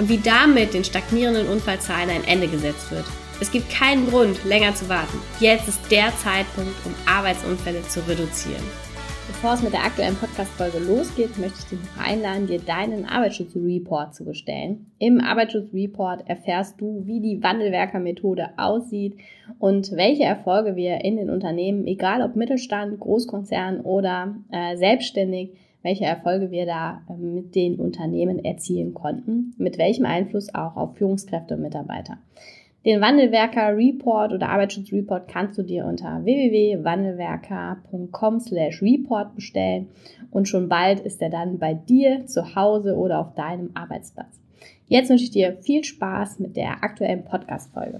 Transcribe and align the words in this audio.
und 0.00 0.08
wie 0.08 0.18
damit 0.18 0.72
den 0.72 0.82
stagnierenden 0.82 1.46
Unfallzahlen 1.46 2.08
ein 2.08 2.24
Ende 2.24 2.48
gesetzt 2.48 2.90
wird. 2.90 3.04
Es 3.38 3.52
gibt 3.52 3.70
keinen 3.70 4.08
Grund, 4.08 4.42
länger 4.46 4.74
zu 4.74 4.88
warten. 4.88 5.18
Jetzt 5.40 5.68
ist 5.68 5.90
der 5.90 6.08
Zeitpunkt, 6.16 6.74
um 6.86 6.94
Arbeitsunfälle 7.06 7.82
zu 7.82 8.00
reduzieren. 8.08 8.64
Bevor 9.26 9.54
es 9.54 9.62
mit 9.62 9.74
der 9.74 9.84
aktuellen 9.84 10.16
Podcast-Folge 10.16 10.78
losgeht, 10.78 11.38
möchte 11.38 11.58
ich 11.60 11.64
dich 11.66 11.78
noch 11.78 12.04
einladen, 12.04 12.46
dir 12.46 12.58
deinen 12.58 13.04
Arbeitsschutzreport 13.04 14.14
zu 14.14 14.24
bestellen. 14.24 14.90
Im 14.98 15.20
Arbeitsschutzreport 15.20 16.28
erfährst 16.28 16.80
du, 16.80 17.02
wie 17.06 17.20
die 17.20 17.42
Wandelwerker-Methode 17.42 18.50
aussieht 18.56 19.18
und 19.58 19.92
welche 19.92 20.24
Erfolge 20.24 20.76
wir 20.76 21.04
in 21.04 21.16
den 21.16 21.30
Unternehmen, 21.30 21.86
egal 21.86 22.22
ob 22.22 22.36
Mittelstand, 22.36 22.98
Großkonzern 22.98 23.82
oder 23.82 24.34
äh, 24.50 24.76
selbstständig, 24.76 25.52
welche 25.82 26.04
Erfolge 26.04 26.50
wir 26.50 26.66
da 26.66 27.00
äh, 27.08 27.14
mit 27.14 27.54
den 27.54 27.76
Unternehmen 27.76 28.44
erzielen 28.44 28.92
konnten, 28.94 29.54
mit 29.58 29.78
welchem 29.78 30.06
Einfluss 30.06 30.52
auch 30.54 30.76
auf 30.76 30.96
Führungskräfte 30.96 31.54
und 31.54 31.62
Mitarbeiter. 31.62 32.18
Den 32.84 33.00
Wandelwerker 33.02 33.76
Report 33.76 34.32
oder 34.32 34.48
Arbeitsschutzreport 34.48 35.28
kannst 35.28 35.58
du 35.58 35.62
dir 35.62 35.84
unter 35.84 36.24
www.wandelwerker.com 36.24 38.40
slash 38.40 38.80
report 38.80 39.34
bestellen 39.34 39.90
und 40.30 40.48
schon 40.48 40.70
bald 40.70 41.00
ist 41.00 41.20
er 41.20 41.28
dann 41.28 41.58
bei 41.58 41.74
dir 41.74 42.24
zu 42.26 42.54
Hause 42.54 42.96
oder 42.96 43.18
auf 43.18 43.34
deinem 43.34 43.72
Arbeitsplatz. 43.74 44.40
Jetzt 44.88 45.10
wünsche 45.10 45.24
ich 45.24 45.30
dir 45.30 45.58
viel 45.60 45.84
Spaß 45.84 46.38
mit 46.38 46.56
der 46.56 46.82
aktuellen 46.82 47.22
Podcast-Folge. 47.24 47.98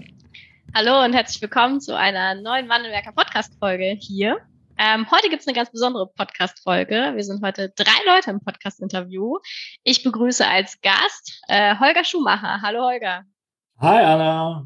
Hallo 0.73 1.05
und 1.05 1.13
herzlich 1.13 1.39
willkommen 1.41 1.79
zu 1.79 1.95
einer 1.95 2.33
neuen 2.33 2.67
Wandelwerker 2.67 3.11
Podcast-Folge 3.11 3.95
hier. 3.99 4.39
Ähm, 4.83 5.05
heute 5.11 5.29
gibt's 5.29 5.45
eine 5.45 5.55
ganz 5.55 5.69
besondere 5.69 6.07
Podcast-Folge. 6.07 7.11
Wir 7.13 7.23
sind 7.23 7.45
heute 7.45 7.69
drei 7.75 8.03
Leute 8.07 8.31
im 8.31 8.39
Podcast-Interview. 8.39 9.37
Ich 9.83 10.01
begrüße 10.01 10.43
als 10.47 10.81
Gast 10.81 11.39
äh, 11.47 11.77
Holger 11.77 12.03
Schumacher. 12.03 12.63
Hallo 12.63 12.81
Holger. 12.85 13.21
Hi 13.79 14.03
Anna. 14.03 14.65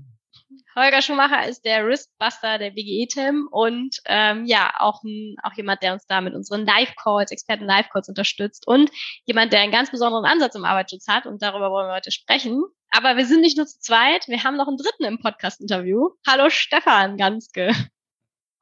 Holger 0.74 1.02
Schumacher 1.02 1.46
ist 1.50 1.66
der 1.66 1.86
Riskbuster 1.86 2.58
der 2.60 2.72
BGE-Team 2.72 3.50
und 3.52 3.98
ähm, 4.06 4.46
ja, 4.46 4.72
auch, 4.80 5.02
auch 5.44 5.54
jemand, 5.58 5.84
der 5.84 5.92
uns 5.92 6.08
da 6.08 6.22
mit 6.22 6.34
unseren 6.34 6.66
Live-Calls, 6.66 7.32
Experten-Live-Calls 7.32 8.08
unterstützt 8.08 8.66
und 8.70 8.92
jemand, 9.26 9.52
der 9.52 9.60
einen 9.60 9.74
ganz 9.74 9.92
besonderen 9.92 10.24
Ansatz 10.24 10.56
im 10.56 10.64
Arbeitsschutz 10.64 11.10
hat 11.10 11.26
und 11.26 11.42
darüber 11.42 11.72
wollen 11.72 11.90
wir 11.90 11.96
heute 11.96 12.12
sprechen. 12.12 12.64
Aber 12.90 13.18
wir 13.18 13.26
sind 13.26 13.42
nicht 13.42 13.58
nur 13.58 13.66
zu 13.66 13.82
zweit, 13.82 14.30
wir 14.30 14.46
haben 14.46 14.56
noch 14.56 14.70
einen 14.70 14.78
dritten 14.78 15.04
im 15.04 15.20
Podcast-Interview. 15.20 16.12
Hallo 16.26 16.50
Stefan 16.50 17.18
Ganske. 17.18 17.74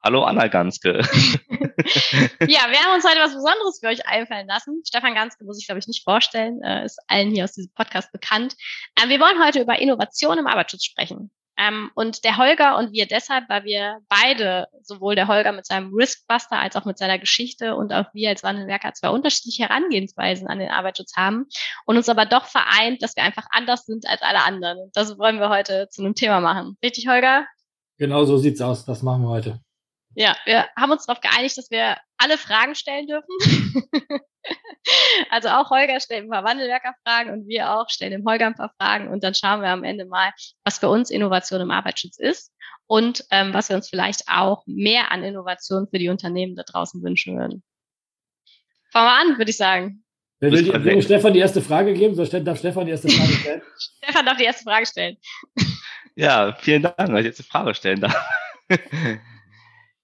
Hallo 0.04 0.22
Anna 0.24 0.48
Ganske. 0.48 0.98
ja, 0.98 1.00
wir 1.00 2.78
haben 2.78 2.94
uns 2.94 3.08
heute 3.08 3.20
was 3.20 3.32
Besonderes 3.32 3.78
für 3.80 3.86
euch 3.86 4.06
einfallen 4.06 4.46
lassen. 4.46 4.82
Stefan 4.86 5.14
Ganske 5.14 5.46
muss 5.46 5.58
ich, 5.58 5.64
glaube 5.64 5.78
ich, 5.78 5.86
nicht 5.86 6.04
vorstellen, 6.04 6.60
äh, 6.62 6.84
ist 6.84 7.00
allen 7.08 7.30
hier 7.30 7.44
aus 7.44 7.52
diesem 7.52 7.72
Podcast 7.72 8.12
bekannt. 8.12 8.54
Ähm, 9.02 9.08
wir 9.08 9.18
wollen 9.18 9.42
heute 9.42 9.62
über 9.62 9.78
Innovation 9.78 10.36
im 10.36 10.46
Arbeitsschutz 10.46 10.84
sprechen. 10.84 11.30
Ähm, 11.56 11.90
und 11.94 12.22
der 12.24 12.36
Holger 12.36 12.76
und 12.76 12.92
wir 12.92 13.06
deshalb, 13.06 13.48
weil 13.48 13.64
wir 13.64 14.00
beide, 14.10 14.66
sowohl 14.82 15.14
der 15.14 15.26
Holger 15.26 15.52
mit 15.52 15.64
seinem 15.64 15.94
Riskbuster 15.94 16.58
als 16.58 16.76
auch 16.76 16.84
mit 16.84 16.98
seiner 16.98 17.18
Geschichte 17.18 17.74
und 17.74 17.90
auch 17.94 18.12
wir 18.12 18.28
als 18.28 18.42
Wandelwerker 18.42 18.92
zwei 18.92 19.08
unterschiedliche 19.08 19.62
Herangehensweisen 19.62 20.48
an 20.48 20.58
den 20.58 20.68
Arbeitsschutz 20.68 21.16
haben 21.16 21.46
und 21.86 21.96
uns 21.96 22.10
aber 22.10 22.26
doch 22.26 22.44
vereint, 22.44 23.02
dass 23.02 23.16
wir 23.16 23.22
einfach 23.22 23.46
anders 23.52 23.86
sind 23.86 24.06
als 24.06 24.20
alle 24.20 24.44
anderen. 24.44 24.90
Das 24.92 25.16
wollen 25.16 25.40
wir 25.40 25.48
heute 25.48 25.88
zu 25.88 26.02
einem 26.02 26.14
Thema 26.14 26.40
machen. 26.40 26.76
Richtig, 26.84 27.08
Holger? 27.08 27.46
Genau 27.96 28.26
so 28.26 28.36
sieht's 28.36 28.60
aus. 28.60 28.84
Das 28.84 29.02
machen 29.02 29.22
wir 29.22 29.30
heute. 29.30 29.60
Ja, 30.14 30.36
wir 30.44 30.66
haben 30.76 30.92
uns 30.92 31.06
darauf 31.06 31.20
geeinigt, 31.20 31.58
dass 31.58 31.70
wir 31.70 31.96
alle 32.18 32.38
Fragen 32.38 32.74
stellen 32.74 33.06
dürfen. 33.06 33.28
also 35.30 35.48
auch 35.48 35.70
Holger 35.70 35.98
stellt 36.00 36.24
ein 36.24 36.30
paar 36.30 36.44
Wandelwerkerfragen 36.44 37.32
und 37.32 37.48
wir 37.48 37.72
auch 37.72 37.88
stellen 37.90 38.12
dem 38.12 38.24
Holger 38.24 38.46
ein 38.46 38.54
paar 38.54 38.72
Fragen 38.80 39.08
und 39.08 39.24
dann 39.24 39.34
schauen 39.34 39.60
wir 39.60 39.68
am 39.68 39.84
Ende 39.84 40.06
mal, 40.06 40.30
was 40.64 40.78
für 40.78 40.88
uns 40.88 41.10
Innovation 41.10 41.60
im 41.60 41.70
Arbeitsschutz 41.70 42.18
ist 42.18 42.52
und 42.86 43.24
ähm, 43.30 43.52
was 43.52 43.68
wir 43.68 43.76
uns 43.76 43.88
vielleicht 43.88 44.28
auch 44.28 44.62
mehr 44.66 45.10
an 45.10 45.24
Innovation 45.24 45.88
für 45.90 45.98
die 45.98 46.08
Unternehmen 46.08 46.54
da 46.54 46.62
draußen 46.62 47.02
wünschen 47.02 47.38
würden. 47.38 47.62
Fangen 48.92 49.06
wir 49.06 49.32
an, 49.32 49.38
würde 49.38 49.50
ich 49.50 49.56
sagen. 49.56 50.04
Wer 50.38 50.52
will, 50.52 50.62
die, 50.62 50.84
will 50.84 51.02
Stefan 51.02 51.32
die 51.32 51.40
erste 51.40 51.62
Frage 51.62 51.94
geben? 51.94 52.14
So 52.14 52.24
darf 52.24 52.58
Stefan 52.58 52.84
die 52.84 52.92
erste 52.92 53.08
Frage 53.08 53.32
stellen? 53.32 53.62
Stefan 54.02 54.26
darf 54.26 54.36
die 54.36 54.44
erste 54.44 54.62
Frage 54.62 54.86
stellen. 54.86 55.16
ja, 56.14 56.54
vielen 56.60 56.82
Dank, 56.82 56.96
dass 56.96 57.20
ich 57.20 57.26
jetzt 57.26 57.38
die 57.38 57.44
Frage 57.44 57.74
stellen 57.74 58.00
darf. 58.00 58.28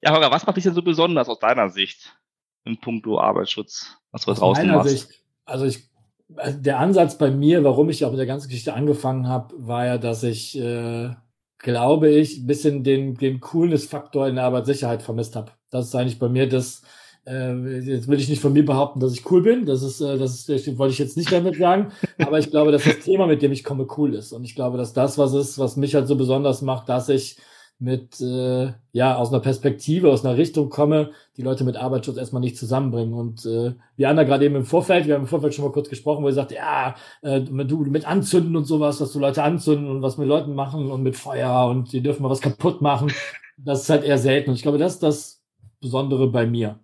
Ja, 0.02 0.12
Holger, 0.12 0.30
was 0.30 0.46
macht 0.46 0.56
dich 0.56 0.64
denn 0.64 0.74
so 0.74 0.82
besonders 0.82 1.28
aus 1.28 1.38
deiner 1.38 1.68
Sicht 1.68 2.16
in 2.64 2.78
puncto 2.78 3.20
Arbeitsschutz, 3.20 3.96
was 4.12 4.24
du 4.24 4.32
aus 4.32 4.38
draußen 4.38 4.66
meiner 4.66 4.78
machst? 4.78 4.90
Sicht, 4.90 5.24
also 5.44 5.66
ich, 5.66 5.90
also 6.36 6.58
der 6.58 6.78
Ansatz 6.78 7.18
bei 7.18 7.30
mir, 7.30 7.64
warum 7.64 7.90
ich 7.90 8.04
auch 8.04 8.10
mit 8.10 8.18
der 8.18 8.26
ganzen 8.26 8.48
Geschichte 8.48 8.74
angefangen 8.74 9.28
habe, 9.28 9.54
war 9.58 9.86
ja, 9.86 9.98
dass 9.98 10.22
ich, 10.22 10.58
äh, 10.58 11.10
glaube 11.58 12.08
ich, 12.08 12.38
ein 12.38 12.46
bisschen 12.46 12.82
den, 12.84 13.14
den 13.14 13.40
Coolness-Faktor 13.40 14.28
in 14.28 14.36
der 14.36 14.44
Arbeitssicherheit 14.44 15.02
vermisst 15.02 15.36
habe. 15.36 15.52
Das 15.70 15.86
ist 15.86 15.94
eigentlich 15.94 16.18
bei 16.18 16.28
mir 16.28 16.48
das, 16.48 16.82
äh, 17.26 17.52
jetzt 17.80 18.08
will 18.08 18.18
ich 18.18 18.28
nicht 18.28 18.40
von 18.40 18.54
mir 18.54 18.64
behaupten, 18.64 19.00
dass 19.00 19.12
ich 19.12 19.30
cool 19.30 19.42
bin. 19.42 19.66
Das 19.66 19.82
ist, 19.82 20.00
äh, 20.00 20.16
das, 20.16 20.34
ist, 20.34 20.48
das 20.48 20.78
wollte 20.78 20.92
ich 20.92 20.98
jetzt 20.98 21.18
nicht 21.18 21.30
damit 21.30 21.56
sagen. 21.56 21.92
Aber 22.18 22.38
ich 22.38 22.50
glaube, 22.50 22.72
dass 22.72 22.84
das 22.84 23.00
Thema, 23.00 23.26
mit 23.26 23.42
dem 23.42 23.52
ich 23.52 23.64
komme, 23.64 23.86
cool 23.98 24.14
ist. 24.14 24.32
Und 24.32 24.44
ich 24.44 24.54
glaube, 24.54 24.78
dass 24.78 24.94
das 24.94 25.18
was 25.18 25.34
ist, 25.34 25.58
was 25.58 25.76
mich 25.76 25.94
halt 25.94 26.08
so 26.08 26.16
besonders 26.16 26.62
macht, 26.62 26.88
dass 26.88 27.10
ich 27.10 27.36
mit, 27.80 28.20
äh, 28.20 28.72
ja, 28.92 29.16
aus 29.16 29.30
einer 29.30 29.41
Perspektive, 29.41 30.10
aus 30.10 30.24
einer 30.24 30.36
Richtung 30.36 30.68
komme, 30.68 31.12
die 31.36 31.42
Leute 31.42 31.64
mit 31.64 31.76
Arbeitsschutz 31.76 32.18
erstmal 32.18 32.41
nicht 32.41 32.58
zusammenbringen. 32.58 33.14
Und 33.14 33.46
äh, 33.46 33.74
wie 33.96 34.06
Anna 34.06 34.24
gerade 34.24 34.44
eben 34.44 34.56
im 34.56 34.66
Vorfeld, 34.66 35.06
wir 35.06 35.14
haben 35.14 35.22
im 35.22 35.28
Vorfeld 35.28 35.54
schon 35.54 35.64
mal 35.64 35.72
kurz 35.72 35.88
gesprochen, 35.88 36.22
wo 36.22 36.28
sie 36.28 36.36
sagt, 36.36 36.52
ja, 36.52 36.94
äh, 37.22 37.41
du 37.41 37.78
mit 37.78 38.06
Anzünden 38.06 38.54
und 38.56 38.64
sowas, 38.66 38.98
dass 38.98 39.12
du 39.12 39.18
Leute 39.18 39.42
anzünden 39.42 39.88
und 39.91 40.02
was 40.02 40.18
mit 40.18 40.28
Leuten 40.28 40.54
machen 40.54 40.91
und 40.91 41.02
mit 41.02 41.16
Feuer 41.16 41.66
und 41.68 41.92
die 41.92 42.02
dürfen 42.02 42.22
mal 42.22 42.30
was 42.30 42.42
kaputt 42.42 42.82
machen. 42.82 43.12
Das 43.56 43.82
ist 43.82 43.91
halt 43.91 44.04
eher 44.04 44.18
selten. 44.18 44.50
Und 44.50 44.56
ich 44.56 44.62
glaube, 44.62 44.78
das 44.78 44.94
ist 44.94 45.02
das 45.02 45.42
Besondere 45.80 46.28
bei 46.28 46.47
mir. 46.47 46.80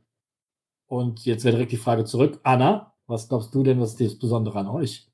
Und 0.86 1.24
jetzt 1.24 1.44
wäre 1.44 1.56
direkt 1.56 1.72
die 1.72 1.76
Frage 1.76 2.04
zurück. 2.04 2.40
Anna, 2.42 2.94
was 3.06 3.28
glaubst 3.28 3.54
du 3.54 3.62
denn, 3.62 3.80
was 3.80 3.92
ist 3.92 4.12
das 4.12 4.18
Besondere 4.18 4.58
an 4.58 4.68
euch? 4.68 5.08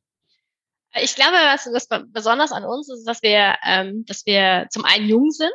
Ich 1.00 1.14
glaube, 1.14 1.32
was, 1.32 1.66
was 1.72 1.88
besonders 2.08 2.52
an 2.52 2.64
uns 2.64 2.88
ist, 2.90 3.04
dass 3.04 3.22
wir, 3.22 3.56
ähm, 3.66 4.04
dass 4.06 4.26
wir 4.26 4.66
zum 4.70 4.84
einen 4.84 5.08
jung 5.08 5.30
sind. 5.30 5.52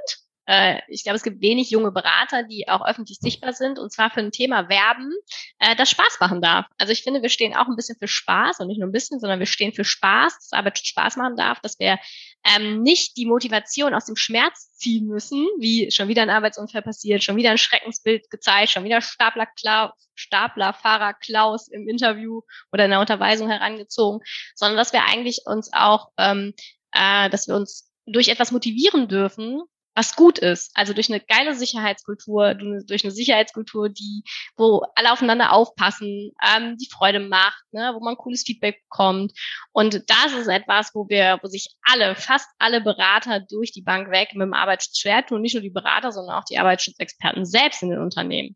Äh, 0.48 0.80
ich 0.88 1.04
glaube, 1.04 1.18
es 1.18 1.24
gibt 1.24 1.42
wenig 1.42 1.70
junge 1.70 1.92
Berater, 1.92 2.44
die 2.44 2.68
auch 2.70 2.86
öffentlich 2.86 3.20
sichtbar 3.20 3.54
sind 3.54 3.78
und 3.78 3.92
zwar 3.92 4.10
für 4.10 4.22
ein 4.22 4.32
Thema 4.32 4.70
werben, 4.70 5.12
äh, 5.60 5.76
das 5.76 5.90
Spaß 5.90 6.20
machen 6.22 6.42
darf. 6.42 6.66
Also 6.78 6.94
ich 6.94 7.04
finde, 7.04 7.22
wir 7.22 7.30
stehen 7.30 7.54
auch 7.54 7.68
ein 7.68 7.76
bisschen 7.76 7.98
für 8.00 8.08
Spaß 8.08 8.62
und 8.62 8.68
nicht 8.68 8.80
nur 8.80 8.88
ein 8.88 8.94
bisschen, 8.94 9.20
sondern 9.20 9.40
wir 9.40 9.46
stehen 9.46 9.74
für 9.74 9.84
Spaß, 9.84 10.38
dass 10.40 10.54
Arbeit 10.54 10.80
Spaß 10.80 11.18
machen 11.18 11.36
darf, 11.36 11.60
dass 11.60 11.78
wir 11.80 12.00
ähm, 12.48 12.82
nicht 12.82 13.18
die 13.18 13.26
Motivation 13.26 13.94
aus 13.94 14.06
dem 14.06 14.16
Schmerz 14.16 14.72
ziehen 14.74 15.08
müssen, 15.08 15.48
wie 15.60 15.92
schon 15.92 16.08
wieder 16.08 16.22
ein 16.22 16.30
Arbeitsunfall 16.30 16.82
passiert, 16.82 17.24
schon 17.24 17.36
wieder 17.36 17.52
ein 17.52 17.58
Schreckensbild 17.58 18.30
gezeigt, 18.30 18.72
schon 18.72 18.84
wieder 18.84 19.02
Stapler, 19.02 19.48
Kla 19.60 19.94
Staplerfahrer 20.16 21.14
Klaus 21.14 21.68
im 21.68 21.88
Interview 21.88 22.42
oder 22.72 22.86
in 22.86 22.92
der 22.92 23.00
Unterweisung 23.00 23.50
herangezogen, 23.50 24.26
sondern 24.56 24.78
dass 24.78 24.92
wir 24.92 25.06
eigentlich 25.06 25.42
uns 25.46 25.72
auch, 25.74 26.10
ähm, 26.18 26.54
äh, 26.92 27.30
dass 27.30 27.48
wir 27.48 27.56
uns 27.56 27.92
durch 28.08 28.30
etwas 28.30 28.52
motivieren 28.52 29.08
dürfen, 29.08 29.62
was 29.98 30.16
gut 30.16 30.38
ist. 30.38 30.70
Also 30.76 30.94
durch 30.94 31.10
eine 31.12 31.20
geile 31.20 31.56
Sicherheitskultur, 31.56 32.54
durch 32.54 33.04
eine 33.04 33.12
Sicherheitskultur, 33.12 33.90
die, 33.90 34.22
wo 34.56 34.84
alle 34.94 35.12
aufeinander 35.12 35.52
aufpassen, 35.52 36.32
ähm, 36.48 36.78
die 36.78 36.88
Freude 36.90 37.20
macht, 37.20 37.64
ne, 37.72 37.92
wo 37.96 38.00
man 38.04 38.16
cooles 38.16 38.44
Feedback 38.44 38.84
bekommt. 38.84 39.34
Und 39.72 40.04
das 40.08 40.34
ist 40.40 40.48
etwas, 40.48 40.94
wo 40.94 41.10
wir, 41.10 41.40
wo 41.42 41.48
sich 41.48 41.76
alle, 41.82 42.16
fast 42.16 42.48
alle 42.60 42.80
Berater 42.80 43.40
durch 43.40 43.72
die 43.72 43.82
Bank 43.82 44.12
weg 44.12 44.30
mit 44.34 44.46
dem 44.46 44.54
Arbeitsschutz 44.54 45.00
schwer 45.00 45.26
tun. 45.26 45.42
Nicht 45.42 45.56
nur 45.56 45.64
die 45.64 45.72
Berater, 45.72 46.12
sondern 46.12 46.36
auch 46.36 46.46
die 46.46 46.60
Arbeitsschutzexperten 46.60 47.46
selbst 47.46 47.82
in 47.82 47.90
den 47.90 48.00
Unternehmen. 48.00 48.56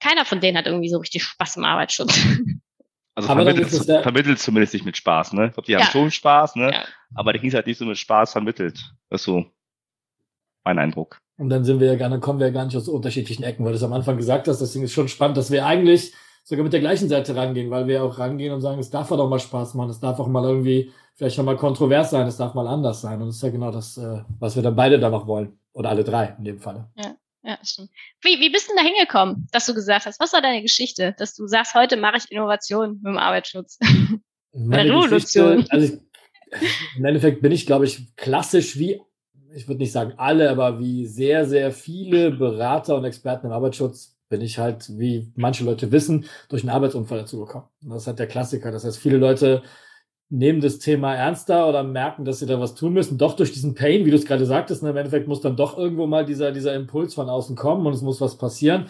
Keiner 0.00 0.26
von 0.26 0.40
denen 0.40 0.58
hat 0.58 0.66
irgendwie 0.66 0.90
so 0.90 0.98
richtig 0.98 1.24
Spaß 1.24 1.56
im 1.56 1.64
Arbeitsschutz. 1.64 2.20
Also 3.16 3.28
aber 3.28 3.44
vermittelt, 3.44 4.02
vermittelt 4.02 4.40
zumindest 4.40 4.74
nicht 4.74 4.84
mit 4.84 4.96
Spaß, 4.96 5.34
ne? 5.34 5.46
Ich 5.46 5.52
glaube, 5.52 5.66
die 5.66 5.72
ja. 5.72 5.78
haben 5.78 5.92
schon 5.92 6.10
Spaß, 6.10 6.56
ne? 6.56 6.72
Ja. 6.72 6.84
Aber 7.14 7.32
die 7.32 7.38
kriegen 7.38 7.54
halt 7.54 7.68
nicht 7.68 7.78
so 7.78 7.84
mit 7.84 7.96
Spaß 7.96 8.32
vermittelt. 8.32 8.92
Das 9.08 9.20
ist 9.20 9.26
so 9.26 9.53
mein 10.64 10.78
Eindruck. 10.78 11.20
Und 11.36 11.48
dann 11.48 11.64
sind 11.64 11.80
wir 11.80 11.88
ja 11.88 11.96
gar, 11.96 12.10
dann 12.10 12.20
kommen 12.20 12.38
wir 12.38 12.46
ja 12.46 12.52
gar 12.52 12.64
nicht 12.64 12.76
aus 12.76 12.88
unterschiedlichen 12.88 13.42
Ecken, 13.42 13.64
weil 13.64 13.72
du 13.72 13.76
es 13.76 13.82
am 13.82 13.92
Anfang 13.92 14.16
gesagt 14.16 14.48
hast, 14.48 14.60
deswegen 14.60 14.84
ist 14.84 14.92
schon 14.92 15.08
spannend, 15.08 15.36
dass 15.36 15.50
wir 15.50 15.66
eigentlich 15.66 16.12
sogar 16.44 16.62
mit 16.62 16.72
der 16.72 16.80
gleichen 16.80 17.08
Seite 17.08 17.34
rangehen, 17.34 17.70
weil 17.70 17.86
wir 17.86 18.04
auch 18.04 18.18
rangehen 18.18 18.52
und 18.52 18.60
sagen, 18.60 18.78
es 18.78 18.90
darf 18.90 19.08
doch 19.08 19.28
mal 19.28 19.38
Spaß 19.38 19.74
machen, 19.74 19.90
es 19.90 20.00
darf 20.00 20.20
auch 20.20 20.28
mal 20.28 20.44
irgendwie 20.44 20.92
vielleicht 21.16 21.36
schon 21.36 21.46
mal 21.46 21.56
kontrovers 21.56 22.10
sein, 22.10 22.26
es 22.26 22.36
darf 22.36 22.54
mal 22.54 22.68
anders 22.68 23.00
sein. 23.00 23.20
Und 23.20 23.28
das 23.28 23.36
ist 23.36 23.42
ja 23.42 23.50
genau 23.50 23.70
das, 23.70 23.96
äh, 23.96 24.22
was 24.38 24.54
wir 24.54 24.62
dann 24.62 24.76
beide 24.76 24.98
da 24.98 25.10
noch 25.10 25.26
wollen. 25.26 25.58
Oder 25.72 25.90
alle 25.90 26.04
drei 26.04 26.36
in 26.38 26.44
dem 26.44 26.60
Falle. 26.60 26.88
Ja. 26.96 27.16
Ja, 27.46 27.58
stimmt. 27.62 27.90
Wie, 28.22 28.40
wie 28.40 28.48
bist 28.48 28.70
du 28.70 28.74
denn 28.74 28.82
da 28.82 28.90
hingekommen, 28.90 29.48
dass 29.52 29.66
du 29.66 29.74
gesagt 29.74 30.06
hast, 30.06 30.18
was 30.18 30.32
war 30.32 30.40
deine 30.40 30.62
Geschichte, 30.62 31.14
dass 31.18 31.34
du 31.34 31.46
sagst, 31.46 31.74
heute 31.74 31.98
mache 31.98 32.16
ich 32.16 32.30
Innovation 32.30 33.00
mit 33.02 33.04
dem 33.04 33.18
Arbeitsschutz? 33.18 33.78
Meine 34.54 34.88
Revolution. 34.90 35.66
Also 35.68 35.94
ich, 35.94 36.00
im 36.96 37.04
Endeffekt 37.04 37.42
bin 37.42 37.52
ich, 37.52 37.66
glaube 37.66 37.84
ich, 37.84 38.16
klassisch 38.16 38.78
wie, 38.78 39.02
ich 39.54 39.68
würde 39.68 39.80
nicht 39.80 39.92
sagen 39.92 40.14
alle, 40.16 40.50
aber 40.50 40.78
wie 40.78 41.06
sehr, 41.06 41.46
sehr 41.46 41.72
viele 41.72 42.30
Berater 42.30 42.96
und 42.96 43.04
Experten 43.04 43.46
im 43.46 43.52
Arbeitsschutz 43.52 44.16
bin 44.28 44.40
ich 44.40 44.58
halt, 44.58 44.98
wie 44.98 45.30
manche 45.36 45.64
Leute 45.64 45.92
wissen, 45.92 46.24
durch 46.48 46.62
einen 46.62 46.70
Arbeitsunfall 46.70 47.18
dazugekommen. 47.18 47.68
Das 47.82 48.02
ist 48.02 48.06
halt 48.06 48.18
der 48.18 48.26
Klassiker. 48.26 48.72
Das 48.72 48.84
heißt, 48.84 48.98
viele 48.98 49.18
Leute 49.18 49.62
nehmen 50.28 50.60
das 50.60 50.78
Thema 50.78 51.14
ernster 51.14 51.68
oder 51.68 51.84
merken, 51.84 52.24
dass 52.24 52.40
sie 52.40 52.46
da 52.46 52.58
was 52.58 52.74
tun 52.74 52.92
müssen, 52.94 53.18
doch 53.18 53.36
durch 53.36 53.52
diesen 53.52 53.74
Pain, 53.74 54.04
wie 54.04 54.10
du 54.10 54.16
es 54.16 54.24
gerade 54.24 54.46
sagtest, 54.46 54.82
ne, 54.82 54.90
im 54.90 54.96
Endeffekt 54.96 55.28
muss 55.28 55.40
dann 55.40 55.56
doch 55.56 55.78
irgendwo 55.78 56.06
mal 56.06 56.24
dieser, 56.24 56.50
dieser 56.50 56.74
Impuls 56.74 57.14
von 57.14 57.28
außen 57.28 57.54
kommen 57.54 57.86
und 57.86 57.92
es 57.92 58.02
muss 58.02 58.20
was 58.20 58.38
passieren. 58.38 58.88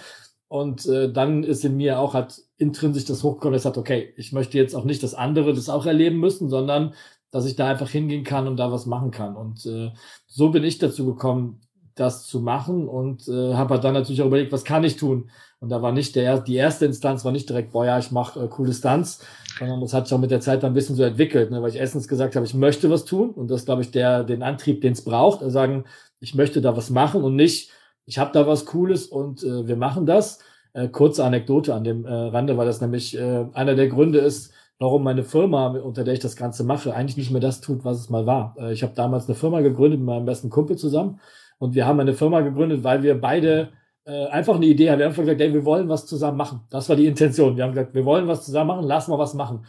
Und 0.49 0.87
äh, 0.87 1.13
dann 1.13 1.43
ist 1.43 1.65
in 1.65 1.77
mir 1.77 1.99
auch 1.99 2.15
halt 2.15 2.41
intrinsisch 2.57 3.05
das 3.05 3.23
hochgekommen, 3.25 3.55
das 3.55 3.65
hat, 3.65 3.77
okay, 3.77 4.15
ich 4.17 4.33
möchte 4.33 4.57
jetzt 4.57 4.75
auch 4.75 4.85
nicht, 4.85 5.03
dass 5.03 5.15
andere 5.15 5.53
das 5.53 5.69
auch 5.69 5.85
erleben 5.85 6.19
müssen, 6.19 6.49
sondern 6.49 6.95
dass 7.35 7.47
ich 7.47 7.57
da 7.57 7.67
einfach 7.67 7.91
hingehen 7.91 8.23
kann 8.23 8.47
und 8.47 8.57
da 8.59 8.71
was 8.71 8.87
machen 8.87 9.11
kann. 9.11 9.35
Und 9.35 9.67
äh, 9.67 9.91
so 10.29 10.51
bin 10.51 10.63
ich 10.63 10.79
dazu 10.79 11.05
gekommen, 11.05 11.61
das 11.97 12.29
zu 12.29 12.39
machen 12.39 12.87
und 12.87 13.27
äh, 13.27 13.55
habe 13.55 13.75
halt 13.75 13.83
dann 13.83 13.95
natürlich 13.95 14.23
auch 14.23 14.29
überlegt, 14.29 14.53
was 14.53 14.63
kann 14.63 14.85
ich 14.85 14.95
tun? 14.95 15.31
Und 15.59 15.71
da 15.71 15.83
war 15.83 15.91
nicht 15.91 16.15
der 16.15 16.39
die 16.39 16.55
erste 16.55 16.87
Instanz 16.87 17.25
war 17.25 17.33
nicht 17.33 17.49
direkt, 17.49 17.73
boah 17.73 17.87
ja, 17.87 17.99
ich 17.99 18.13
mache 18.13 18.39
äh, 18.39 18.47
coole 18.47 18.73
Stunts, 18.73 19.19
sondern 19.59 19.81
das 19.81 19.93
hat 19.93 20.07
sich 20.07 20.15
auch 20.15 20.21
mit 20.21 20.31
der 20.31 20.41
Zeit 20.41 20.63
dann 20.63 20.71
ein 20.71 20.75
bisschen 20.75 20.95
so 20.95 21.03
entwickelt, 21.03 21.51
ne, 21.51 21.61
weil 21.61 21.71
ich 21.71 21.77
erstens 21.77 22.07
gesagt 22.07 22.37
habe, 22.37 22.47
ich 22.47 22.55
möchte 22.55 22.89
was 22.89 23.05
tun 23.05 23.31
und 23.31 23.51
das 23.51 23.65
glaube 23.65 23.83
ich 23.83 23.91
der 23.91 24.23
den 24.23 24.45
Antrieb, 24.45 24.81
den 24.81 24.93
es 24.93 25.03
braucht, 25.03 25.41
also 25.43 25.51
sagen, 25.51 25.85
ich 26.21 26.37
möchte 26.37 26.61
da 26.61 26.77
was 26.77 26.91
machen 26.91 27.25
und 27.25 27.35
nicht, 27.35 27.73
ich 28.07 28.19
habe 28.19 28.31
da 28.33 28.47
was 28.47 28.65
Cooles 28.65 29.07
und 29.07 29.43
äh, 29.43 29.67
wir 29.67 29.77
machen 29.77 30.07
das. 30.07 30.39
Äh, 30.73 30.89
kurze 30.89 31.25
Anekdote 31.25 31.75
an 31.75 31.83
dem 31.83 32.05
äh, 32.05 32.13
Rande, 32.13 32.57
weil 32.57 32.67
das 32.67 32.81
nämlich 32.81 33.19
äh, 33.19 33.47
einer 33.55 33.75
der 33.75 33.89
Gründe 33.89 34.21
ist, 34.21 34.54
warum 34.85 35.03
meine 35.03 35.25
Firma, 35.25 35.69
unter 35.69 36.05
der 36.05 36.13
ich 36.13 36.21
das 36.21 36.37
Ganze 36.37 36.63
mache, 36.63 36.95
eigentlich 36.95 37.17
nicht 37.17 37.31
mehr 37.31 37.41
das 37.41 37.63
tut, 37.63 37.87
was 37.87 37.99
es 37.99 38.11
mal 38.11 38.27
war. 38.27 38.55
Äh, 38.59 38.75
ich 38.75 38.83
habe 38.83 38.93
damals 38.95 39.27
eine 39.27 39.35
Firma 39.35 39.63
gegründet 39.63 39.99
mit 39.99 40.07
meinem 40.07 40.27
besten 40.27 40.51
Kumpel 40.51 40.77
zusammen 40.77 41.21
und 41.59 41.75
wir 41.75 41.87
haben 41.87 41.99
eine 42.01 42.13
Firma 42.13 42.43
gegründet, 42.43 42.85
weil 42.85 43.03
wir 43.03 43.19
beide 43.19 43.71
äh, 44.05 44.27
einfach 44.27 44.57
eine 44.57 44.67
Idee 44.67 44.91
haben. 44.91 44.99
Wir 44.99 45.07
haben 45.07 45.17
gesagt, 45.17 45.41
ey, 45.41 45.55
wir 45.55 45.65
wollen 45.65 45.89
was 45.89 46.05
zusammen 46.05 46.37
machen. 46.37 46.61
Das 46.69 46.91
war 46.91 46.97
die 46.97 47.07
Intention. 47.07 47.57
Wir 47.57 47.65
haben 47.65 47.73
gesagt, 47.73 47.95
wir 47.95 48.05
wollen 48.05 48.29
was 48.29 48.45
zusammen 48.45 48.69
machen, 48.69 48.87
lass 48.87 49.09
mal 49.09 49.19
was 49.19 49.33
machen. 49.33 49.65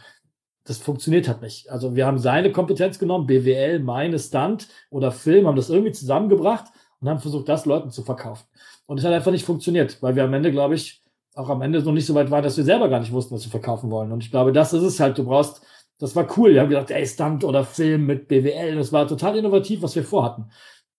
Das 0.64 0.76
funktioniert 0.78 1.28
halt 1.28 1.40
nicht. 1.40 1.70
Also 1.70 1.96
wir 1.96 2.06
haben 2.06 2.18
seine 2.18 2.52
Kompetenz 2.52 2.98
genommen, 2.98 3.26
BWL, 3.26 3.78
meine 3.78 4.18
Stunt 4.18 4.68
oder 4.90 5.12
Film, 5.12 5.46
haben 5.46 5.56
das 5.56 5.70
irgendwie 5.70 5.92
zusammengebracht 5.92 6.66
und 7.00 7.08
haben 7.08 7.20
versucht, 7.20 7.48
das 7.48 7.64
Leuten 7.64 7.90
zu 7.90 8.02
verkaufen. 8.02 8.46
Und 8.84 8.98
es 8.98 9.04
hat 9.04 9.14
einfach 9.14 9.32
nicht 9.32 9.46
funktioniert, 9.46 10.02
weil 10.02 10.14
wir 10.14 10.24
am 10.24 10.34
Ende, 10.34 10.52
glaube 10.52 10.74
ich, 10.74 11.02
auch 11.36 11.50
am 11.50 11.62
Ende 11.62 11.82
noch 11.82 11.92
nicht 11.92 12.06
so 12.06 12.14
weit 12.14 12.30
waren, 12.30 12.42
dass 12.42 12.56
wir 12.56 12.64
selber 12.64 12.88
gar 12.88 12.98
nicht 12.98 13.12
wussten, 13.12 13.34
was 13.34 13.44
wir 13.44 13.50
verkaufen 13.50 13.90
wollen. 13.90 14.10
Und 14.10 14.24
ich 14.24 14.30
glaube, 14.30 14.52
das 14.52 14.72
ist 14.72 14.82
es 14.82 14.98
halt. 14.98 15.18
Du 15.18 15.24
brauchst, 15.24 15.60
das 15.98 16.16
war 16.16 16.26
cool. 16.36 16.54
Wir 16.54 16.62
haben 16.62 16.70
gesagt, 16.70 16.90
ey, 16.90 17.06
Stunt 17.06 17.44
oder 17.44 17.62
Film 17.62 18.06
mit 18.06 18.26
BWL. 18.26 18.74
Das 18.74 18.92
war 18.92 19.06
total 19.06 19.36
innovativ, 19.36 19.82
was 19.82 19.94
wir 19.94 20.02
vorhatten. 20.02 20.50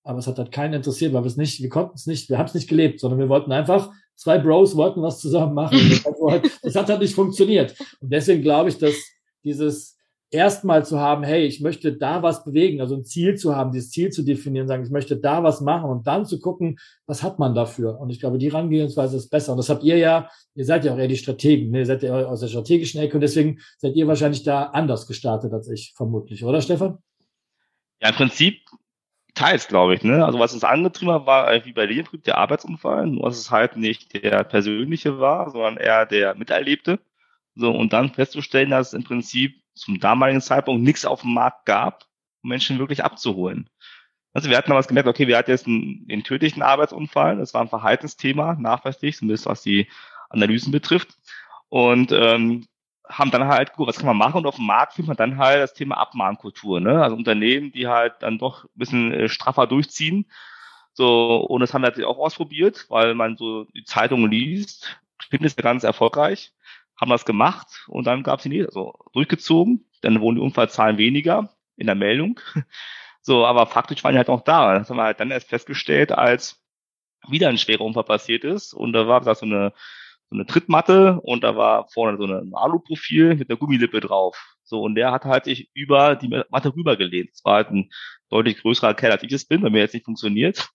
Aber 0.03 0.19
es 0.19 0.27
hat 0.27 0.37
halt 0.37 0.51
keinen 0.51 0.75
interessiert, 0.75 1.11
weil 1.11 1.23
wir 1.23 1.27
es 1.27 1.37
nicht, 1.37 1.61
wir 1.61 1.69
konnten 1.69 1.95
es 1.95 2.05
nicht, 2.05 2.29
wir 2.29 2.37
haben 2.37 2.45
es 2.45 2.53
nicht 2.53 2.69
gelebt, 2.69 2.99
sondern 2.99 3.19
wir 3.19 3.29
wollten 3.29 3.51
einfach, 3.51 3.91
zwei 4.15 4.37
Bros 4.37 4.75
wollten 4.75 5.01
was 5.01 5.19
zusammen 5.19 5.53
machen. 5.53 5.79
Das 6.61 6.75
hat 6.75 6.89
halt 6.89 7.01
nicht 7.01 7.15
funktioniert. 7.15 7.75
Und 7.99 8.11
deswegen 8.11 8.41
glaube 8.41 8.69
ich, 8.69 8.77
dass 8.77 8.93
dieses, 9.43 9.96
erstmal 10.29 10.85
zu 10.85 10.99
haben, 10.99 11.23
hey, 11.23 11.45
ich 11.45 11.61
möchte 11.61 11.93
da 11.93 12.21
was 12.21 12.43
bewegen, 12.43 12.81
also 12.81 12.95
ein 12.95 13.05
Ziel 13.05 13.35
zu 13.35 13.55
haben, 13.55 13.71
dieses 13.71 13.91
Ziel 13.91 14.09
zu 14.09 14.23
definieren, 14.23 14.67
sagen, 14.67 14.83
ich 14.83 14.91
möchte 14.91 15.17
da 15.17 15.43
was 15.43 15.61
machen 15.61 15.89
und 15.89 16.07
dann 16.07 16.25
zu 16.25 16.39
gucken, 16.39 16.79
was 17.05 17.23
hat 17.23 17.39
man 17.39 17.55
dafür? 17.55 17.99
Und 17.99 18.09
ich 18.09 18.19
glaube, 18.19 18.37
die 18.37 18.51
Herangehensweise 18.51 19.17
ist 19.17 19.29
besser. 19.29 19.53
Und 19.53 19.57
das 19.57 19.69
habt 19.69 19.83
ihr 19.83 19.97
ja, 19.97 20.29
ihr 20.55 20.65
seid 20.65 20.83
ja 20.83 20.93
auch 20.93 20.97
eher 20.97 21.07
die 21.07 21.17
Strategen, 21.17 21.71
ne? 21.71 21.79
ihr 21.79 21.85
seid 21.85 22.03
ja 22.03 22.25
aus 22.25 22.41
der 22.41 22.47
strategischen 22.47 23.01
Ecke 23.01 23.15
und 23.15 23.21
deswegen 23.21 23.59
seid 23.77 23.95
ihr 23.95 24.07
wahrscheinlich 24.07 24.43
da 24.43 24.63
anders 24.63 25.07
gestartet 25.07 25.53
als 25.53 25.69
ich, 25.69 25.93
vermutlich, 25.95 26.43
oder 26.43 26.61
Stefan? 26.61 26.97
Ja, 28.01 28.09
im 28.09 28.15
Prinzip 28.15 28.59
teils, 29.33 29.67
glaube 29.67 29.95
ich. 29.95 30.03
Ne? 30.03 30.25
Also 30.25 30.39
was 30.39 30.53
uns 30.53 30.63
angetrieben 30.63 31.13
hat, 31.13 31.25
war 31.25 31.65
wie 31.65 31.73
bei 31.73 31.87
dir 31.87 32.03
der 32.25 32.37
Arbeitsunfall, 32.37 33.07
nur 33.07 33.29
dass 33.29 33.39
es 33.39 33.51
halt 33.51 33.77
nicht 33.77 34.13
der 34.13 34.43
persönliche 34.43 35.19
war, 35.19 35.51
sondern 35.51 35.77
eher 35.77 36.05
der 36.05 36.35
miterlebte. 36.35 36.99
So, 37.55 37.71
und 37.71 37.93
dann 37.93 38.13
festzustellen, 38.13 38.69
dass 38.69 38.93
im 38.93 39.03
Prinzip 39.03 39.55
zum 39.77 39.99
damaligen 39.99 40.41
Zeitpunkt 40.41 40.83
nichts 40.83 41.05
auf 41.05 41.21
dem 41.21 41.33
Markt 41.33 41.65
gab, 41.65 42.05
um 42.43 42.49
Menschen 42.49 42.79
wirklich 42.79 43.03
abzuholen. 43.03 43.69
Also 44.33 44.49
wir 44.49 44.57
hatten 44.57 44.69
damals 44.69 44.87
gemerkt, 44.87 45.09
okay, 45.09 45.27
wir 45.27 45.37
hatten 45.37 45.51
jetzt 45.51 45.67
einen, 45.67 46.05
einen 46.11 46.23
tödlichen 46.23 46.61
Arbeitsunfall, 46.61 47.37
das 47.37 47.53
war 47.53 47.61
ein 47.61 47.69
Verhaltensthema, 47.69 48.55
nachweislich, 48.59 49.17
zumindest 49.17 49.45
was 49.45 49.63
die 49.63 49.87
Analysen 50.29 50.71
betrifft. 50.71 51.17
Und 51.69 52.11
ähm, 52.11 52.67
haben 53.09 53.31
dann 53.31 53.47
halt, 53.47 53.73
gut, 53.73 53.87
was 53.87 53.97
kann 53.97 54.07
man 54.07 54.17
machen? 54.17 54.37
Und 54.37 54.45
auf 54.45 54.57
dem 54.57 54.65
Markt 54.65 54.93
findet 54.93 55.07
man 55.07 55.17
dann 55.17 55.37
halt 55.37 55.61
das 55.61 55.73
Thema 55.73 55.97
Abmahnkultur, 55.97 56.79
ne? 56.79 57.01
Also 57.01 57.15
Unternehmen, 57.15 57.71
die 57.71 57.87
halt 57.87 58.15
dann 58.19 58.37
doch 58.37 58.65
ein 58.65 58.69
bisschen 58.75 59.13
äh, 59.13 59.29
straffer 59.29 59.65
durchziehen. 59.65 60.25
So, 60.93 61.37
und 61.37 61.61
das 61.61 61.73
haben 61.73 61.81
wir 61.81 61.87
natürlich 61.89 62.07
auch 62.07 62.17
ausprobiert, 62.17 62.85
weil 62.89 63.15
man 63.15 63.37
so 63.37 63.65
die 63.75 63.85
Zeitungen 63.85 64.29
liest, 64.29 64.99
findet 65.29 65.51
es 65.51 65.57
ja 65.57 65.63
ganz 65.63 65.83
erfolgreich 65.83 66.53
haben 66.99 67.09
das 67.09 67.25
gemacht 67.25 67.85
und 67.87 68.07
dann 68.07 68.23
gab 68.23 68.39
es 68.39 68.43
die 68.43 68.49
nächste, 68.49 68.69
also 68.69 68.93
durchgezogen, 69.13 69.85
dann 70.01 70.21
wurden 70.21 70.35
die 70.37 70.41
Unfallzahlen 70.41 70.97
weniger 70.97 71.49
in 71.75 71.87
der 71.87 71.95
Meldung. 71.95 72.39
So, 73.21 73.45
aber 73.45 73.67
faktisch 73.67 74.05
waren 74.05 74.13
die 74.13 74.19
halt 74.19 74.29
auch 74.29 74.45
da. 74.45 74.79
Das 74.79 74.89
haben 74.89 74.95
wir 74.95 75.03
halt 75.03 75.19
dann 75.19 75.31
erst 75.31 75.49
festgestellt, 75.49 76.13
als 76.13 76.63
wieder 77.27 77.49
ein 77.49 77.57
schwerer 77.57 77.81
Unfall 77.81 78.05
passiert 78.05 78.45
ist 78.45 78.73
und 78.73 78.93
da 78.93 79.05
war 79.09 79.19
das 79.19 79.39
so 79.39 79.45
eine 79.45 79.73
so 80.29 80.35
eine 80.35 80.45
Trittmatte 80.45 81.19
und 81.21 81.43
da 81.43 81.55
war 81.55 81.87
vorne 81.89 82.17
so 82.17 82.25
ein 82.25 82.53
Aluprofil 82.53 83.35
mit 83.35 83.49
einer 83.49 83.57
Gummilippe 83.57 84.01
drauf. 84.01 84.57
So, 84.63 84.81
und 84.81 84.95
der 84.95 85.11
hat 85.11 85.23
halt 85.25 85.45
sich 85.45 85.69
über 85.73 86.15
die 86.15 86.27
Matte 86.27 86.75
rübergelehnt. 86.75 87.31
Das 87.31 87.45
war 87.45 87.55
halt 87.55 87.69
ein 87.69 87.89
deutlich 88.29 88.61
größerer 88.61 88.93
Kerl, 88.93 89.13
als 89.13 89.23
ich 89.23 89.31
es 89.31 89.45
bin, 89.45 89.61
bei 89.61 89.69
mir 89.69 89.79
jetzt 89.79 89.93
nicht 89.93 90.05
funktioniert. 90.05 90.69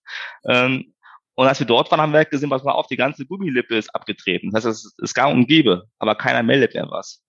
Ähm, 0.45 0.92
und 1.35 1.47
als 1.47 1.59
wir 1.59 1.67
dort 1.67 1.89
waren, 1.89 2.01
haben 2.01 2.11
wir 2.11 2.19
halt 2.19 2.29
gesehen, 2.29 2.49
was 2.49 2.63
mal 2.63 2.73
auf, 2.73 2.87
die 2.87 2.97
ganze 2.97 3.25
Gummilippe 3.25 3.75
ist 3.75 3.93
abgetreten. 3.95 4.51
Das 4.51 4.65
heißt, 4.65 4.85
es 4.85 4.95
ist 4.97 5.13
gar 5.13 5.31
umgebe, 5.31 5.87
aber 5.97 6.15
keiner 6.15 6.43
meldet 6.43 6.75
mehr 6.75 6.89
was. 6.89 7.23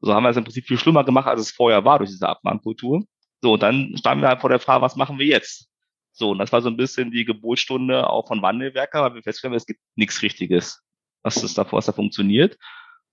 So 0.00 0.14
haben 0.14 0.24
wir 0.24 0.30
es 0.30 0.36
im 0.36 0.44
Prinzip 0.44 0.66
viel 0.66 0.78
schlimmer 0.78 1.04
gemacht, 1.04 1.26
als 1.26 1.40
es 1.40 1.50
vorher 1.50 1.84
war 1.84 1.98
durch 1.98 2.10
diese 2.10 2.28
Abmahnkultur. 2.28 3.04
So, 3.40 3.52
und 3.52 3.62
dann 3.62 3.94
standen 3.96 4.22
wir 4.22 4.28
halt 4.28 4.40
vor 4.40 4.50
der 4.50 4.58
Frage, 4.58 4.82
was 4.82 4.96
machen 4.96 5.18
wir 5.18 5.26
jetzt? 5.26 5.68
So, 6.12 6.30
und 6.30 6.38
das 6.38 6.52
war 6.52 6.62
so 6.62 6.68
ein 6.68 6.76
bisschen 6.76 7.12
die 7.12 7.24
Geburtsstunde 7.24 8.10
auch 8.10 8.26
von 8.26 8.42
Wandelwerker, 8.42 9.02
weil 9.02 9.14
wir 9.14 9.22
festgestellt 9.22 9.52
haben, 9.52 9.56
es 9.56 9.66
gibt 9.66 9.80
nichts 9.94 10.20
Richtiges, 10.22 10.82
was 11.22 11.42
ist 11.42 11.56
davor, 11.56 11.78
was 11.78 11.86
da 11.86 11.92
funktioniert. 11.92 12.54
Und 12.54 12.58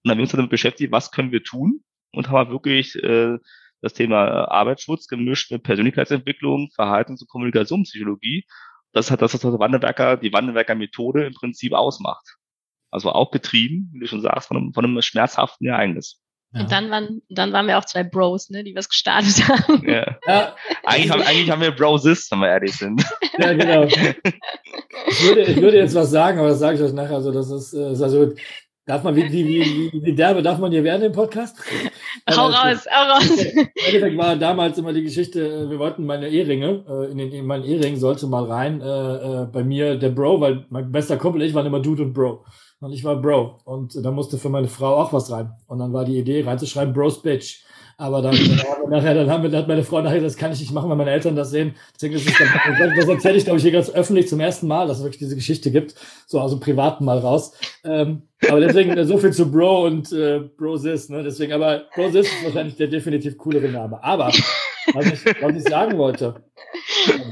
dann 0.04 0.12
haben 0.12 0.18
wir 0.20 0.24
uns 0.24 0.32
damit 0.32 0.50
beschäftigt, 0.50 0.92
was 0.92 1.12
können 1.12 1.32
wir 1.32 1.44
tun? 1.44 1.84
Und 2.14 2.28
haben 2.28 2.38
halt 2.38 2.50
wirklich 2.50 2.96
äh, 3.04 3.38
das 3.82 3.94
Thema 3.94 4.50
Arbeitsschutz 4.50 5.08
gemischt 5.08 5.52
mit 5.52 5.62
Persönlichkeitsentwicklung, 5.62 6.72
Verhaltens- 6.74 7.22
und 7.22 7.30
Kommunikationspsychologie 7.30 8.46
das 8.96 9.12
hat 9.12 9.22
das, 9.22 9.34
was 9.34 9.42
das 9.42 9.60
Wandelwerker, 9.60 10.16
die 10.16 10.32
Wandelwerker 10.32 10.74
Methode 10.74 11.26
im 11.26 11.34
Prinzip 11.34 11.74
ausmacht. 11.74 12.38
Also 12.92 13.12
auch 13.12 13.30
getrieben, 13.30 13.90
wie 13.94 14.00
du 14.00 14.08
schon 14.08 14.22
sagst, 14.22 14.48
von 14.48 14.56
einem, 14.56 14.74
von 14.74 14.86
einem 14.86 15.02
schmerzhaften 15.02 15.68
Ereignis. 15.68 16.22
Ja. 16.54 16.62
Und 16.62 16.72
dann 16.72 16.90
waren, 16.90 17.22
dann 17.28 17.52
waren 17.52 17.68
wir 17.68 17.78
auch 17.78 17.84
zwei 17.84 18.04
Bros, 18.04 18.50
ne, 18.50 18.64
die 18.64 18.74
was 18.74 18.88
gestartet 18.88 19.46
haben. 19.50 19.84
Ja. 19.86 20.18
ja. 20.26 20.56
Eigentlich, 20.86 21.12
haben, 21.12 21.22
eigentlich 21.24 21.52
haben 21.52 21.62
wir 21.62 21.72
Broses, 21.72 22.32
wenn 22.32 22.40
wir 22.40 22.48
ehrlich 22.48 22.74
sind. 22.74 23.04
Ja, 23.38 23.52
genau. 23.52 23.84
Ich 23.84 25.24
würde, 25.26 25.42
ich 25.42 25.58
würde 25.58 25.76
jetzt 25.76 25.94
was 25.94 26.10
sagen, 26.10 26.40
aber 26.40 26.48
das 26.48 26.60
sage 26.60 26.78
ich 26.78 26.82
euch 26.82 26.94
nachher. 26.94 27.16
Also, 27.16 27.34
das 27.34 27.52
ist, 27.52 27.74
ist 27.74 28.02
also, 28.02 28.34
Darf 28.86 29.04
man, 29.04 29.16
wie, 29.16 29.32
wie, 29.32 29.46
wie, 29.48 30.04
wie 30.04 30.14
derbe 30.14 30.44
darf 30.44 30.60
man 30.60 30.72
hier 30.72 30.84
werden 30.84 31.02
im 31.02 31.12
Podcast? 31.12 31.58
Hau 32.30 32.48
raus, 32.48 32.86
hau 32.90 33.14
raus. 33.14 33.30
Im 33.38 33.68
Endeffekt 33.88 34.18
war 34.18 34.36
damals 34.36 34.78
immer 34.78 34.94
die 34.94 35.04
Geschichte, 35.04 35.42
äh, 35.42 35.70
wir 35.70 35.80
wollten 35.80 36.06
meine 36.06 36.28
Ehringe, 36.28 36.84
äh, 36.88 37.12
in, 37.12 37.18
den, 37.18 37.32
in 37.32 37.46
meinen 37.48 37.64
Ehring 37.64 37.98
sollte 37.98 38.28
mal 38.28 38.44
rein, 38.46 38.82
äh, 38.82 38.84
äh, 38.86 39.46
bei 39.46 39.64
mir 39.64 39.96
der 39.96 40.10
Bro, 40.10 40.42
weil 40.42 40.66
mein 40.70 40.92
bester 40.92 41.18
Kumpel 41.18 41.42
und 41.42 41.48
ich 41.48 41.54
waren 41.56 41.66
immer 41.66 41.80
Dude 41.80 42.04
und 42.04 42.14
Bro. 42.14 42.46
Und 42.80 42.94
ich 42.94 43.04
war 43.04 43.16
Bro. 43.16 43.62
Und 43.66 43.96
da 44.04 44.12
musste 44.12 44.38
für 44.38 44.50
meine 44.50 44.68
Frau 44.68 44.96
auch 44.98 45.14
was 45.14 45.32
rein. 45.32 45.52
Und 45.68 45.80
dann 45.80 45.92
war 45.92 46.06
die 46.06 46.20
Idee 46.20 46.44
reinzuschreiben, 46.44 46.94
Bros 46.94 47.24
Bitch. 47.24 47.65
Aber 47.98 48.22
dann, 48.22 48.36
dann 48.36 48.90
nachher, 48.90 49.14
dann 49.14 49.30
haben 49.30 49.44
wir, 49.44 49.50
dann 49.50 49.62
hat 49.62 49.68
meine 49.70 49.84
Frau 49.84 50.02
nachher, 50.02 50.20
das 50.20 50.36
kann 50.36 50.52
ich 50.52 50.60
nicht 50.60 50.74
machen, 50.74 50.90
wenn 50.90 50.98
meine 50.98 51.12
Eltern 51.12 51.36
das 51.36 51.52
sehen. 51.52 51.76
Deswegen 51.96 52.16
ist 52.16 52.28
es 52.28 52.38
dann, 52.38 52.96
das 52.96 53.08
erzähle 53.08 53.38
ich, 53.38 53.46
glaube 53.46 53.58
ich, 53.58 53.64
hier 53.64 53.72
ganz 53.72 53.90
öffentlich 53.90 54.28
zum 54.28 54.42
ersten 54.42 54.68
Mal, 54.68 54.88
dass 54.88 54.98
es 54.98 55.04
wirklich 55.04 55.20
diese 55.20 55.36
Geschichte 55.36 55.72
gibt. 55.72 55.96
So 56.28 56.42
aus 56.42 56.52
dem 56.52 56.60
Privaten 56.60 57.06
mal 57.06 57.20
raus. 57.20 57.54
Ähm, 57.86 58.24
aber 58.50 58.60
deswegen 58.60 58.98
äh, 58.98 59.06
so 59.06 59.18
viel 59.18 59.32
zu 59.32 59.50
Bro 59.50 59.86
und 59.86 60.12
äh, 60.12 60.40
Brosis, 60.40 61.10
ne? 61.10 61.24
Deswegen, 61.24 61.54
aber 61.54 61.84
Brosis 61.96 62.28
ist 62.28 62.44
wahrscheinlich 62.44 62.76
der 62.76 62.88
definitiv 62.88 63.38
coolere 63.38 63.70
Name. 63.70 64.04
Aber 64.04 64.28
was 64.94 65.06
ich, 65.06 65.42
was 65.42 65.56
ich 65.56 65.64
sagen 65.64 65.98
wollte, 65.98 66.36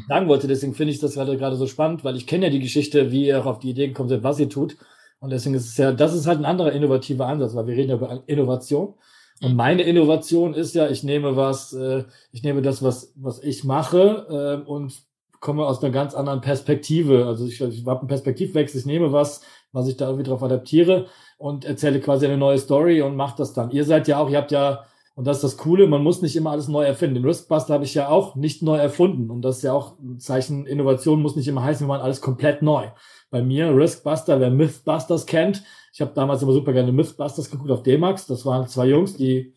sagen 0.07 0.27
wollte, 0.27 0.47
deswegen 0.47 0.73
finde 0.73 0.93
ich 0.93 0.99
das 0.99 1.15
gerade 1.15 1.37
gerade 1.37 1.57
so 1.57 1.67
spannend, 1.67 2.03
weil 2.03 2.15
ich 2.15 2.25
kenne 2.25 2.45
ja 2.45 2.51
die 2.51 2.61
Geschichte, 2.61 3.11
wie 3.11 3.27
ihr 3.27 3.41
auch 3.41 3.45
auf 3.45 3.59
die 3.59 3.71
Idee 3.71 3.87
gekommen 3.87 4.09
seid, 4.09 4.23
was 4.23 4.39
ihr 4.39 4.49
tut. 4.49 4.77
Und 5.19 5.31
deswegen 5.31 5.55
ist 5.55 5.67
es 5.67 5.77
ja, 5.77 5.91
das 5.91 6.13
ist 6.13 6.27
halt 6.27 6.39
ein 6.39 6.45
anderer 6.45 6.71
innovativer 6.71 7.27
Ansatz, 7.27 7.55
weil 7.55 7.67
wir 7.67 7.75
reden 7.75 7.89
ja 7.89 7.95
über 7.95 8.23
Innovation. 8.27 8.95
Und 9.43 9.57
meine 9.57 9.81
Innovation 9.81 10.53
ist 10.53 10.73
ja, 10.73 10.89
ich 10.89 11.03
nehme 11.03 11.35
was, 11.35 11.73
äh, 11.73 12.05
ich 12.31 12.43
nehme 12.43 12.61
das, 12.61 12.81
was, 12.81 13.11
was 13.15 13.43
ich 13.43 13.65
mache 13.65 14.63
äh, 14.65 14.69
und 14.69 15.03
komme 15.41 15.65
aus 15.65 15.83
einer 15.83 15.91
ganz 15.91 16.15
anderen 16.15 16.39
Perspektive. 16.39 17.25
Also 17.25 17.45
ich, 17.45 17.59
ich 17.59 17.85
habe 17.85 17.99
einen 17.99 18.07
Perspektivwechsel, 18.07 18.79
ich 18.79 18.85
nehme 18.85 19.11
was, 19.11 19.41
was 19.73 19.89
ich 19.89 19.97
da 19.97 20.05
irgendwie 20.05 20.29
drauf 20.29 20.41
adaptiere 20.41 21.07
und 21.37 21.65
erzähle 21.65 21.99
quasi 21.99 22.25
eine 22.25 22.37
neue 22.37 22.57
Story 22.57 23.01
und 23.01 23.17
mache 23.17 23.35
das 23.37 23.51
dann. 23.51 23.69
Ihr 23.71 23.83
seid 23.83 24.07
ja 24.07 24.17
auch, 24.19 24.29
ihr 24.29 24.37
habt 24.37 24.51
ja, 24.53 24.85
und 25.15 25.25
das 25.25 25.37
ist 25.37 25.43
das 25.43 25.57
Coole, 25.57 25.87
man 25.87 26.01
muss 26.01 26.23
nicht 26.23 26.35
immer 26.35 26.51
alles 26.51 26.67
neu 26.67 26.83
erfinden. 26.83 27.15
Den 27.15 27.25
Riskbuster 27.25 27.75
habe 27.75 27.83
ich 27.83 27.93
ja 27.93 28.09
auch 28.09 28.35
nicht 28.35 28.63
neu 28.63 28.77
erfunden. 28.77 29.29
Und 29.29 29.43
das 29.43 29.57
ist 29.57 29.63
ja 29.63 29.73
auch 29.73 29.99
ein 29.99 30.19
Zeichen, 30.19 30.65
Innovation 30.65 31.21
muss 31.21 31.35
nicht 31.35 31.47
immer 31.47 31.63
heißen, 31.63 31.85
wir 31.85 31.87
machen 31.87 32.01
alles 32.01 32.19
komplett 32.19 32.63
neu. 32.63 32.87
Bei 33.29 33.43
mir, 33.43 33.75
Riskbuster, 33.75 34.39
wer 34.39 34.49
Mythbusters 34.49 35.27
kennt, 35.27 35.63
ich 35.93 36.01
habe 36.01 36.13
damals 36.15 36.41
immer 36.41 36.53
super 36.53 36.73
gerne 36.73 36.91
Mythbusters 36.91 37.51
geguckt 37.51 37.69
auf 37.69 37.83
D-Max. 37.83 38.25
Das 38.25 38.43
waren 38.47 38.67
zwei 38.67 38.87
Jungs, 38.87 39.15
die 39.15 39.53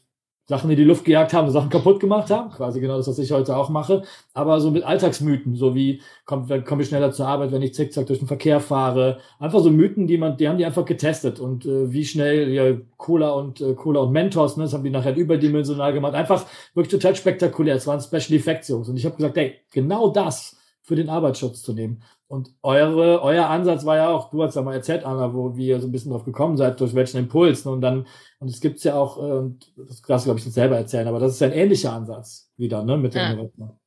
Sachen 0.48 0.70
in 0.70 0.76
die 0.76 0.84
Luft 0.84 1.04
gejagt 1.04 1.32
haben, 1.32 1.50
Sachen 1.50 1.70
kaputt 1.70 1.98
gemacht 1.98 2.30
haben, 2.30 2.50
quasi 2.50 2.80
genau 2.80 2.96
das, 2.96 3.08
was 3.08 3.18
ich 3.18 3.32
heute 3.32 3.56
auch 3.56 3.68
mache, 3.68 4.02
aber 4.32 4.60
so 4.60 4.70
mit 4.70 4.84
Alltagsmythen, 4.84 5.56
so 5.56 5.74
wie 5.74 6.00
komme 6.24 6.62
komm 6.62 6.80
ich 6.80 6.88
schneller 6.88 7.10
zur 7.10 7.26
Arbeit, 7.26 7.50
wenn 7.50 7.62
ich 7.62 7.74
zickzack 7.74 8.06
durch 8.06 8.20
den 8.20 8.28
Verkehr 8.28 8.60
fahre, 8.60 9.18
einfach 9.40 9.60
so 9.60 9.70
Mythen, 9.70 10.06
die 10.06 10.18
man, 10.18 10.36
die 10.36 10.48
haben 10.48 10.58
die 10.58 10.64
einfach 10.64 10.84
getestet. 10.84 11.40
Und 11.40 11.66
äh, 11.66 11.92
wie 11.92 12.04
schnell 12.04 12.48
ja, 12.50 12.76
Cola 12.96 13.30
und 13.30 13.60
äh, 13.60 13.74
Cola 13.74 14.00
und 14.00 14.12
Mentos, 14.12 14.56
ne, 14.56 14.64
das 14.64 14.72
haben 14.72 14.84
die 14.84 14.90
nachher 14.90 15.16
überdimensional 15.16 15.92
gemacht, 15.92 16.14
einfach 16.14 16.46
wirklich 16.74 16.92
total 16.92 17.16
spektakulär, 17.16 17.74
es 17.74 17.86
waren 17.86 18.00
Special 18.00 18.38
Effects 18.38 18.68
Jungs. 18.68 18.88
Und 18.88 18.96
ich 18.96 19.04
habe 19.04 19.16
gesagt, 19.16 19.36
ey, 19.36 19.56
genau 19.72 20.08
das 20.08 20.55
für 20.86 20.94
den 20.94 21.08
Arbeitsschutz 21.08 21.62
zu 21.62 21.72
nehmen. 21.72 22.02
Und 22.28 22.54
eure, 22.62 23.22
euer 23.22 23.48
Ansatz 23.48 23.84
war 23.84 23.96
ja 23.96 24.08
auch, 24.08 24.30
du 24.30 24.42
hast 24.42 24.54
ja 24.54 24.62
mal 24.62 24.74
erzählt, 24.74 25.04
Anna, 25.04 25.34
wo 25.34 25.56
wir 25.56 25.80
so 25.80 25.88
ein 25.88 25.92
bisschen 25.92 26.12
drauf 26.12 26.24
gekommen 26.24 26.56
seid, 26.56 26.80
durch 26.80 26.94
welchen 26.94 27.18
Impuls. 27.18 27.64
Ne? 27.64 27.72
Und 27.72 27.80
dann, 27.80 28.06
und 28.38 28.48
es 28.48 28.60
gibt's 28.60 28.84
ja 28.84 28.94
auch, 28.94 29.18
äh, 29.18 29.50
das 29.76 30.02
kannst 30.02 30.24
du, 30.24 30.28
glaube 30.28 30.38
ich, 30.38 30.46
nicht 30.46 30.54
selber 30.54 30.76
erzählen, 30.76 31.08
aber 31.08 31.18
das 31.18 31.32
ist 31.32 31.42
ein 31.42 31.52
ähnlicher 31.52 31.92
Ansatz 31.92 32.50
wieder, 32.56 32.84
ne, 32.84 32.96
mit 32.96 33.14
der 33.14 33.22
ja. 33.22 33.32
Innovation. 33.32 33.78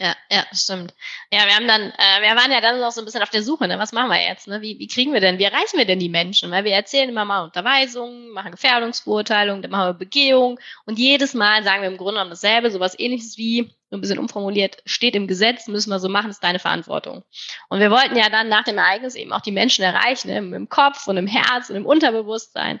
Ja, 0.00 0.16
ja, 0.30 0.46
stimmt. 0.54 0.94
Ja, 1.30 1.44
wir 1.44 1.54
haben 1.54 1.68
dann, 1.68 1.82
äh, 1.82 2.22
wir 2.22 2.34
waren 2.34 2.50
ja 2.50 2.62
dann 2.62 2.80
noch 2.80 2.90
so 2.90 3.02
ein 3.02 3.04
bisschen 3.04 3.20
auf 3.20 3.28
der 3.28 3.42
Suche, 3.42 3.68
ne? 3.68 3.78
Was 3.78 3.92
machen 3.92 4.08
wir 4.08 4.18
jetzt? 4.18 4.48
Ne? 4.48 4.62
Wie, 4.62 4.78
wie 4.78 4.88
kriegen 4.88 5.12
wir 5.12 5.20
denn, 5.20 5.38
wie 5.38 5.44
erreichen 5.44 5.76
wir 5.76 5.84
denn 5.84 5.98
die 5.98 6.08
Menschen? 6.08 6.50
Weil 6.50 6.64
wir 6.64 6.72
erzählen 6.72 7.10
immer 7.10 7.26
mal 7.26 7.44
Unterweisungen, 7.44 8.30
machen 8.30 8.52
Gefährdungsbeurteilung, 8.52 9.60
dann 9.60 9.70
machen 9.70 9.88
wir 9.88 9.92
Begehung 9.92 10.58
und 10.86 10.98
jedes 10.98 11.34
Mal 11.34 11.62
sagen 11.64 11.82
wir 11.82 11.90
im 11.90 11.98
Grunde 11.98 12.14
genommen 12.14 12.30
dasselbe, 12.30 12.70
sowas 12.70 12.98
ähnliches 12.98 13.36
wie, 13.36 13.74
so 13.90 13.96
ein 13.98 14.00
bisschen 14.00 14.18
umformuliert, 14.18 14.78
steht 14.86 15.14
im 15.16 15.26
Gesetz, 15.26 15.66
müssen 15.68 15.90
wir 15.90 15.98
so 15.98 16.08
machen, 16.08 16.30
ist 16.30 16.42
deine 16.42 16.60
Verantwortung. 16.60 17.22
Und 17.68 17.80
wir 17.80 17.90
wollten 17.90 18.16
ja 18.16 18.30
dann 18.30 18.48
nach 18.48 18.64
dem 18.64 18.78
Ereignis 18.78 19.16
eben 19.16 19.34
auch 19.34 19.42
die 19.42 19.52
Menschen 19.52 19.84
erreichen, 19.84 20.28
ne? 20.28 20.38
im 20.56 20.68
Kopf 20.70 21.08
und 21.08 21.18
im 21.18 21.26
Herz 21.26 21.68
und 21.68 21.76
im 21.76 21.84
Unterbewusstsein. 21.84 22.80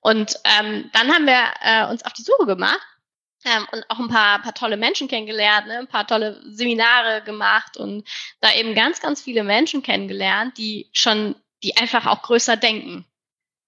Und 0.00 0.36
ähm, 0.44 0.88
dann 0.92 1.12
haben 1.12 1.26
wir 1.26 1.42
äh, 1.62 1.90
uns 1.90 2.04
auf 2.04 2.12
die 2.12 2.22
Suche 2.22 2.46
gemacht 2.46 2.78
ähm, 3.44 3.66
und 3.72 3.84
auch 3.88 3.98
ein 3.98 4.08
paar, 4.08 4.42
paar 4.42 4.54
tolle 4.54 4.76
Menschen 4.76 5.08
kennengelernt, 5.08 5.66
ne, 5.66 5.78
ein 5.78 5.86
paar 5.86 6.06
tolle 6.06 6.40
Seminare 6.50 7.22
gemacht 7.22 7.76
und 7.76 8.06
da 8.40 8.52
eben 8.54 8.74
ganz, 8.74 9.00
ganz 9.00 9.22
viele 9.22 9.44
Menschen 9.44 9.82
kennengelernt, 9.82 10.58
die 10.58 10.88
schon, 10.92 11.34
die 11.62 11.76
einfach 11.76 12.06
auch 12.06 12.22
größer 12.22 12.56
denken 12.56 13.06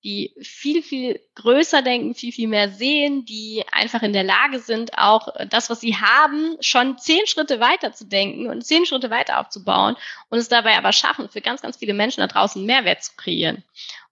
die 0.05 0.35
viel, 0.41 0.83
viel 0.83 1.21
größer 1.37 1.81
denken, 1.81 2.15
viel, 2.15 2.33
viel 2.33 2.49
mehr 2.49 2.69
sehen, 2.69 3.25
die 3.25 3.63
einfach 3.71 4.03
in 4.03 4.13
der 4.13 4.25
Lage 4.25 4.59
sind, 4.59 4.99
auch 4.99 5.29
das, 5.49 5.71
was 5.71 5.81
sie 5.81 5.97
haben, 5.97 6.57
schon 6.61 6.99
zehn 6.99 7.27
Schritte 7.27 7.61
weiter 7.61 7.93
zu 7.93 8.07
denken 8.07 8.49
und 8.49 8.67
zehn 8.67 8.85
Schritte 8.85 9.11
weiter 9.11 9.39
aufzubauen 9.39 9.97
und 10.29 10.39
es 10.39 10.49
dabei 10.49 10.77
aber 10.77 10.93
schaffen, 10.93 11.29
für 11.29 11.41
ganz, 11.41 11.63
ganz 11.63 11.77
viele 11.77 11.95
Menschen 11.95 12.21
da 12.21 12.27
draußen 12.27 12.65
Mehrwert 12.65 13.05
zu 13.05 13.13
kreieren. 13.17 13.63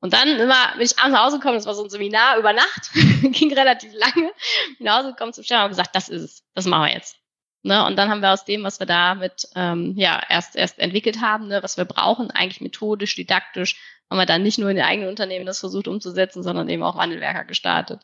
Und 0.01 0.15
dann 0.15 0.29
immer 0.29 0.73
bin 0.73 0.83
ich 0.83 0.99
abends 0.99 1.13
nach 1.13 1.27
Hause 1.27 1.39
gekommen, 1.39 1.57
das 1.57 1.67
war 1.67 1.75
so 1.75 1.85
ein 1.85 1.91
Seminar 1.91 2.39
über 2.39 2.53
Nacht, 2.53 2.91
ging 3.23 3.53
relativ 3.53 3.93
lange, 3.93 4.33
bin 4.79 4.87
nach 4.87 4.99
Hause 4.99 5.11
gekommen 5.11 5.33
zum 5.33 5.45
Stern 5.45 5.65
und 5.65 5.71
gesagt, 5.71 5.95
das 5.95 6.09
ist 6.09 6.23
es, 6.23 6.45
das 6.55 6.67
machen 6.67 6.87
wir 6.87 6.95
jetzt. 6.95 7.17
Ne, 7.63 7.85
und 7.85 7.97
dann 7.97 8.09
haben 8.09 8.23
wir 8.23 8.33
aus 8.33 8.47
dem, 8.47 8.65
was 8.65 8.81
wir 8.81 8.87
da 8.87 9.15
mit 9.15 9.47
ähm, 9.55 9.93
ja 9.95 10.23
erst 10.31 10.57
erst 10.57 10.79
entwickelt 10.79 11.21
haben, 11.21 11.49
ne, 11.49 11.63
was 11.63 11.77
wir 11.77 11.85
brauchen, 11.85 12.31
eigentlich 12.31 12.63
methodisch, 12.63 13.15
didaktisch, 13.17 13.77
haben 14.09 14.19
wir 14.19 14.25
dann 14.25 14.43
nicht 14.43 14.59
nur 14.59 14.71
in 14.71 14.77
den 14.77 14.85
eigenen 14.87 15.11
Unternehmen 15.11 15.45
das 15.45 15.61
versucht 15.61 15.87
umzusetzen, 15.87 16.43
sondern 16.43 16.71
eben 16.71 16.83
auch 16.83 16.97
Wandelwerker 16.97 17.45
gestartet. 17.45 18.01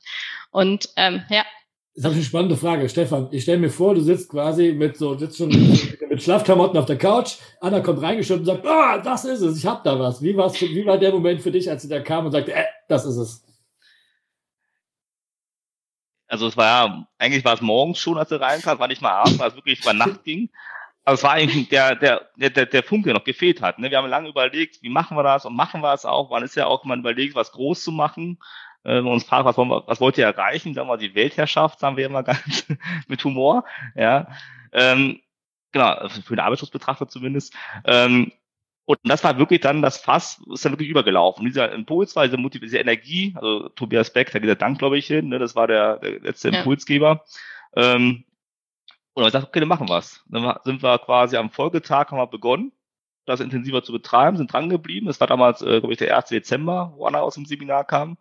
Und 0.50 0.90
ähm, 0.96 1.24
ja. 1.30 1.44
Das 1.96 2.04
habe 2.04 2.12
ich 2.12 2.18
eine 2.18 2.26
spannende 2.26 2.56
Frage, 2.58 2.86
Stefan. 2.90 3.28
Ich 3.30 3.44
stelle 3.44 3.56
mir 3.56 3.70
vor, 3.70 3.94
du 3.94 4.02
sitzt 4.02 4.28
quasi 4.28 4.72
mit 4.72 4.98
so, 4.98 5.16
sitzt 5.16 5.38
schon 5.38 5.48
mit 5.48 6.22
Schlafklamotten 6.22 6.78
auf 6.78 6.84
der 6.84 6.98
Couch. 6.98 7.36
Anna 7.62 7.80
kommt 7.80 8.02
reingeschoben 8.02 8.40
und 8.40 8.44
sagt, 8.44 8.66
ah, 8.66 8.98
das 8.98 9.24
ist 9.24 9.40
es, 9.40 9.56
ich 9.56 9.64
hab 9.64 9.82
da 9.82 9.98
was. 9.98 10.20
Wie, 10.20 10.36
war's, 10.36 10.60
wie 10.60 10.84
war 10.84 10.98
der 10.98 11.10
Moment 11.10 11.40
für 11.40 11.50
dich, 11.50 11.70
als 11.70 11.80
sie 11.80 11.88
da 11.88 12.00
kam 12.00 12.26
und 12.26 12.32
sagte, 12.32 12.52
äh, 12.52 12.64
das 12.86 13.06
ist 13.06 13.16
es? 13.16 13.42
Also 16.28 16.48
es 16.48 16.56
war 16.58 16.66
ja, 16.66 17.06
eigentlich 17.18 17.46
war 17.46 17.54
es 17.54 17.62
morgens 17.62 17.98
schon, 17.98 18.18
als 18.18 18.30
er 18.30 18.42
reinkam, 18.42 18.78
war 18.78 18.88
nicht 18.88 19.00
mal 19.00 19.12
abends, 19.12 19.38
weil 19.38 19.48
es 19.48 19.54
wirklich 19.54 19.80
über 19.80 19.94
Nacht 19.94 20.22
ging. 20.22 20.50
Aber 21.04 21.14
es 21.14 21.22
war 21.22 21.30
eigentlich 21.30 21.68
der, 21.70 21.94
der, 21.94 22.28
der, 22.36 22.66
der 22.66 22.82
Funke, 22.82 23.04
der 23.04 23.14
noch 23.14 23.24
gefehlt 23.24 23.62
hat. 23.62 23.78
Ne? 23.78 23.90
Wir 23.90 23.96
haben 23.96 24.10
lange 24.10 24.28
überlegt, 24.28 24.82
wie 24.82 24.90
machen 24.90 25.16
wir 25.16 25.22
das 25.22 25.46
und 25.46 25.56
machen 25.56 25.80
wir 25.80 25.94
es 25.94 26.04
auch. 26.04 26.28
Man 26.28 26.42
ist 26.42 26.56
ja 26.56 26.66
auch 26.66 26.84
mal 26.84 26.98
überlegt, 26.98 27.36
was 27.36 27.52
groß 27.52 27.82
zu 27.82 27.92
machen. 27.92 28.38
Äh, 28.86 29.00
uns 29.00 29.24
fragt, 29.24 29.44
was, 29.44 29.56
wollen 29.56 29.68
wir, 29.68 29.82
was 29.86 30.00
wollt 30.00 30.16
ihr 30.16 30.24
erreichen? 30.24 30.72
Sagen 30.72 30.88
wir 30.88 30.96
die 30.96 31.14
Weltherrschaft, 31.14 31.80
sagen 31.80 31.96
wir 31.96 32.06
immer 32.06 32.22
ganz 32.22 32.66
mit 33.08 33.22
Humor. 33.24 33.64
Ja, 33.94 34.28
ähm, 34.72 35.20
genau, 35.72 36.08
für 36.08 36.36
den 36.36 36.40
Arbeitsschutzbetrachter 36.40 37.08
zumindest. 37.08 37.52
Ähm, 37.84 38.32
und 38.84 38.98
das 39.02 39.24
war 39.24 39.36
wirklich 39.36 39.60
dann 39.60 39.82
das 39.82 39.98
Fass, 39.98 40.40
ist 40.52 40.64
dann 40.64 40.72
wirklich 40.72 40.88
übergelaufen. 40.88 41.40
Und 41.40 41.46
dieser 41.46 41.72
Impuls 41.72 42.14
war 42.14 42.24
diese, 42.24 42.36
Motiv 42.36 42.60
diese 42.60 42.78
Energie, 42.78 43.34
also 43.34 43.68
Tobias 43.70 44.12
Beck, 44.12 44.30
da 44.30 44.38
geht 44.38 44.48
der 44.48 44.54
Dank, 44.54 44.78
glaube 44.78 44.96
ich, 44.96 45.08
hin, 45.08 45.28
ne? 45.28 45.40
das 45.40 45.56
war 45.56 45.66
der, 45.66 45.98
der 45.98 46.20
letzte 46.20 46.50
ja. 46.50 46.58
Impulsgeber. 46.58 47.24
Ähm, 47.74 48.24
und 49.14 49.22
dann 49.22 49.32
gesagt, 49.32 49.48
okay, 49.48 49.58
dann 49.58 49.68
machen 49.68 49.88
wir's. 49.88 50.22
Dann 50.28 50.56
sind 50.62 50.84
wir 50.84 50.98
quasi 50.98 51.36
am 51.36 51.50
Folgetag, 51.50 52.12
haben 52.12 52.18
wir 52.18 52.28
begonnen, 52.28 52.70
das 53.24 53.40
intensiver 53.40 53.82
zu 53.82 53.90
betreiben, 53.90 54.36
sind 54.36 54.52
dran 54.52 54.68
geblieben. 54.68 55.06
Das 55.06 55.18
war 55.18 55.26
damals, 55.26 55.62
äh, 55.62 55.80
glaube 55.80 55.92
ich, 55.92 55.98
der 55.98 56.16
1. 56.16 56.28
Dezember, 56.28 56.92
wo 56.94 57.06
Anna 57.06 57.20
aus 57.20 57.34
dem 57.34 57.44
Seminar 57.44 57.84
kam. 57.84 58.18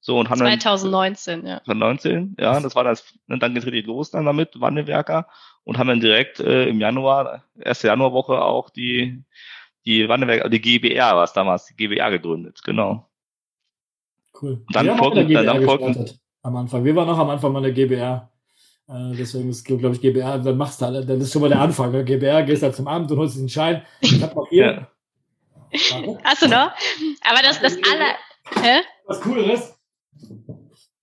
So, 0.00 0.18
und 0.18 0.30
haben 0.30 0.38
2019, 0.38 1.42
dann, 1.42 1.50
ja. 1.50 1.64
2019, 1.64 2.36
ja, 2.38 2.58
das 2.58 2.74
war 2.74 2.84
das, 2.84 3.04
und 3.28 3.42
dann 3.42 3.54
geht 3.54 3.66
richtig 3.66 3.86
los 3.86 4.10
dann 4.10 4.24
damit, 4.24 4.58
Wandelwerker, 4.58 5.28
und 5.64 5.76
haben 5.76 5.88
dann 5.88 6.00
direkt 6.00 6.40
äh, 6.40 6.68
im 6.68 6.80
Januar, 6.80 7.44
erste 7.58 7.88
Januarwoche 7.88 8.40
auch 8.40 8.70
die 8.70 9.22
die 9.86 10.08
Wanderwerk, 10.08 10.50
die 10.50 10.60
GBR 10.60 11.16
war 11.16 11.24
es 11.24 11.32
damals, 11.32 11.66
die 11.66 11.76
GBR 11.76 12.10
gegründet, 12.10 12.60
genau. 12.64 13.08
Cool. 14.40 14.62
Und 14.66 14.76
dann 14.76 14.86
wir 14.86 14.96
folgten, 14.96 15.32
dann, 15.32 15.46
dann 15.46 15.64
folgten, 15.64 16.20
am 16.42 16.56
Anfang. 16.56 16.84
Wir 16.84 16.94
waren 16.96 17.06
noch 17.06 17.18
am 17.18 17.30
Anfang 17.30 17.52
mal 17.52 17.62
eine 17.62 17.72
GBR. 17.72 18.30
Äh, 18.88 19.16
deswegen 19.16 19.50
ist, 19.50 19.64
glaube 19.64 19.90
ich, 19.92 20.00
GBR, 20.00 20.38
dann 20.38 20.56
machst 20.56 20.80
du 20.80 20.86
halt, 20.86 21.08
dann 21.08 21.20
ist 21.20 21.32
schon 21.32 21.42
mal 21.42 21.48
der 21.48 21.60
Anfang. 21.60 21.92
Ne? 21.92 22.04
GBR, 22.04 22.42
gehst 22.42 22.62
halt 22.62 22.74
zum 22.74 22.88
Abend 22.88 23.10
und 23.10 23.18
holst 23.18 23.38
den 23.38 23.48
Schein. 23.48 23.82
Ich 24.00 24.22
hab 24.22 24.34
noch 24.34 24.48
hier. 24.48 24.88
Ja. 25.72 26.16
Hast 26.24 26.42
du 26.42 26.48
noch? 26.48 26.72
Aber 27.28 27.42
das, 27.42 27.60
das 27.60 27.76
aller, 27.76 28.14
hä? 28.62 28.80
Was 29.06 29.24
cool 29.24 29.38
ist, 29.38 29.78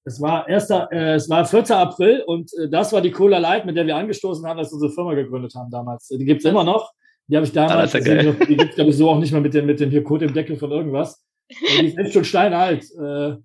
es 0.03 0.21
war, 0.21 0.47
erster, 0.47 0.89
äh, 0.91 1.15
es 1.15 1.29
war 1.29 1.45
4. 1.45 1.69
April 1.71 2.23
und 2.25 2.49
äh, 2.57 2.69
das 2.69 2.93
war 2.93 3.01
die 3.01 3.11
Cola 3.11 3.37
Light, 3.37 3.65
mit 3.65 3.75
der 3.75 3.85
wir 3.85 3.97
angestoßen 3.97 4.45
haben, 4.45 4.57
dass 4.57 4.71
wir 4.71 4.75
unsere 4.75 4.93
Firma 4.93 5.13
gegründet 5.13 5.53
haben 5.55 5.69
damals. 5.69 6.07
Die 6.07 6.23
gibt's 6.23 6.45
immer 6.45 6.63
noch. 6.63 6.91
Die 7.27 7.35
habe 7.35 7.45
ich 7.45 7.51
damals 7.51 7.93
ah, 7.93 7.97
gesehen. 7.97 8.25
Ja 8.25 8.45
die 8.45 8.55
gibt 8.55 8.69
es, 8.69 8.75
glaube 8.75 8.91
ich, 8.91 8.97
so 8.97 9.09
auch 9.09 9.19
nicht 9.19 9.33
mehr 9.33 9.41
mit 9.41 9.53
dem, 9.53 9.65
mit 9.65 9.81
dem 9.81 9.89
hier 9.89 10.03
Code 10.03 10.25
im 10.25 10.33
Deckel 10.33 10.55
von 10.55 10.71
irgendwas. 10.71 11.21
die 11.49 11.87
ist 11.87 11.97
echt 11.97 12.13
schon 12.13 12.23
steinalt. 12.23 12.85
Äh, 12.95 13.35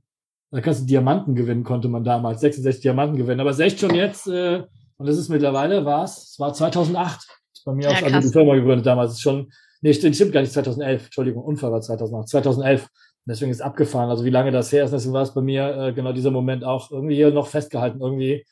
da 0.53 0.61
kannst 0.61 0.83
du 0.83 0.87
Diamanten 0.87 1.35
gewinnen, 1.35 1.65
konnte 1.65 1.89
man 1.89 2.05
damals. 2.05 2.41
66 2.43 2.83
Diamanten 2.83 3.17
gewinnen. 3.17 3.41
Aber 3.41 3.51
es 3.51 3.59
ist 3.59 3.65
echt 3.65 3.81
schon 3.81 3.95
jetzt, 3.95 4.29
äh, 4.29 4.63
und 4.99 5.09
das 5.09 5.19
ist 5.19 5.31
mittlerweile, 5.31 5.85
war 5.85 6.05
es, 6.05 6.31
es 6.33 6.39
war 6.39 6.53
2008. 6.53 7.27
Bei 7.65 7.73
mir 7.73 7.85
ja, 7.85 7.91
auch, 7.91 8.03
also 8.03 8.21
die 8.21 8.33
Firma 8.33 8.55
gegründet 8.55 8.87
damals. 8.87 9.13
Das 9.13 9.19
ist 9.19 9.23
schon, 9.23 9.51
nee, 9.81 9.93
stimmt 9.93 10.33
gar 10.33 10.43
nicht, 10.43 10.53
2011. 10.53 11.05
Entschuldigung, 11.07 11.43
Unfall 11.43 11.73
war 11.73 11.81
2008. 11.81 12.29
2011. 12.29 12.89
Deswegen 13.27 13.51
ist 13.51 13.61
abgefahren. 13.61 14.11
Also 14.11 14.25
wie 14.25 14.31
lange 14.31 14.51
das 14.51 14.73
her 14.73 14.85
ist, 14.85 14.93
deswegen 14.93 15.15
war 15.15 15.23
es 15.23 15.35
bei 15.35 15.41
mir 15.41 15.77
äh, 15.77 15.93
genau 15.93 16.13
dieser 16.13 16.31
Moment 16.31 16.65
auch 16.65 16.91
irgendwie 16.91 17.15
hier 17.15 17.31
noch 17.31 17.47
festgehalten. 17.47 18.01
Irgendwie 18.01 18.45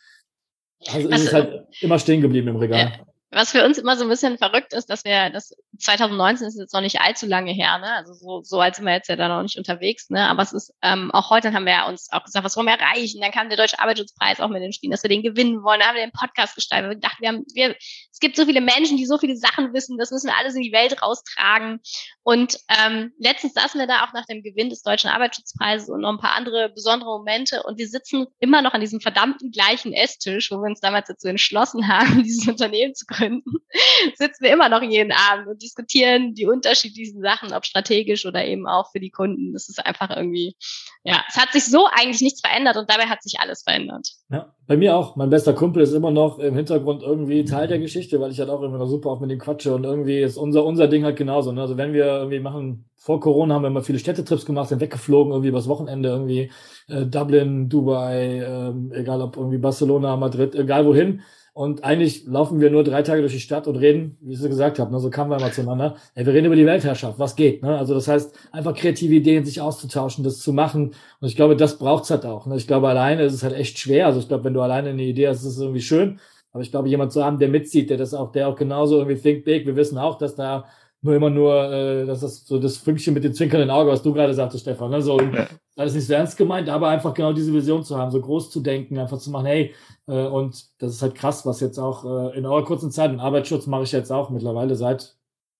also, 0.87 1.09
ist 1.09 1.25
es 1.25 1.33
halt 1.33 1.65
immer 1.81 1.99
stehen 1.99 2.21
geblieben 2.21 2.49
im 2.49 2.57
Regal. 2.57 2.93
Ja 2.99 3.07
was 3.33 3.53
für 3.53 3.65
uns 3.65 3.79
immer 3.79 3.97
so 3.97 4.05
ein 4.05 4.09
bisschen 4.09 4.39
verrückt 4.39 4.73
ist, 4.73 4.91
dass 4.91 5.05
wir, 5.05 5.31
das 5.31 5.55
2019 5.79 6.49
ist 6.49 6.59
jetzt 6.59 6.75
noch 6.75 6.81
nicht 6.81 7.01
allzu 7.01 7.27
lange 7.27 7.53
her, 7.53 7.79
ne? 7.79 7.95
Also 7.95 8.13
so, 8.13 8.43
so 8.43 8.61
alt 8.61 8.75
sind 8.75 8.87
wir 8.87 8.93
jetzt 8.93 9.09
ja 9.09 9.15
da 9.15 9.29
noch 9.29 9.43
nicht 9.43 9.57
unterwegs, 9.57 10.11
ne? 10.11 10.29
Aber 10.29 10.43
es 10.43 10.53
ist 10.53 10.75
ähm, 10.83 11.13
auch 11.13 11.31
heute 11.31 11.53
haben 11.53 11.65
wir 11.65 11.73
ja 11.73 11.89
uns 11.89 12.11
auch 12.11 12.25
gesagt, 12.25 12.45
was 12.45 12.57
wollen 12.57 12.67
wir 12.67 12.75
erreichen? 12.75 13.21
Dann 13.21 13.31
kam 13.31 13.49
der 13.49 13.57
Deutsche 13.57 13.79
Arbeitsschutzpreis 13.79 14.41
auch 14.41 14.49
mit 14.49 14.63
den 14.63 14.73
Spielen, 14.73 14.91
dass 14.91 15.05
wir 15.05 15.11
den 15.11 15.23
gewinnen 15.23 15.63
wollen. 15.63 15.79
Dann 15.79 15.91
haben 15.91 15.97
wir 15.97 16.07
den 16.07 16.13
Podcast 16.13 16.57
gestaltet. 16.57 16.91
Wir 16.91 16.95
gedacht, 16.97 17.19
wir 17.21 17.29
haben, 17.29 17.45
wir, 17.55 17.77
es 18.21 18.27
gibt 18.27 18.37
so 18.37 18.45
viele 18.45 18.61
Menschen, 18.61 18.99
die 18.99 19.07
so 19.07 19.17
viele 19.17 19.35
Sachen 19.35 19.73
wissen, 19.73 19.97
das 19.97 20.11
müssen 20.11 20.27
wir 20.27 20.37
alles 20.37 20.55
in 20.55 20.61
die 20.61 20.73
Welt 20.73 21.01
raustragen. 21.01 21.81
Und 22.23 22.59
ähm, 22.69 23.13
letztens 23.19 23.55
saßen 23.55 23.81
wir 23.81 23.87
da 23.87 24.05
auch 24.05 24.13
nach 24.13 24.27
dem 24.27 24.43
Gewinn 24.43 24.69
des 24.69 24.83
Deutschen 24.83 25.09
Arbeitsschutzpreises 25.09 25.89
und 25.89 26.03
noch 26.03 26.11
ein 26.11 26.19
paar 26.19 26.37
andere 26.37 26.69
besondere 26.69 27.09
Momente 27.09 27.63
und 27.63 27.79
wir 27.79 27.89
sitzen 27.89 28.27
immer 28.39 28.61
noch 28.61 28.75
an 28.75 28.83
diesem 28.83 29.01
verdammten 29.01 29.53
gleichen 29.53 29.95
Esstisch, 29.95 30.51
wo 30.51 30.57
wir 30.57 30.69
uns 30.69 30.81
damals 30.81 31.09
dazu 31.09 31.29
entschlossen 31.29 31.89
haben, 31.89 32.23
dieses 32.23 32.47
Unternehmen 32.47 32.95
zu 32.95 33.07
gründen, 33.07 33.51
sitzen 34.17 34.45
wir 34.45 34.53
immer 34.53 34.69
noch 34.69 34.83
jeden 34.83 35.13
Abend 35.13 35.49
und 35.49 35.63
diskutieren 35.63 36.35
die 36.35 36.47
unterschiedlichsten 36.47 37.23
Sachen, 37.23 37.55
ob 37.55 37.65
strategisch 37.65 38.27
oder 38.27 38.45
eben 38.45 38.67
auch 38.67 38.91
für 38.93 39.01
die 39.01 39.11
Kunden. 39.11 39.55
Das 39.55 39.71
ist 39.71 39.85
einfach 39.87 40.15
irgendwie, 40.15 40.57
ja, 41.05 41.25
es 41.27 41.37
hat 41.37 41.53
sich 41.53 41.65
so 41.65 41.87
eigentlich 41.91 42.21
nichts 42.21 42.43
verändert 42.43 42.77
und 42.77 42.91
dabei 42.91 43.07
hat 43.07 43.23
sich 43.23 43.41
alles 43.41 43.63
verändert. 43.63 44.09
Ja, 44.31 44.55
bei 44.67 44.77
mir 44.77 44.95
auch. 44.95 45.17
Mein 45.17 45.31
bester 45.31 45.55
Kumpel 45.55 45.83
ist 45.83 45.93
immer 45.93 46.11
noch 46.11 46.39
im 46.39 46.55
Hintergrund 46.55 47.03
irgendwie 47.03 47.45
Teil 47.45 47.67
der 47.67 47.79
Geschichte, 47.79 48.10
weil 48.19 48.33
ich 48.33 48.41
halt 48.41 48.49
auch 48.49 48.63
immer 48.63 48.79
noch 48.79 48.87
super 48.87 49.11
oft 49.11 49.21
mit 49.21 49.31
dem 49.31 49.39
quatsche 49.39 49.75
und 49.75 49.85
irgendwie 49.85 50.21
ist 50.21 50.39
unser, 50.39 50.65
unser 50.65 50.89
Ding 50.89 51.05
halt 51.05 51.17
genauso. 51.17 51.53
Ne? 51.53 51.61
Also 51.61 51.77
wenn 51.77 51.93
wir 51.93 52.07
irgendwie 52.07 52.41
machen, 52.41 52.87
vor 52.97 53.21
Corona 53.21 53.55
haben 53.55 53.63
wir 53.63 53.69
immer 53.69 53.83
viele 53.83 53.99
Städtetrips 53.99 54.47
gemacht, 54.47 54.71
sind 54.71 54.81
weggeflogen, 54.81 55.33
irgendwie 55.33 55.51
übers 55.51 55.69
Wochenende, 55.69 56.09
irgendwie 56.09 56.51
äh, 56.89 57.05
Dublin, 57.07 57.69
Dubai, 57.69 58.39
äh, 58.39 58.99
egal 58.99 59.21
ob 59.21 59.37
irgendwie 59.37 59.59
Barcelona, 59.59 60.17
Madrid, 60.17 60.55
egal 60.55 60.87
wohin. 60.87 61.21
Und 61.53 61.83
eigentlich 61.85 62.27
laufen 62.27 62.61
wir 62.61 62.71
nur 62.71 62.85
drei 62.85 63.03
Tage 63.03 63.21
durch 63.21 63.33
die 63.33 63.41
Stadt 63.41 63.67
und 63.67 63.77
reden, 63.77 64.17
wie 64.21 64.33
ich 64.33 64.41
es 64.41 64.49
gesagt 64.49 64.79
habe, 64.79 64.93
ne, 64.93 65.01
so 65.01 65.11
kamen 65.11 65.31
wir 65.31 65.37
immer 65.37 65.51
zueinander. 65.51 65.97
Ey, 66.15 66.25
wir 66.25 66.33
reden 66.33 66.47
über 66.47 66.57
die 66.57 66.65
Weltherrschaft, 66.65 67.19
was 67.19 67.35
geht. 67.37 67.63
Ne? 67.63 67.77
Also 67.77 67.93
das 67.93 68.07
heißt, 68.07 68.35
einfach 68.53 68.75
kreative 68.75 69.15
Ideen, 69.15 69.45
sich 69.45 69.61
auszutauschen, 69.61 70.23
das 70.23 70.39
zu 70.39 70.53
machen. 70.53 70.95
Und 71.21 71.29
ich 71.29 71.37
glaube, 71.37 71.57
das 71.57 71.79
braucht's 71.79 72.11
halt 72.11 72.25
auch. 72.25 72.47
Ne? 72.47 72.57
Ich 72.57 72.67
glaube, 72.67 72.89
alleine 72.89 73.25
ist 73.25 73.35
es 73.35 73.43
halt 73.43 73.55
echt 73.55 73.79
schwer. 73.79 74.07
Also 74.07 74.21
ich 74.21 74.29
glaube, 74.29 74.45
wenn 74.45 74.55
du 74.55 74.61
alleine 74.61 74.91
eine 74.91 75.03
Idee 75.03 75.29
hast, 75.29 75.39
ist 75.39 75.57
es 75.57 75.61
irgendwie 75.61 75.83
schön. 75.83 76.21
Aber 76.53 76.63
ich 76.63 76.71
glaube, 76.71 76.89
jemand 76.89 77.13
zu 77.13 77.25
haben, 77.25 77.39
der 77.39 77.49
mitzieht, 77.49 77.91
der 77.91 77.97
das 77.97 78.15
auch, 78.15 78.33
der 78.33 78.49
auch 78.49 78.57
genauso 78.57 78.99
irgendwie 78.99 79.21
think 79.21 79.45
big. 79.45 79.67
Wir 79.67 79.77
wissen 79.77 79.99
auch, 79.99 80.19
dass 80.19 80.35
da 80.35 80.67
nur 81.03 81.15
immer 81.15 81.31
nur, 81.31 81.73
äh, 81.73 82.07
das 82.07 82.23
ist 82.23 82.47
so 82.47 82.59
das 82.59 82.77
Fünkchen 82.77 83.15
mit 83.15 83.25
dem 83.25 83.33
zwinkernden 83.33 83.71
Auge, 83.71 83.91
was 83.91 84.03
du 84.03 84.13
gerade 84.13 84.35
sagtest, 84.35 84.63
Stefan. 84.63 84.91
Ne? 84.91 85.01
So, 85.01 85.21
ja. 85.21 85.47
Das 85.77 85.91
ist 85.91 85.95
nicht 85.95 86.07
so 86.09 86.15
ernst 86.15 86.37
gemeint, 86.37 86.69
aber 86.69 86.89
einfach 86.89 87.15
genau 87.15 87.33
diese 87.33 87.55
Vision 87.55 87.83
zu 87.83 87.97
haben, 87.97 88.11
so 88.11 88.21
groß 88.21 88.51
zu 88.51 88.61
denken, 88.61 88.99
einfach 88.99 89.19
zu 89.19 89.31
machen, 89.31 89.47
hey, 89.47 89.75
äh, 90.07 90.27
und 90.27 90.67
das 90.79 90.93
ist 90.93 91.03
halt 91.03 91.15
krass, 91.15 91.47
was 91.47 91.61
jetzt 91.61 91.79
auch 91.79 92.05
äh, 92.05 92.37
in 92.37 92.45
eurer 92.45 92.65
kurzen 92.65 92.91
Zeit, 92.91 93.11
und 93.11 93.21
Arbeitsschutz 93.21 93.67
mache 93.67 93.85
ich 93.85 93.93
jetzt 93.93 94.13
auch 94.13 94.29
mittlerweile 94.29 94.75
seit 94.77 95.17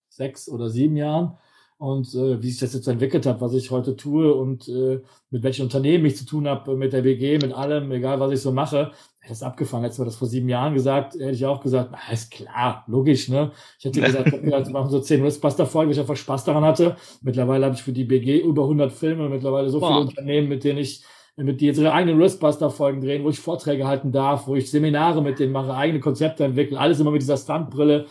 sechs 0.09 0.47
oder 0.47 0.69
sieben 0.69 0.95
Jahren. 0.95 1.37
Und 1.77 2.13
äh, 2.13 2.39
wie 2.43 2.51
sich 2.51 2.59
das 2.59 2.75
jetzt 2.75 2.87
entwickelt 2.87 3.25
hat, 3.25 3.41
was 3.41 3.53
ich 3.53 3.71
heute 3.71 3.95
tue 3.95 4.31
und 4.31 4.67
äh, 4.67 5.01
mit 5.31 5.41
welchen 5.41 5.63
Unternehmen 5.63 6.05
ich 6.05 6.15
zu 6.17 6.25
tun 6.27 6.47
habe, 6.47 6.75
mit 6.75 6.93
der 6.93 7.01
BG, 7.01 7.39
mit 7.39 7.53
allem, 7.53 7.91
egal 7.91 8.19
was 8.19 8.31
ich 8.31 8.41
so 8.41 8.51
mache, 8.51 8.91
das 9.27 9.37
ist 9.37 9.43
abgefangen. 9.43 9.83
Hättest 9.83 9.99
du 9.99 10.03
das 10.03 10.15
vor 10.15 10.27
sieben 10.27 10.49
Jahren 10.49 10.73
gesagt, 10.73 11.13
hätte 11.13 11.31
ich 11.31 11.45
auch 11.45 11.61
gesagt, 11.61 11.89
na, 11.91 12.13
ist 12.13 12.31
klar, 12.31 12.83
logisch, 12.87 13.29
ne? 13.29 13.51
Ich 13.77 13.85
hätte 13.85 14.01
gesagt, 14.01 14.31
wir 14.43 14.69
machen 14.71 14.89
so 14.89 14.99
zehn 14.99 15.23
Riskbuster-Folgen, 15.23 15.89
weil 15.89 15.93
ich 15.93 15.99
einfach 15.99 16.15
Spaß 16.15 16.43
daran 16.43 16.63
hatte. 16.63 16.95
Mittlerweile 17.21 17.65
habe 17.65 17.75
ich 17.75 17.83
für 17.83 17.91
die 17.91 18.03
BG 18.03 18.39
über 18.39 18.63
100 18.63 18.91
Filme, 18.91 19.29
mittlerweile 19.29 19.69
so 19.69 19.79
viele 19.79 19.99
Unternehmen, 19.99 20.49
mit 20.49 20.63
denen 20.63 20.79
ich, 20.79 21.03
mit 21.35 21.61
die 21.61 21.67
jetzt 21.67 21.77
ihre 21.77 21.93
eigenen 21.93 22.19
Riskbuster-Folgen 22.19 23.01
drehen, 23.01 23.23
wo 23.23 23.29
ich 23.29 23.39
Vorträge 23.39 23.87
halten 23.87 24.11
darf, 24.11 24.47
wo 24.47 24.55
ich 24.55 24.71
Seminare 24.71 25.21
mit 25.21 25.39
denen 25.39 25.53
mache, 25.53 25.73
eigene 25.73 25.99
Konzepte 25.99 26.43
entwickeln, 26.43 26.77
alles 26.77 26.99
immer 26.99 27.11
mit 27.11 27.21
dieser 27.21 27.37
Stuntbrille. 27.37 28.07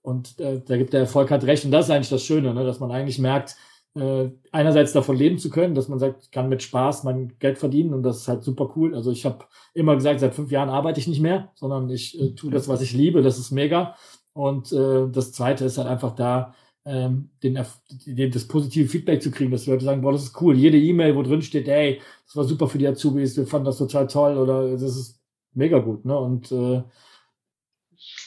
Und 0.00 0.38
äh, 0.40 0.60
da 0.64 0.76
gibt 0.76 0.92
der 0.92 1.00
Erfolg 1.00 1.30
halt 1.30 1.44
recht. 1.44 1.64
Und 1.64 1.72
das 1.72 1.86
ist 1.86 1.90
eigentlich 1.90 2.08
das 2.08 2.24
Schöne, 2.24 2.54
ne? 2.54 2.64
dass 2.64 2.80
man 2.80 2.90
eigentlich 2.90 3.18
merkt, 3.18 3.56
äh, 3.94 4.30
einerseits 4.52 4.92
davon 4.92 5.16
leben 5.16 5.38
zu 5.38 5.50
können, 5.50 5.74
dass 5.74 5.88
man 5.88 5.98
sagt, 5.98 6.24
ich 6.24 6.30
kann 6.30 6.48
mit 6.48 6.62
Spaß 6.62 7.04
mein 7.04 7.36
Geld 7.38 7.58
verdienen 7.58 7.92
und 7.94 8.02
das 8.02 8.18
ist 8.18 8.28
halt 8.28 8.42
super 8.42 8.72
cool. 8.76 8.94
Also 8.94 9.10
ich 9.10 9.24
habe 9.24 9.44
immer 9.74 9.94
gesagt, 9.94 10.20
seit 10.20 10.34
fünf 10.34 10.50
Jahren 10.50 10.70
arbeite 10.70 11.00
ich 11.00 11.08
nicht 11.08 11.20
mehr, 11.20 11.50
sondern 11.54 11.90
ich 11.90 12.18
äh, 12.20 12.34
tue 12.34 12.50
das, 12.50 12.68
was 12.68 12.80
ich 12.80 12.92
liebe, 12.92 13.22
das 13.22 13.38
ist 13.38 13.50
mega. 13.50 13.94
Und 14.32 14.72
äh, 14.72 15.08
das 15.10 15.32
Zweite 15.32 15.64
ist 15.64 15.78
halt 15.78 15.88
einfach 15.88 16.14
da, 16.14 16.54
ähm, 16.84 17.30
den, 17.42 17.58
den, 18.06 18.30
das 18.30 18.48
positive 18.48 18.88
Feedback 18.88 19.22
zu 19.22 19.30
kriegen, 19.30 19.50
dass 19.52 19.64
die 19.64 19.70
Leute 19.70 19.84
sagen, 19.84 20.02
boah, 20.02 20.12
das 20.12 20.24
ist 20.24 20.40
cool. 20.40 20.56
Jede 20.56 20.78
E-Mail, 20.78 21.14
wo 21.14 21.22
drin 21.22 21.42
steht, 21.42 21.68
ey, 21.68 22.00
das 22.26 22.36
war 22.36 22.44
super 22.44 22.66
für 22.68 22.78
die 22.78 22.88
Azubis, 22.88 23.36
wir 23.36 23.46
fanden 23.46 23.66
das 23.66 23.78
total 23.78 24.06
toll 24.06 24.38
oder 24.38 24.72
das 24.72 24.82
ist 24.96 25.20
mega 25.54 25.78
gut. 25.78 26.04
Ne? 26.04 26.18
Und 26.18 26.50
äh, 26.50 26.82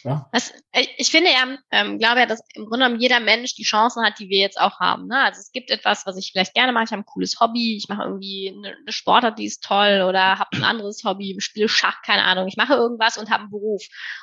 ja. 0.05 0.29
Das, 0.31 0.51
äh, 0.71 0.85
ich 0.97 1.09
finde 1.09 1.31
ja, 1.31 1.57
ähm, 1.71 1.97
glaube 1.97 2.19
ja, 2.19 2.25
dass 2.27 2.39
im 2.53 2.67
Grunde 2.67 2.85
genommen 2.85 3.01
jeder 3.01 3.19
Mensch 3.19 3.55
die 3.55 3.63
Chancen 3.63 4.05
hat, 4.05 4.19
die 4.19 4.29
wir 4.29 4.37
jetzt 4.37 4.59
auch 4.59 4.79
haben. 4.79 5.07
Ne? 5.07 5.19
Also 5.19 5.39
es 5.39 5.51
gibt 5.51 5.71
etwas, 5.71 6.05
was 6.05 6.15
ich 6.17 6.31
vielleicht 6.31 6.53
gerne 6.53 6.71
mache. 6.71 6.83
Ich 6.83 6.91
habe 6.91 7.01
ein 7.01 7.05
cooles 7.05 7.39
Hobby, 7.39 7.75
ich 7.75 7.89
mache 7.89 8.03
irgendwie 8.03 8.53
eine, 8.55 8.75
eine 8.77 8.91
Sportart, 8.91 9.39
die 9.39 9.45
ist 9.45 9.63
toll 9.63 10.05
oder 10.07 10.37
habe 10.37 10.49
ein 10.53 10.63
anderes 10.63 11.03
Hobby, 11.03 11.35
spiele 11.39 11.67
Schach, 11.67 12.03
keine 12.03 12.23
Ahnung. 12.23 12.47
Ich 12.47 12.55
mache 12.55 12.75
irgendwas 12.75 13.17
und 13.17 13.31
habe 13.31 13.41
einen 13.41 13.49
Beruf. 13.49 13.81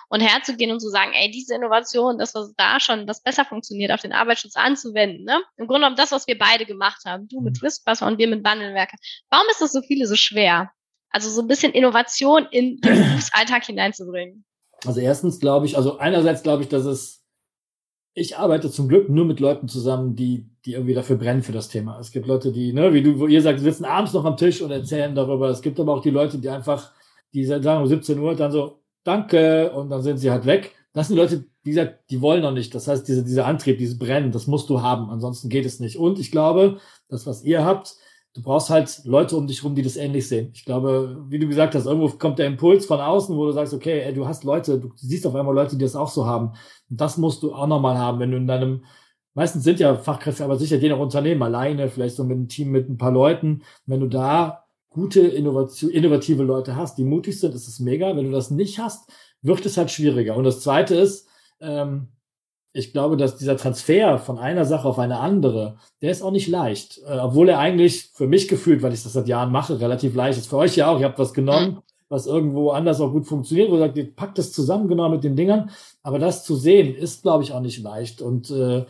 Und 0.09 0.21
herzugehen 0.21 0.71
und 0.71 0.79
zu 0.79 0.89
sagen, 0.89 1.13
ey, 1.15 1.33
diese 1.33 1.57
Innovation, 1.57 2.17
das, 2.17 2.33
was 2.37 2.55
da 2.57 2.79
schon, 2.79 3.09
was 3.09 3.21
besser 3.21 3.45
funktioniert, 3.45 3.91
auf 3.91 4.03
den 4.03 4.13
Arbeitsschutz 4.13 4.55
anzuwenden. 4.55 5.25
Ne? 5.25 5.43
Im 5.57 5.67
Grunde 5.67 5.81
genommen 5.81 5.97
das, 5.97 6.13
was 6.13 6.29
wir 6.29 6.39
beide 6.39 6.65
gemacht 6.65 7.03
haben. 7.05 7.27
Du 7.27 7.41
mit 7.41 7.61
Riskbusser 7.61 8.07
und 8.07 8.19
wir 8.19 8.29
mit 8.29 8.45
Wandelwerker. 8.45 8.97
Warum 9.31 9.49
ist 9.51 9.61
das 9.61 9.73
so 9.73 9.83
viele 9.83 10.07
so 10.07 10.15
schwer? 10.15 10.71
Also 11.11 11.29
so 11.29 11.43
ein 11.43 11.49
bisschen 11.49 11.73
Innovation 11.73 12.47
in 12.53 12.77
den 12.77 12.81
Berufsalltag 13.11 13.65
hineinzubringen. 13.65 14.45
Also 14.87 15.01
erstens 15.01 15.41
glaube 15.41 15.67
ich, 15.67 15.77
also 15.77 15.99
einerseits 15.99 16.43
glaube 16.43 16.63
ich, 16.63 16.69
dass 16.69 16.85
es, 16.85 17.25
ich 18.15 18.37
arbeite 18.37 18.71
zum 18.71 18.89
Glück 18.89 19.09
nur 19.09 19.25
mit 19.25 19.41
Leuten 19.41 19.69
zusammen, 19.69 20.17
die, 20.17 20.51
die 20.65 20.73
irgendwie 20.73 20.95
dafür 20.95 21.17
brennen 21.17 21.43
für 21.43 21.53
das 21.53 21.69
Thema. 21.69 21.99
Es 21.99 22.11
gibt 22.11 22.27
Leute, 22.27 22.53
die, 22.53 22.73
ne, 22.73 22.93
wie 22.93 23.03
du, 23.03 23.19
wo 23.19 23.27
ihr 23.27 23.41
sagt, 23.41 23.61
sitzen 23.61 23.85
abends 23.85 24.13
noch 24.13 24.25
am 24.25 24.37
Tisch 24.37 24.61
und 24.61 24.71
erzählen 24.71 25.15
darüber. 25.15 25.49
Es 25.49 25.63
gibt 25.63 25.79
aber 25.81 25.95
auch 25.95 26.03
die 26.03 26.11
Leute, 26.11 26.39
die 26.39 26.49
einfach, 26.49 26.93
die 27.33 27.45
sagen 27.45 27.83
um 27.83 27.87
17 27.87 28.19
Uhr 28.19 28.35
dann 28.35 28.53
so, 28.53 28.83
danke, 29.05 29.73
und 29.73 29.91
dann 29.91 30.03
sind 30.03 30.19
sie 30.19 30.31
halt 30.31 30.47
weg. 30.47 30.75
Das 30.93 31.09
sind 31.09 31.17
die 31.17 31.23
Leute, 31.23 31.45
wie 31.63 31.71
gesagt, 31.71 32.11
die 32.11 32.21
wollen 32.21 32.43
noch 32.43 32.53
nicht. 32.53 32.75
Das 32.75 32.89
heißt, 32.89 33.07
diese, 33.09 33.25
dieser 33.25 33.47
Antrieb, 33.47 33.79
dieses 33.79 33.99
Brennen, 33.99 34.33
das 34.33 34.47
musst 34.47 34.69
du 34.69 34.83
haben. 34.83 35.11
Ansonsten 35.11 35.49
geht 35.49 35.65
es 35.65 35.81
nicht. 35.81 35.97
Und 35.97 36.19
ich 36.19 36.31
glaube, 36.31 36.79
das, 37.09 37.27
was 37.27 37.43
ihr 37.45 37.65
habt, 37.65 37.97
du 38.35 38.43
brauchst 38.43 38.71
halt 38.71 39.03
Leute 39.05 39.37
um 39.37 39.47
dich 39.47 39.63
rum, 39.63 39.75
die 39.75 39.83
das 39.83 39.97
ähnlich 39.97 40.29
sehen. 40.29 40.51
Ich 40.55 40.65
glaube, 40.65 41.25
wie 41.29 41.39
du 41.39 41.47
gesagt 41.47 41.75
hast, 41.75 41.87
irgendwo 41.87 42.09
kommt 42.17 42.39
der 42.39 42.47
Impuls 42.47 42.87
von 42.87 43.01
außen, 43.01 43.37
wo 43.37 43.47
du 43.47 43.53
sagst, 43.53 43.75
okay, 43.75 44.01
ey, 44.01 44.15
du 44.15 44.27
hast 44.27 44.45
Leute, 44.45 44.79
du 44.79 44.91
siehst 44.97 45.27
auf 45.27 45.35
einmal 45.35 45.55
Leute, 45.55 45.77
die 45.77 45.85
das 45.85 45.97
auch 45.97 46.09
so 46.09 46.27
haben. 46.27 46.49
Und 46.89 47.01
das 47.01 47.19
musst 47.19 47.43
du 47.43 47.55
auch 47.55 47.67
nochmal 47.67 47.99
haben, 47.99 48.21
wenn 48.21 48.31
du 48.31 48.39
in 48.39 48.47
deinem, 48.47 48.85
meistens 49.35 49.65
sind 49.65 49.81
ja 49.81 49.97
Fachkräfte, 49.97 50.45
aber 50.45 50.57
sicher 50.57 50.77
je 50.77 50.89
nach 50.89 50.99
Unternehmen 50.99 51.43
alleine, 51.43 51.89
vielleicht 51.89 52.17
so 52.17 52.25
mit 52.25 52.37
einem 52.37 52.49
Team 52.49 52.71
mit 52.71 52.89
ein 52.89 52.97
paar 52.97 53.13
Leuten. 53.13 53.63
Wenn 53.87 54.01
du 54.01 54.09
da 54.09 54.65
gute, 54.89 55.21
innovative 55.21 56.43
Leute 56.43 56.77
hast, 56.77 56.97
die 56.97 57.05
mutig 57.05 57.39
sind, 57.39 57.55
ist 57.55 57.69
es 57.69 57.81
mega. 57.81 58.17
Wenn 58.17 58.27
du 58.27 58.33
das 58.33 58.51
nicht 58.51 58.79
hast, 58.79 59.11
wird 59.43 59.65
es 59.67 59.77
halt 59.77 59.91
schwieriger. 59.91 60.37
Und 60.37 60.45
das 60.45 60.61
zweite 60.61 60.95
ist, 60.95 61.29
ähm, 61.61 62.09
ich 62.73 62.93
glaube, 62.93 63.17
dass 63.17 63.37
dieser 63.37 63.57
Transfer 63.57 64.19
von 64.19 64.39
einer 64.39 64.65
Sache 64.65 64.89
auf 64.89 64.99
eine 64.99 65.19
andere, 65.19 65.77
der 66.01 66.11
ist 66.11 66.23
auch 66.23 66.31
nicht 66.31 66.49
leicht. 66.49 66.99
Äh, 67.07 67.19
obwohl 67.19 67.49
er 67.49 67.59
eigentlich 67.59 68.11
für 68.15 68.27
mich 68.27 68.49
gefühlt, 68.49 68.83
weil 68.83 68.95
ich 68.95 69.03
das 69.03 69.13
seit 69.13 69.29
Jahren 69.29 69.53
mache, 69.53 69.81
relativ 69.81 70.15
leicht 70.15 70.39
ist. 70.39 70.49
Für 70.49 70.57
euch 70.57 70.77
ja 70.77 70.91
auch. 70.91 70.99
Ihr 70.99 71.07
habt 71.07 71.19
was 71.19 71.35
genommen, 71.35 71.83
was 72.09 72.27
irgendwo 72.27 72.71
anders 72.71 73.01
auch 73.01 73.13
gut 73.13 73.27
funktioniert, 73.27 73.71
wo 73.71 73.75
ihr 73.75 73.81
sagt, 73.81 73.99
ihr 73.99 74.15
packt 74.15 74.39
das 74.39 74.53
zusammen 74.53 74.89
genau 74.89 75.09
mit 75.11 75.23
den 75.23 75.37
Dingern. 75.37 75.71
Aber 76.03 76.19
das 76.19 76.45
zu 76.45 76.57
sehen, 76.57 76.95
ist, 76.95 77.23
glaube 77.23 77.45
ich, 77.45 77.53
auch 77.53 77.61
nicht 77.61 77.83
leicht. 77.83 78.23
Und 78.23 78.51
äh, 78.51 78.87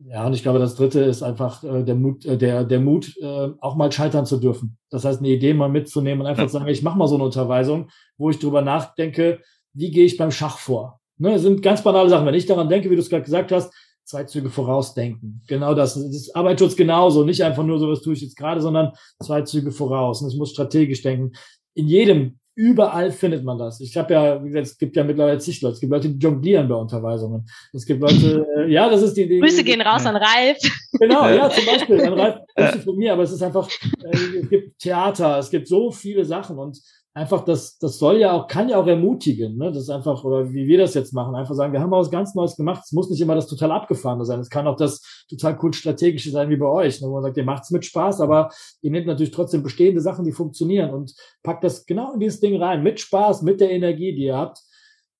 ja, 0.00 0.26
und 0.26 0.32
ich 0.34 0.42
glaube, 0.42 0.58
das 0.58 0.76
Dritte 0.76 1.00
ist 1.00 1.22
einfach 1.22 1.64
äh, 1.64 1.82
der 1.82 1.94
Mut, 1.94 2.24
äh, 2.26 2.36
der 2.36 2.64
der 2.64 2.78
Mut, 2.78 3.16
äh, 3.20 3.48
auch 3.60 3.74
mal 3.74 3.90
scheitern 3.90 4.26
zu 4.26 4.36
dürfen. 4.36 4.76
Das 4.90 5.04
heißt, 5.04 5.20
eine 5.20 5.28
Idee 5.28 5.54
mal 5.54 5.68
mitzunehmen 5.68 6.20
und 6.20 6.26
einfach 6.26 6.44
ja. 6.44 6.48
sagen, 6.48 6.68
ich 6.68 6.82
mache 6.82 6.98
mal 6.98 7.08
so 7.08 7.16
eine 7.16 7.24
Unterweisung, 7.24 7.88
wo 8.16 8.30
ich 8.30 8.38
drüber 8.38 8.62
nachdenke, 8.62 9.40
wie 9.72 9.90
gehe 9.90 10.04
ich 10.04 10.16
beim 10.16 10.30
Schach 10.30 10.58
vor? 10.58 11.00
Ne, 11.18 11.32
das 11.32 11.42
sind 11.42 11.62
ganz 11.62 11.82
banale 11.82 12.08
Sachen. 12.08 12.26
Wenn 12.26 12.34
ich 12.34 12.46
daran 12.46 12.68
denke, 12.68 12.90
wie 12.90 12.94
du 12.94 13.00
es 13.00 13.10
gerade 13.10 13.24
gesagt 13.24 13.52
hast, 13.52 13.72
zwei 14.04 14.24
Züge 14.24 14.48
vorausdenken. 14.48 15.42
Genau 15.46 15.74
das. 15.74 15.94
Das 15.94 16.04
ist 16.04 16.34
Arbeitsschutz 16.34 16.76
genauso. 16.76 17.24
Nicht 17.24 17.44
einfach 17.44 17.64
nur 17.64 17.78
so, 17.78 17.88
was 17.90 18.00
tue 18.00 18.14
ich 18.14 18.22
jetzt 18.22 18.36
gerade, 18.36 18.60
sondern 18.60 18.92
zwei 19.22 19.42
Züge 19.42 19.70
voraus. 19.70 20.22
Und 20.22 20.30
ich 20.30 20.38
muss 20.38 20.50
strategisch 20.50 21.02
denken. 21.02 21.32
In 21.74 21.88
jedem, 21.88 22.38
überall 22.54 23.12
findet 23.12 23.44
man 23.44 23.58
das. 23.58 23.80
Ich 23.80 23.96
habe 23.96 24.14
ja, 24.14 24.42
wie 24.42 24.48
gesagt, 24.48 24.66
es 24.66 24.78
gibt 24.78 24.96
ja 24.96 25.04
mittlerweile 25.04 25.38
zig 25.38 25.60
Leute. 25.60 25.74
Es 25.74 25.80
gibt 25.80 25.92
Leute, 25.92 26.08
die 26.08 26.18
jonglieren 26.18 26.68
bei 26.68 26.74
Unterweisungen. 26.74 27.46
Es 27.72 27.84
gibt 27.84 28.00
Leute, 28.00 28.46
äh, 28.56 28.72
ja, 28.72 28.88
das 28.88 29.02
ist 29.02 29.14
die 29.14 29.22
Idee. 29.22 29.40
Grüße 29.40 29.62
gehen 29.62 29.80
raus 29.80 30.06
an 30.06 30.16
Ralf. 30.16 30.58
Genau, 30.98 31.28
ja, 31.28 31.48
zum 31.50 31.66
Beispiel 31.66 32.00
an 32.00 32.14
Ralf. 32.14 32.36
Grüße 32.56 32.80
von 32.80 32.96
mir, 32.96 33.12
aber 33.12 33.22
es 33.22 33.32
ist 33.32 33.42
einfach, 33.42 33.68
äh, 34.02 34.16
es 34.42 34.48
gibt 34.48 34.78
Theater, 34.80 35.38
es 35.38 35.50
gibt 35.50 35.68
so 35.68 35.92
viele 35.92 36.24
Sachen 36.24 36.58
und 36.58 36.80
einfach, 37.18 37.44
das, 37.44 37.78
das 37.78 37.98
soll 37.98 38.18
ja 38.18 38.32
auch, 38.32 38.46
kann 38.46 38.68
ja 38.68 38.78
auch 38.78 38.86
ermutigen, 38.86 39.56
ne? 39.56 39.72
Das 39.72 39.82
ist 39.82 39.90
einfach, 39.90 40.22
oder 40.24 40.52
wie 40.52 40.66
wir 40.66 40.78
das 40.78 40.94
jetzt 40.94 41.12
machen, 41.12 41.34
einfach 41.34 41.54
sagen, 41.54 41.72
wir 41.72 41.80
haben 41.80 41.90
was 41.90 42.10
ganz 42.10 42.34
Neues 42.34 42.56
gemacht. 42.56 42.82
Es 42.84 42.92
muss 42.92 43.10
nicht 43.10 43.20
immer 43.20 43.34
das 43.34 43.48
total 43.48 43.72
abgefahrene 43.72 44.24
sein. 44.24 44.40
Es 44.40 44.50
kann 44.50 44.66
auch 44.66 44.76
das 44.76 45.24
total 45.28 45.58
cool 45.62 45.72
strategische 45.72 46.30
sein 46.30 46.48
wie 46.48 46.56
bei 46.56 46.66
euch, 46.66 47.00
ne? 47.00 47.08
wo 47.08 47.14
man 47.14 47.22
sagt, 47.22 47.36
ihr 47.36 47.44
macht's 47.44 47.70
mit 47.70 47.84
Spaß, 47.84 48.20
aber 48.20 48.50
ihr 48.82 48.90
nehmt 48.90 49.06
natürlich 49.06 49.32
trotzdem 49.32 49.62
bestehende 49.62 50.00
Sachen, 50.00 50.24
die 50.24 50.32
funktionieren 50.32 50.90
und 50.90 51.14
packt 51.42 51.64
das 51.64 51.84
genau 51.84 52.14
in 52.14 52.20
dieses 52.20 52.40
Ding 52.40 52.60
rein, 52.62 52.82
mit 52.82 53.00
Spaß, 53.00 53.42
mit 53.42 53.60
der 53.60 53.70
Energie, 53.70 54.14
die 54.14 54.24
ihr 54.24 54.36
habt. 54.36 54.60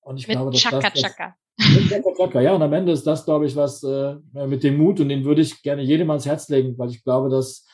Und 0.00 0.18
ich 0.18 0.28
mit 0.28 0.36
glaube, 0.36 0.52
dass 0.52 0.60
Chaka, 0.60 0.90
das, 0.90 1.02
Chaka, 1.02 2.40
ja. 2.40 2.54
Und 2.54 2.62
am 2.62 2.72
Ende 2.72 2.92
ist 2.92 3.06
das, 3.06 3.24
glaube 3.24 3.46
ich, 3.46 3.56
was 3.56 3.82
äh, 3.82 4.14
mit 4.46 4.62
dem 4.62 4.78
Mut 4.78 5.00
und 5.00 5.08
den 5.08 5.24
würde 5.24 5.42
ich 5.42 5.62
gerne 5.62 5.82
jedem 5.82 6.08
ans 6.10 6.26
Herz 6.26 6.48
legen, 6.48 6.78
weil 6.78 6.90
ich 6.90 7.02
glaube, 7.02 7.28
dass 7.28 7.66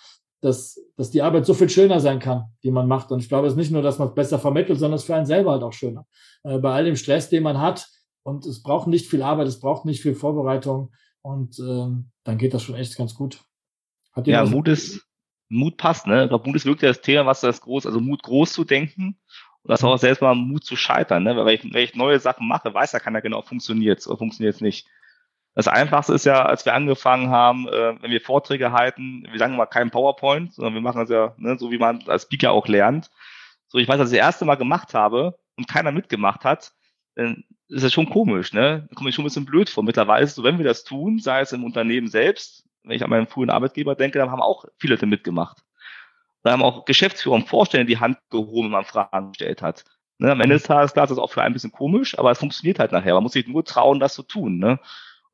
dass, 0.44 0.78
dass 0.98 1.11
die 1.11 1.22
Arbeit 1.22 1.46
so 1.46 1.54
viel 1.54 1.70
schöner 1.70 2.00
sein 2.00 2.18
kann, 2.18 2.52
die 2.62 2.70
man 2.70 2.87
macht. 2.87 3.11
Und 3.11 3.20
ich 3.20 3.30
glaube, 3.30 3.46
es 3.46 3.54
ist 3.54 3.57
nicht 3.57 3.70
nur, 3.70 3.80
dass 3.80 3.98
man 3.98 4.09
es 4.09 4.14
besser 4.14 4.38
vermittelt, 4.38 4.78
sondern 4.78 4.96
es 4.96 5.02
ist 5.02 5.07
für 5.07 5.14
einen 5.14 5.24
selber 5.24 5.52
halt 5.52 5.62
auch 5.62 5.72
schöner. 5.72 6.07
Äh, 6.42 6.59
bei 6.59 6.70
all 6.70 6.85
dem 6.85 6.96
Stress, 6.96 7.30
den 7.30 7.42
man 7.42 7.59
hat, 7.59 7.88
und 8.24 8.44
es 8.44 8.62
braucht 8.62 8.87
nicht 8.87 9.09
viel 9.09 9.22
Arbeit, 9.22 9.46
es 9.46 9.59
braucht 9.59 9.87
nicht 9.87 10.02
viel 10.02 10.14
Vorbereitung 10.14 10.92
und 11.22 11.59
ähm, 11.59 12.11
dann 12.24 12.37
geht 12.37 12.52
das 12.52 12.62
schon 12.62 12.74
echt 12.74 12.94
ganz 12.98 13.14
gut. 13.14 13.40
ja, 14.26 14.44
Mut 14.44 14.68
ist, 14.68 15.07
Mut 15.48 15.78
passt, 15.78 16.07
ne? 16.07 16.24
Ich 16.24 16.28
glaube, 16.28 16.46
Mut 16.46 16.57
ist 16.57 16.66
wirklich 16.66 16.90
das 16.90 17.00
Thema, 17.00 17.24
was 17.24 17.40
das 17.40 17.62
groß, 17.62 17.87
also 17.87 18.00
Mut 18.00 18.22
groß 18.22 18.52
zu 18.52 18.64
denken 18.64 19.16
und 19.62 19.70
das 19.70 19.83
auch 19.83 19.96
selbst 19.96 20.20
mal 20.20 20.35
Mut 20.35 20.64
zu 20.64 20.76
scheitern, 20.76 21.22
ne? 21.22 21.37
Weil 21.37 21.46
wenn 21.46 21.54
ich, 21.54 21.64
wenn 21.64 21.85
ich 21.85 21.94
neue 21.94 22.20
Sachen 22.20 22.46
mache, 22.46 22.72
weiß 22.72 22.92
ja 22.92 22.98
keiner 22.98 23.22
genau, 23.22 23.40
funktioniert 23.40 24.07
oder 24.07 24.18
funktioniert 24.18 24.57
es 24.57 24.61
nicht. 24.61 24.87
Das 25.54 25.68
Einfachste 25.68 26.14
ist 26.14 26.26
ja, 26.26 26.44
als 26.44 26.64
wir 26.64 26.74
angefangen 26.74 27.30
haben, 27.30 27.68
äh, 27.68 28.02
wenn 28.02 28.10
wir 28.10 28.20
Vorträge 28.20 28.72
halten, 28.72 29.26
wir 29.30 29.38
sagen 29.38 29.56
mal 29.56 29.66
kein 29.66 29.90
PowerPoint, 29.90 30.52
sondern 30.52 30.74
wir 30.74 30.80
machen 30.80 31.00
das 31.00 31.10
ja, 31.10 31.34
ne, 31.36 31.56
so 31.58 31.70
wie 31.70 31.78
man 31.78 32.02
als 32.08 32.24
Speaker 32.24 32.50
auch 32.50 32.66
lernt. 32.66 33.10
So, 33.68 33.78
ich 33.78 33.88
weiß, 33.88 34.00
als 34.00 34.10
ich 34.10 34.18
das 34.18 34.26
erste 34.26 34.44
Mal 34.44 34.56
gemacht 34.56 34.94
habe 34.94 35.38
und 35.56 35.68
keiner 35.68 35.92
mitgemacht 35.92 36.44
hat, 36.44 36.72
dann 37.14 37.44
ist 37.68 37.84
das 37.84 37.92
schon 37.92 38.10
komisch, 38.10 38.52
ne? 38.52 38.86
Da 38.88 38.94
komme 38.94 39.08
ich 39.08 39.14
schon 39.14 39.24
ein 39.24 39.26
bisschen 39.26 39.46
blöd 39.46 39.70
vor. 39.70 39.84
Mittlerweile 39.84 40.24
ist 40.24 40.30
es 40.30 40.36
so, 40.36 40.44
wenn 40.44 40.58
wir 40.58 40.64
das 40.64 40.84
tun, 40.84 41.18
sei 41.18 41.40
es 41.40 41.52
im 41.52 41.64
Unternehmen 41.64 42.08
selbst, 42.08 42.64
wenn 42.82 42.96
ich 42.96 43.02
an 43.04 43.10
meinen 43.10 43.26
frühen 43.26 43.50
Arbeitgeber 43.50 43.94
denke, 43.94 44.18
dann 44.18 44.30
haben 44.30 44.42
auch 44.42 44.64
viele 44.78 44.96
da 44.96 45.06
mitgemacht. 45.06 45.64
Da 46.42 46.52
haben 46.52 46.62
auch 46.62 46.84
Geschäftsführer 46.84 47.36
und 47.36 47.48
Vorstände 47.48 47.86
die 47.86 47.98
Hand 47.98 48.18
gehoben, 48.30 48.64
wenn 48.64 48.72
man 48.72 48.84
Fragen 48.84 49.32
gestellt 49.32 49.62
hat. 49.62 49.84
Ne? 50.18 50.30
Am 50.30 50.40
Ende 50.40 50.56
des 50.56 50.64
Tages, 50.64 50.92
klar, 50.92 51.04
ist 51.04 51.10
das 51.10 51.18
auch 51.18 51.32
für 51.32 51.40
einen 51.40 51.52
ein 51.52 51.54
bisschen 51.54 51.72
komisch, 51.72 52.18
aber 52.18 52.30
es 52.30 52.38
funktioniert 52.38 52.78
halt 52.78 52.92
nachher. 52.92 53.14
Man 53.14 53.22
muss 53.22 53.32
sich 53.32 53.46
nur 53.48 53.64
trauen, 53.64 53.98
das 53.98 54.14
zu 54.14 54.22
tun. 54.22 54.58
Ne? 54.58 54.78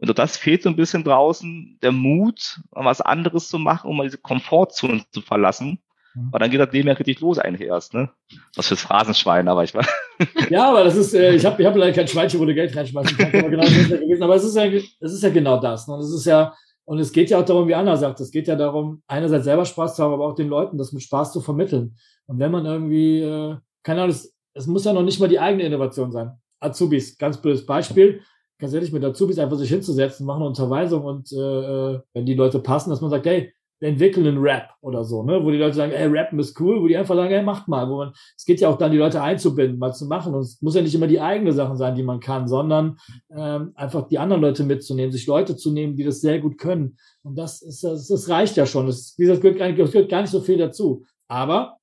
Und 0.00 0.18
das 0.18 0.36
fehlt 0.36 0.62
so 0.62 0.70
ein 0.70 0.76
bisschen 0.76 1.04
draußen, 1.04 1.78
der 1.82 1.92
Mut, 1.92 2.60
was 2.70 3.00
anderes 3.00 3.48
zu 3.48 3.58
machen, 3.58 3.90
um 3.90 3.96
mal 3.96 4.04
diese 4.04 4.18
Komfortzone 4.18 5.02
zu 5.12 5.20
verlassen. 5.20 5.78
Mhm. 6.14 6.28
Aber 6.28 6.38
dann 6.38 6.50
geht 6.50 6.60
das 6.60 6.72
Leben 6.72 6.88
ja 6.88 6.94
richtig 6.94 7.20
los 7.20 7.38
eigentlich 7.38 7.68
erst, 7.68 7.94
ne? 7.94 8.10
Was 8.56 8.68
fürs 8.68 8.80
Phrasenschwein, 8.80 9.48
aber 9.48 9.64
ich 9.64 9.74
war. 9.74 9.86
Ja, 10.50 10.68
aber 10.68 10.84
das 10.84 10.96
ist, 10.96 11.14
äh, 11.14 11.34
ich 11.34 11.44
habe 11.46 11.62
ich 11.62 11.66
hab 11.66 11.76
leider 11.76 11.92
kein 11.92 12.08
Schweinchen, 12.08 12.40
wo 12.40 12.44
du 12.44 12.54
Geld 12.54 12.76
reinschmeißen 12.76 13.16
kannst, 13.16 13.34
aber 13.34 13.48
genau 13.48 13.62
das 13.62 13.72
ist 13.72 13.90
ja 13.90 13.96
gewesen. 13.96 14.22
Aber 14.22 14.34
es 14.34 14.44
ist 14.44 14.56
ja, 14.56 14.64
es 14.66 15.12
ist 15.12 15.22
ja 15.22 15.30
genau 15.30 15.58
das. 15.58 15.88
Ne? 15.88 15.94
Und 15.94 16.00
es 16.00 16.12
ist 16.12 16.26
ja, 16.26 16.54
und 16.84 16.98
es 16.98 17.12
geht 17.12 17.30
ja 17.30 17.38
auch 17.38 17.44
darum, 17.44 17.68
wie 17.68 17.74
Anna 17.74 17.96
sagt, 17.96 18.20
es 18.20 18.30
geht 18.30 18.48
ja 18.48 18.56
darum, 18.56 19.02
einerseits 19.06 19.44
selber 19.44 19.64
Spaß 19.64 19.96
zu 19.96 20.02
haben, 20.02 20.12
aber 20.12 20.26
auch 20.26 20.34
den 20.34 20.48
Leuten 20.48 20.76
das 20.76 20.92
mit 20.92 21.02
Spaß 21.02 21.32
zu 21.32 21.40
vermitteln. 21.40 21.96
Und 22.26 22.38
wenn 22.38 22.50
man 22.50 22.66
irgendwie, 22.66 23.20
äh, 23.20 23.56
keine 23.82 24.02
Ahnung, 24.02 24.14
es, 24.14 24.34
es 24.52 24.66
muss 24.66 24.84
ja 24.84 24.92
noch 24.92 25.02
nicht 25.02 25.20
mal 25.20 25.28
die 25.28 25.40
eigene 25.40 25.64
Innovation 25.64 26.10
sein. 26.10 26.32
Azubis, 26.58 27.16
ganz 27.16 27.40
blödes 27.40 27.64
Beispiel 27.64 28.20
ganz 28.60 28.72
ehrlich, 28.72 28.92
mit 28.92 29.04
Azubis 29.04 29.38
einfach 29.38 29.56
sich 29.56 29.70
hinzusetzen, 29.70 30.26
machen 30.26 30.42
eine 30.42 30.48
Unterweisung 30.48 31.04
und 31.04 31.32
äh, 31.32 31.36
äh, 31.36 32.00
wenn 32.12 32.26
die 32.26 32.34
Leute 32.34 32.60
passen, 32.60 32.90
dass 32.90 33.00
man 33.00 33.10
sagt, 33.10 33.26
hey, 33.26 33.52
entwickeln 33.80 34.26
einen 34.26 34.38
Rap 34.38 34.68
oder 34.82 35.04
so, 35.04 35.22
ne, 35.22 35.42
wo 35.42 35.50
die 35.50 35.56
Leute 35.56 35.74
sagen, 35.74 35.92
ey, 35.92 36.06
Rappen 36.06 36.38
ist 36.38 36.60
cool, 36.60 36.82
wo 36.82 36.86
die 36.86 36.96
einfach 36.96 37.14
sagen, 37.14 37.30
hey, 37.30 37.42
macht 37.42 37.66
mal, 37.66 37.88
wo 37.88 37.96
man, 37.96 38.12
es 38.36 38.44
geht 38.44 38.60
ja 38.60 38.68
auch 38.68 38.76
dann, 38.76 38.92
die 38.92 38.98
Leute 38.98 39.22
einzubinden, 39.22 39.78
mal 39.78 39.94
zu 39.94 40.06
machen. 40.06 40.34
Und 40.34 40.40
es 40.40 40.60
muss 40.60 40.74
ja 40.74 40.82
nicht 40.82 40.94
immer 40.94 41.06
die 41.06 41.20
eigene 41.20 41.52
Sachen 41.52 41.76
sein, 41.76 41.94
die 41.94 42.02
man 42.02 42.20
kann, 42.20 42.46
sondern 42.46 42.98
ähm, 43.34 43.72
einfach 43.74 44.06
die 44.06 44.18
anderen 44.18 44.42
Leute 44.42 44.64
mitzunehmen, 44.64 45.12
sich 45.12 45.26
Leute 45.26 45.56
zu 45.56 45.72
nehmen, 45.72 45.96
die 45.96 46.04
das 46.04 46.20
sehr 46.20 46.40
gut 46.40 46.58
können. 46.58 46.98
Und 47.22 47.38
das 47.38 47.62
ist, 47.62 47.82
das, 47.82 48.06
das 48.06 48.28
reicht 48.28 48.56
ja 48.56 48.66
schon, 48.66 48.86
das, 48.86 49.14
wie 49.16 49.22
gesagt, 49.22 49.40
gehört 49.40 49.58
gar, 49.58 49.68
nicht, 49.68 49.76
gehört 49.76 50.10
gar 50.10 50.20
nicht 50.20 50.30
so 50.30 50.40
viel 50.40 50.58
dazu, 50.58 51.04
aber 51.26 51.78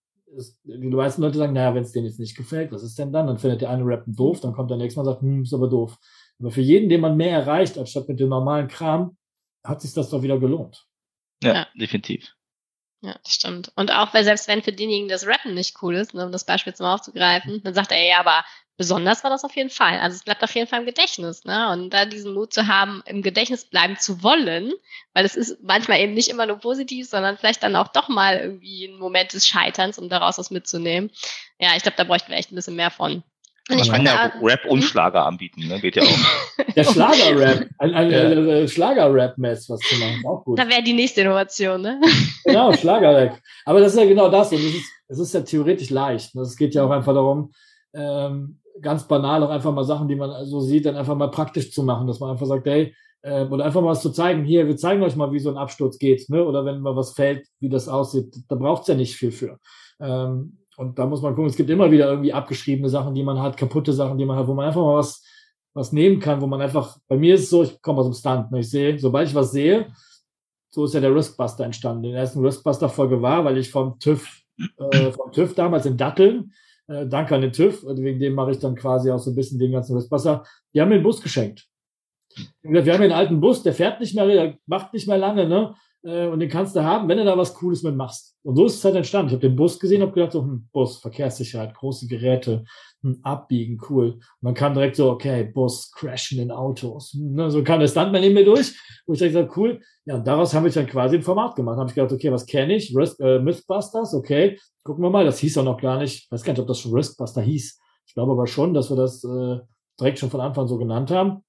die 0.63 0.87
meisten 0.87 1.21
Leute 1.21 1.37
sagen, 1.37 1.53
naja, 1.53 1.73
wenn 1.73 1.83
es 1.83 1.93
denen 1.93 2.05
jetzt 2.05 2.19
nicht 2.19 2.37
gefällt, 2.37 2.71
was 2.71 2.83
ist 2.83 2.99
denn 2.99 3.11
dann? 3.11 3.27
Dann 3.27 3.37
findet 3.37 3.61
der 3.61 3.69
eine 3.69 3.85
Rappen 3.85 4.15
doof, 4.15 4.41
dann 4.41 4.53
kommt 4.53 4.69
der 4.69 4.77
nächste 4.77 4.99
Mal 4.99 5.07
und 5.07 5.13
sagt, 5.13 5.21
hm, 5.21 5.43
ist 5.43 5.53
aber 5.53 5.69
doof. 5.69 5.97
Aber 6.39 6.51
für 6.51 6.61
jeden, 6.61 6.89
den 6.89 7.01
man 7.01 7.17
mehr 7.17 7.31
erreicht, 7.31 7.77
anstatt 7.77 8.07
mit 8.07 8.19
dem 8.19 8.29
normalen 8.29 8.67
Kram, 8.67 9.17
hat 9.63 9.81
sich 9.81 9.93
das 9.93 10.09
doch 10.09 10.21
wieder 10.21 10.39
gelohnt. 10.39 10.85
Ja, 11.43 11.53
ja. 11.53 11.67
definitiv. 11.75 12.33
Ja, 13.01 13.15
das 13.23 13.33
stimmt. 13.33 13.71
Und 13.75 13.91
auch, 13.91 14.13
weil 14.13 14.23
selbst 14.23 14.47
wenn 14.47 14.63
für 14.63 14.71
denjenigen 14.73 15.09
das 15.09 15.27
Rappen 15.27 15.53
nicht 15.53 15.81
cool 15.81 15.95
ist, 15.95 16.13
ne, 16.13 16.25
um 16.25 16.31
das 16.31 16.45
Beispiel 16.45 16.71
jetzt 16.71 16.79
mal 16.79 16.93
aufzugreifen, 16.95 17.61
dann 17.63 17.73
sagt 17.73 17.91
er, 17.91 18.03
ja, 18.03 18.19
aber 18.19 18.43
besonders 18.75 19.23
war 19.23 19.29
das 19.29 19.43
auf 19.43 19.55
jeden 19.55 19.69
Fall. 19.69 19.99
Also 19.99 20.15
es 20.15 20.23
bleibt 20.23 20.43
auf 20.43 20.53
jeden 20.55 20.67
Fall 20.67 20.79
im 20.79 20.85
Gedächtnis, 20.85 21.43
ne? 21.43 21.71
Und 21.71 21.91
da 21.91 22.05
diesen 22.05 22.33
Mut 22.33 22.53
zu 22.53 22.67
haben, 22.67 23.03
im 23.05 23.21
Gedächtnis 23.21 23.65
bleiben 23.65 23.97
zu 23.97 24.23
wollen, 24.23 24.71
weil 25.13 25.25
es 25.25 25.35
ist 25.35 25.61
manchmal 25.63 25.99
eben 25.99 26.13
nicht 26.13 26.29
immer 26.29 26.45
nur 26.45 26.57
positiv, 26.57 27.07
sondern 27.07 27.37
vielleicht 27.37 27.63
dann 27.63 27.75
auch 27.75 27.89
doch 27.89 28.07
mal 28.07 28.37
irgendwie 28.37 28.85
ein 28.85 28.97
Moment 28.97 29.33
des 29.33 29.47
Scheiterns, 29.47 29.97
um 29.99 30.09
daraus 30.09 30.37
was 30.37 30.51
mitzunehmen. 30.51 31.11
Ja, 31.59 31.75
ich 31.75 31.83
glaube, 31.83 31.97
da 31.97 32.03
bräuchten 32.03 32.29
wir 32.29 32.37
echt 32.37 32.51
ein 32.51 32.55
bisschen 32.55 32.75
mehr 32.75 32.91
von. 32.91 33.23
Man 33.69 33.81
kann 33.81 34.05
ja 34.05 34.31
Rap 34.41 34.65
und 34.69 34.81
Schlager 34.81 35.25
anbieten, 35.25 35.67
ne? 35.67 35.79
Geht 35.79 35.97
ja 35.97 36.03
auch. 36.03 36.65
Der 36.75 36.83
Schlager-Rap, 36.83 37.69
ein, 37.79 37.93
ein 37.93 38.11
ja. 38.11 38.67
Schlager-Rap-Mess, 38.67 39.69
was 39.69 39.79
zu 39.79 39.95
machen, 39.95 40.23
auch 40.25 40.43
gut. 40.45 40.59
Da 40.59 40.69
wäre 40.69 40.83
die 40.83 40.93
nächste 40.93 41.21
Innovation, 41.21 41.81
ne? 41.81 41.99
Genau, 42.45 42.71
Schlager-Rap. 42.71 43.39
Aber 43.65 43.79
das 43.79 43.93
ist 43.93 43.99
ja 43.99 44.05
genau 44.05 44.29
das. 44.29 44.51
Und 44.51 44.59
es 44.59 44.75
ist, 44.75 44.91
es 45.07 45.19
ist 45.19 45.33
ja 45.33 45.41
theoretisch 45.41 45.89
leicht. 45.89 46.35
Ne? 46.35 46.43
Es 46.43 46.55
geht 46.55 46.75
ja 46.75 46.85
auch 46.85 46.91
einfach 46.91 47.13
darum, 47.13 47.51
ähm, 47.93 48.59
ganz 48.81 49.07
banal 49.07 49.43
auch 49.43 49.49
einfach 49.49 49.73
mal 49.73 49.83
Sachen, 49.83 50.07
die 50.07 50.15
man 50.15 50.45
so 50.45 50.61
sieht, 50.61 50.85
dann 50.85 50.95
einfach 50.95 51.15
mal 51.15 51.31
praktisch 51.31 51.71
zu 51.71 51.83
machen, 51.83 52.07
dass 52.07 52.19
man 52.19 52.31
einfach 52.31 52.45
sagt, 52.45 52.65
hey, 52.67 52.95
äh, 53.23 53.43
oder 53.45 53.65
einfach 53.65 53.81
mal 53.81 53.89
was 53.89 54.01
zu 54.01 54.11
zeigen, 54.11 54.43
hier, 54.43 54.67
wir 54.67 54.77
zeigen 54.77 55.03
euch 55.03 55.15
mal, 55.15 55.31
wie 55.31 55.39
so 55.39 55.49
ein 55.49 55.57
Absturz 55.57 55.97
geht, 55.97 56.29
ne? 56.29 56.45
Oder 56.45 56.63
wenn 56.63 56.79
mal 56.79 56.95
was 56.95 57.13
fällt, 57.13 57.47
wie 57.59 57.69
das 57.69 57.87
aussieht, 57.87 58.35
da 58.47 58.55
braucht's 58.55 58.87
ja 58.87 58.95
nicht 58.95 59.15
viel 59.15 59.31
für. 59.31 59.59
Ähm, 59.99 60.59
und 60.77 60.99
da 60.99 61.07
muss 61.07 61.23
man 61.23 61.33
gucken, 61.33 61.49
es 61.49 61.55
gibt 61.55 61.71
immer 61.71 61.91
wieder 61.91 62.07
irgendwie 62.07 62.31
abgeschriebene 62.31 62.87
Sachen, 62.87 63.15
die 63.15 63.23
man 63.23 63.41
hat, 63.41 63.57
kaputte 63.57 63.93
Sachen, 63.93 64.17
die 64.17 64.25
man 64.25 64.37
hat, 64.37 64.47
wo 64.47 64.53
man 64.53 64.67
einfach 64.67 64.81
mal 64.81 64.97
was, 64.97 65.23
was 65.73 65.91
nehmen 65.91 66.19
kann, 66.19 66.39
wo 66.39 66.45
man 66.45 66.61
einfach, 66.61 66.99
bei 67.07 67.17
mir 67.17 67.33
ist 67.33 67.43
es 67.43 67.49
so, 67.49 67.63
ich 67.63 67.81
komme 67.81 67.99
aus 67.99 68.05
dem 68.05 68.13
Stunt, 68.13 68.51
ne? 68.51 68.59
ich 68.59 68.69
sehe, 68.69 68.97
sobald 68.99 69.27
ich 69.27 69.33
was 69.33 69.51
sehe, 69.51 69.87
so 70.69 70.85
ist 70.85 70.93
ja 70.93 70.99
der 70.99 71.15
Riskbuster 71.15 71.65
entstanden. 71.65 72.03
Der 72.03 72.19
ersten 72.19 72.45
Riskbuster-Folge 72.45 73.19
war, 73.23 73.43
weil 73.43 73.57
ich 73.57 73.71
vom 73.71 73.97
TÜV, 73.97 74.43
äh, 74.77 75.11
vom 75.11 75.31
TÜV 75.31 75.55
damals 75.55 75.87
in 75.87 75.97
Datteln, 75.97 76.53
äh, 76.87 77.07
danke 77.07 77.33
an 77.33 77.41
den 77.41 77.53
TÜV, 77.53 77.83
wegen 77.83 78.19
dem 78.19 78.35
mache 78.35 78.51
ich 78.51 78.59
dann 78.59 78.75
quasi 78.75 79.09
auch 79.09 79.19
so 79.19 79.31
ein 79.31 79.35
bisschen 79.35 79.57
den 79.57 79.71
ganzen 79.71 79.95
Riskbuster, 79.95 80.43
die 80.75 80.81
haben 80.81 80.89
mir 80.89 80.95
einen 80.95 81.03
Bus 81.03 81.21
geschenkt. 81.21 81.65
Wir 82.61 82.81
haben 82.81 82.85
hier 82.85 82.93
einen 82.93 83.11
alten 83.11 83.41
Bus, 83.41 83.63
der 83.63 83.73
fährt 83.73 83.99
nicht 83.99 84.13
mehr, 84.13 84.27
der 84.27 84.57
macht 84.67 84.93
nicht 84.93 85.07
mehr 85.07 85.17
lange, 85.17 85.47
ne? 85.47 85.73
Äh, 86.07 86.27
und 86.27 86.39
den 86.39 86.49
kannst 86.49 86.75
du 86.75 86.83
haben, 86.83 87.09
wenn 87.09 87.17
du 87.17 87.25
da 87.25 87.37
was 87.37 87.53
Cooles 87.53 87.83
mit 87.83 87.95
machst. 87.95 88.35
Und 88.43 88.55
so 88.55 88.65
ist 88.65 88.75
es 88.75 88.85
halt 88.85 88.95
entstanden. 88.95 89.27
Ich 89.27 89.33
habe 89.33 89.47
den 89.47 89.55
Bus 89.57 89.77
gesehen, 89.79 90.01
habe 90.01 90.13
gedacht, 90.13 90.31
so, 90.31 90.41
hm, 90.41 90.69
Bus, 90.71 90.97
Verkehrssicherheit, 90.97 91.73
große 91.75 92.07
Geräte, 92.07 92.63
hm, 93.01 93.19
abbiegen, 93.23 93.79
cool. 93.89 94.13
Und 94.13 94.21
dann 94.41 94.53
kam 94.53 94.73
direkt 94.73 94.95
so, 94.95 95.11
okay, 95.11 95.43
Bus, 95.43 95.91
crashen 95.91 96.39
in 96.39 96.51
Autos. 96.51 97.13
Ne, 97.13 97.51
so 97.51 97.61
kam 97.63 97.81
der 97.81 97.87
Stuntman 97.87 98.23
in 98.23 98.33
mir 98.33 98.45
durch, 98.45 98.73
wo 99.05 99.13
ich 99.13 99.19
gesagt, 99.19 99.55
cool. 99.57 99.81
Ja, 100.05 100.15
und 100.15 100.25
daraus 100.25 100.53
habe 100.53 100.69
ich 100.69 100.73
dann 100.73 100.87
quasi 100.87 101.17
ein 101.17 101.23
Format 101.23 101.55
gemacht. 101.55 101.77
Habe 101.77 101.89
ich 101.89 101.95
gedacht, 101.95 102.13
okay, 102.13 102.31
was 102.31 102.45
kenne 102.45 102.75
ich? 102.75 102.95
Risk, 102.95 103.19
äh, 103.19 103.39
Mythbusters, 103.39 104.13
okay, 104.13 104.57
gucken 104.83 105.03
wir 105.03 105.09
mal. 105.09 105.25
Das 105.25 105.39
hieß 105.39 105.57
auch 105.57 105.65
noch 105.65 105.81
gar 105.81 105.99
nicht, 105.99 106.23
ich 106.23 106.31
weiß 106.31 106.43
gar 106.43 106.53
nicht, 106.53 106.61
ob 106.61 106.67
das 106.67 106.79
schon 106.79 106.93
Riskbuster 106.93 107.41
hieß. 107.41 107.79
Ich 108.07 108.13
glaube 108.13 108.31
aber 108.31 108.47
schon, 108.47 108.73
dass 108.73 108.89
wir 108.89 108.95
das 108.95 109.23
äh, 109.25 109.59
direkt 109.99 110.19
schon 110.19 110.29
von 110.29 110.39
Anfang 110.39 110.67
so 110.67 110.77
genannt 110.77 111.11
haben. 111.11 111.43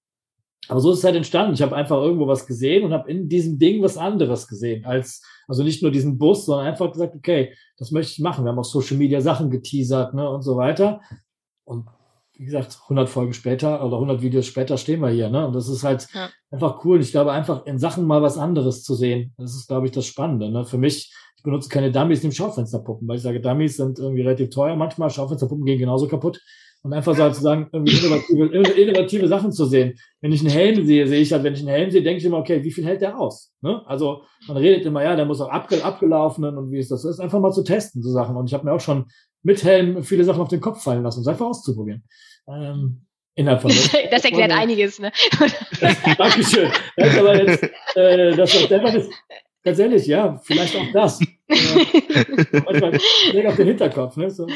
Aber 0.68 0.80
so 0.80 0.92
ist 0.92 0.98
es 0.98 1.04
halt 1.04 1.16
entstanden. 1.16 1.54
Ich 1.54 1.62
habe 1.62 1.74
einfach 1.74 1.96
irgendwo 1.96 2.26
was 2.26 2.46
gesehen 2.46 2.84
und 2.84 2.92
habe 2.92 3.10
in 3.10 3.28
diesem 3.28 3.58
Ding 3.58 3.82
was 3.82 3.96
anderes 3.96 4.46
gesehen. 4.46 4.84
Als, 4.84 5.22
also 5.46 5.62
nicht 5.62 5.82
nur 5.82 5.90
diesen 5.90 6.18
Bus, 6.18 6.44
sondern 6.46 6.66
einfach 6.66 6.92
gesagt, 6.92 7.14
okay, 7.14 7.54
das 7.78 7.90
möchte 7.90 8.12
ich 8.12 8.18
machen. 8.20 8.44
Wir 8.44 8.50
haben 8.50 8.58
auf 8.58 8.66
Social 8.66 8.96
Media 8.96 9.20
Sachen 9.20 9.50
geteasert 9.50 10.14
ne, 10.14 10.28
und 10.28 10.42
so 10.42 10.56
weiter. 10.56 11.00
Und 11.64 11.86
wie 12.34 12.44
gesagt, 12.44 12.78
100 12.84 13.08
Folgen 13.08 13.32
später 13.32 13.84
oder 13.84 13.96
100 13.96 14.22
Videos 14.22 14.46
später 14.46 14.76
stehen 14.76 15.00
wir 15.00 15.08
hier. 15.08 15.28
Ne? 15.28 15.46
Und 15.46 15.54
das 15.54 15.68
ist 15.68 15.82
halt 15.82 16.06
ja. 16.14 16.28
einfach 16.50 16.84
cool. 16.84 17.00
Ich 17.00 17.10
glaube, 17.10 17.32
einfach 17.32 17.66
in 17.66 17.78
Sachen 17.78 18.06
mal 18.06 18.22
was 18.22 18.38
anderes 18.38 18.84
zu 18.84 18.94
sehen, 18.94 19.34
das 19.38 19.54
ist, 19.54 19.66
glaube 19.68 19.86
ich, 19.86 19.92
das 19.92 20.06
Spannende. 20.06 20.50
Ne? 20.50 20.64
Für 20.64 20.78
mich, 20.78 21.12
ich 21.36 21.42
benutze 21.42 21.68
keine 21.68 21.90
Dummies, 21.90 22.22
nehme 22.22 22.34
Schaufensterpuppen, 22.34 23.08
weil 23.08 23.16
ich 23.16 23.22
sage, 23.22 23.40
Dummies 23.40 23.76
sind 23.76 23.98
irgendwie 23.98 24.22
relativ 24.22 24.50
teuer 24.50 24.76
manchmal. 24.76 25.10
Schaufensterpuppen 25.10 25.64
gehen 25.64 25.78
genauso 25.78 26.06
kaputt 26.06 26.40
und 26.82 26.92
einfach 26.92 27.14
so 27.14 27.24
sozusagen 27.24 27.68
irgendwie 27.72 27.96
innovative, 27.96 28.80
innovative 28.80 29.28
Sachen 29.28 29.52
zu 29.52 29.64
sehen. 29.66 29.98
Wenn 30.20 30.32
ich 30.32 30.40
einen 30.40 30.50
Helm 30.50 30.86
sehe, 30.86 31.06
sehe 31.06 31.20
ich 31.20 31.32
halt, 31.32 31.42
wenn 31.42 31.54
ich 31.54 31.60
einen 31.60 31.68
Helm 31.68 31.90
sehe, 31.90 32.02
denke 32.02 32.18
ich 32.18 32.24
immer, 32.24 32.38
okay, 32.38 32.62
wie 32.62 32.70
viel 32.70 32.84
hält 32.84 33.02
der 33.02 33.18
aus? 33.18 33.52
Ne? 33.60 33.82
Also 33.86 34.22
man 34.46 34.56
redet 34.56 34.86
immer, 34.86 35.02
ja, 35.02 35.16
der 35.16 35.26
muss 35.26 35.40
auch 35.40 35.50
abge 35.50 35.84
abgelaufenen 35.84 36.56
und 36.56 36.70
wie 36.70 36.78
ist 36.78 36.90
das? 36.90 37.02
Das 37.02 37.12
ist 37.12 37.20
einfach 37.20 37.40
mal 37.40 37.52
zu 37.52 37.64
testen, 37.64 38.02
so 38.02 38.10
Sachen. 38.10 38.36
Und 38.36 38.46
ich 38.46 38.54
habe 38.54 38.64
mir 38.64 38.72
auch 38.72 38.80
schon 38.80 39.06
mit 39.42 39.62
Helm 39.64 40.02
viele 40.02 40.24
Sachen 40.24 40.40
auf 40.40 40.48
den 40.48 40.60
Kopf 40.60 40.82
fallen 40.82 41.02
lassen, 41.02 41.18
um 41.18 41.22
es 41.22 41.28
einfach 41.28 41.46
auszuprobieren. 41.46 42.04
Ähm, 42.48 43.02
innerhalb 43.34 43.62
von 43.62 43.70
das 44.10 44.24
erklärt 44.24 44.52
einiges, 44.52 44.98
ne? 44.98 45.12
Dankeschön. 46.18 46.70
Das 46.96 47.12
ist 47.12 47.18
aber 47.18 47.42
jetzt, 47.42 47.62
äh, 47.94 48.36
das, 48.36 48.68
das, 48.68 48.68
das, 48.68 49.08
Ganz 49.68 49.80
ehrlich, 49.80 50.06
ja, 50.06 50.40
vielleicht 50.42 50.74
auch 50.76 50.92
das. 50.94 51.20
manchmal 51.48 52.94
auf 53.46 53.56
den 53.56 53.66
Hinterkopf. 53.66 54.16
Ne? 54.16 54.30
So, 54.30 54.46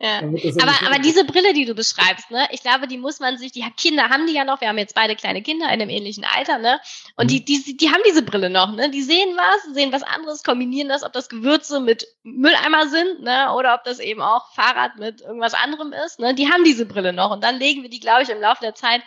ja. 0.00 0.20
aber, 0.20 0.86
aber 0.86 0.98
diese 0.98 1.26
Brille, 1.26 1.52
die 1.52 1.66
du 1.66 1.74
beschreibst, 1.74 2.30
ne, 2.30 2.46
ich 2.52 2.62
glaube, 2.62 2.86
die 2.86 2.96
muss 2.96 3.20
man 3.20 3.36
sich, 3.36 3.52
die 3.52 3.62
Kinder 3.76 4.08
haben 4.08 4.26
die 4.26 4.32
ja 4.32 4.46
noch, 4.46 4.62
wir 4.62 4.68
haben 4.68 4.78
jetzt 4.78 4.94
beide 4.94 5.14
kleine 5.14 5.42
Kinder 5.42 5.66
in 5.66 5.72
einem 5.72 5.90
ähnlichen 5.90 6.24
Alter, 6.24 6.56
ne? 6.56 6.80
Und 7.16 7.26
mhm. 7.26 7.44
die, 7.44 7.44
die, 7.44 7.76
die 7.76 7.90
haben 7.90 8.00
diese 8.08 8.22
Brille 8.22 8.48
noch, 8.48 8.74
ne? 8.74 8.90
Die 8.90 9.02
sehen 9.02 9.36
was, 9.36 9.74
sehen 9.74 9.92
was 9.92 10.04
anderes, 10.04 10.42
kombinieren 10.42 10.88
das, 10.88 11.02
ob 11.02 11.12
das 11.12 11.28
Gewürze 11.28 11.78
mit 11.78 12.06
Mülleimer 12.22 12.88
sind, 12.88 13.20
ne? 13.20 13.52
Oder 13.54 13.74
ob 13.74 13.84
das 13.84 13.98
eben 13.98 14.22
auch 14.22 14.54
Fahrrad 14.54 14.98
mit 14.98 15.20
irgendwas 15.20 15.52
anderem 15.52 15.92
ist, 16.06 16.18
ne? 16.18 16.34
Die 16.34 16.50
haben 16.50 16.64
diese 16.64 16.86
Brille 16.86 17.12
noch. 17.12 17.30
Und 17.30 17.44
dann 17.44 17.58
legen 17.58 17.82
wir 17.82 17.90
die, 17.90 18.00
glaube 18.00 18.22
ich, 18.22 18.30
im 18.30 18.40
Laufe 18.40 18.62
der 18.62 18.74
Zeit 18.74 19.02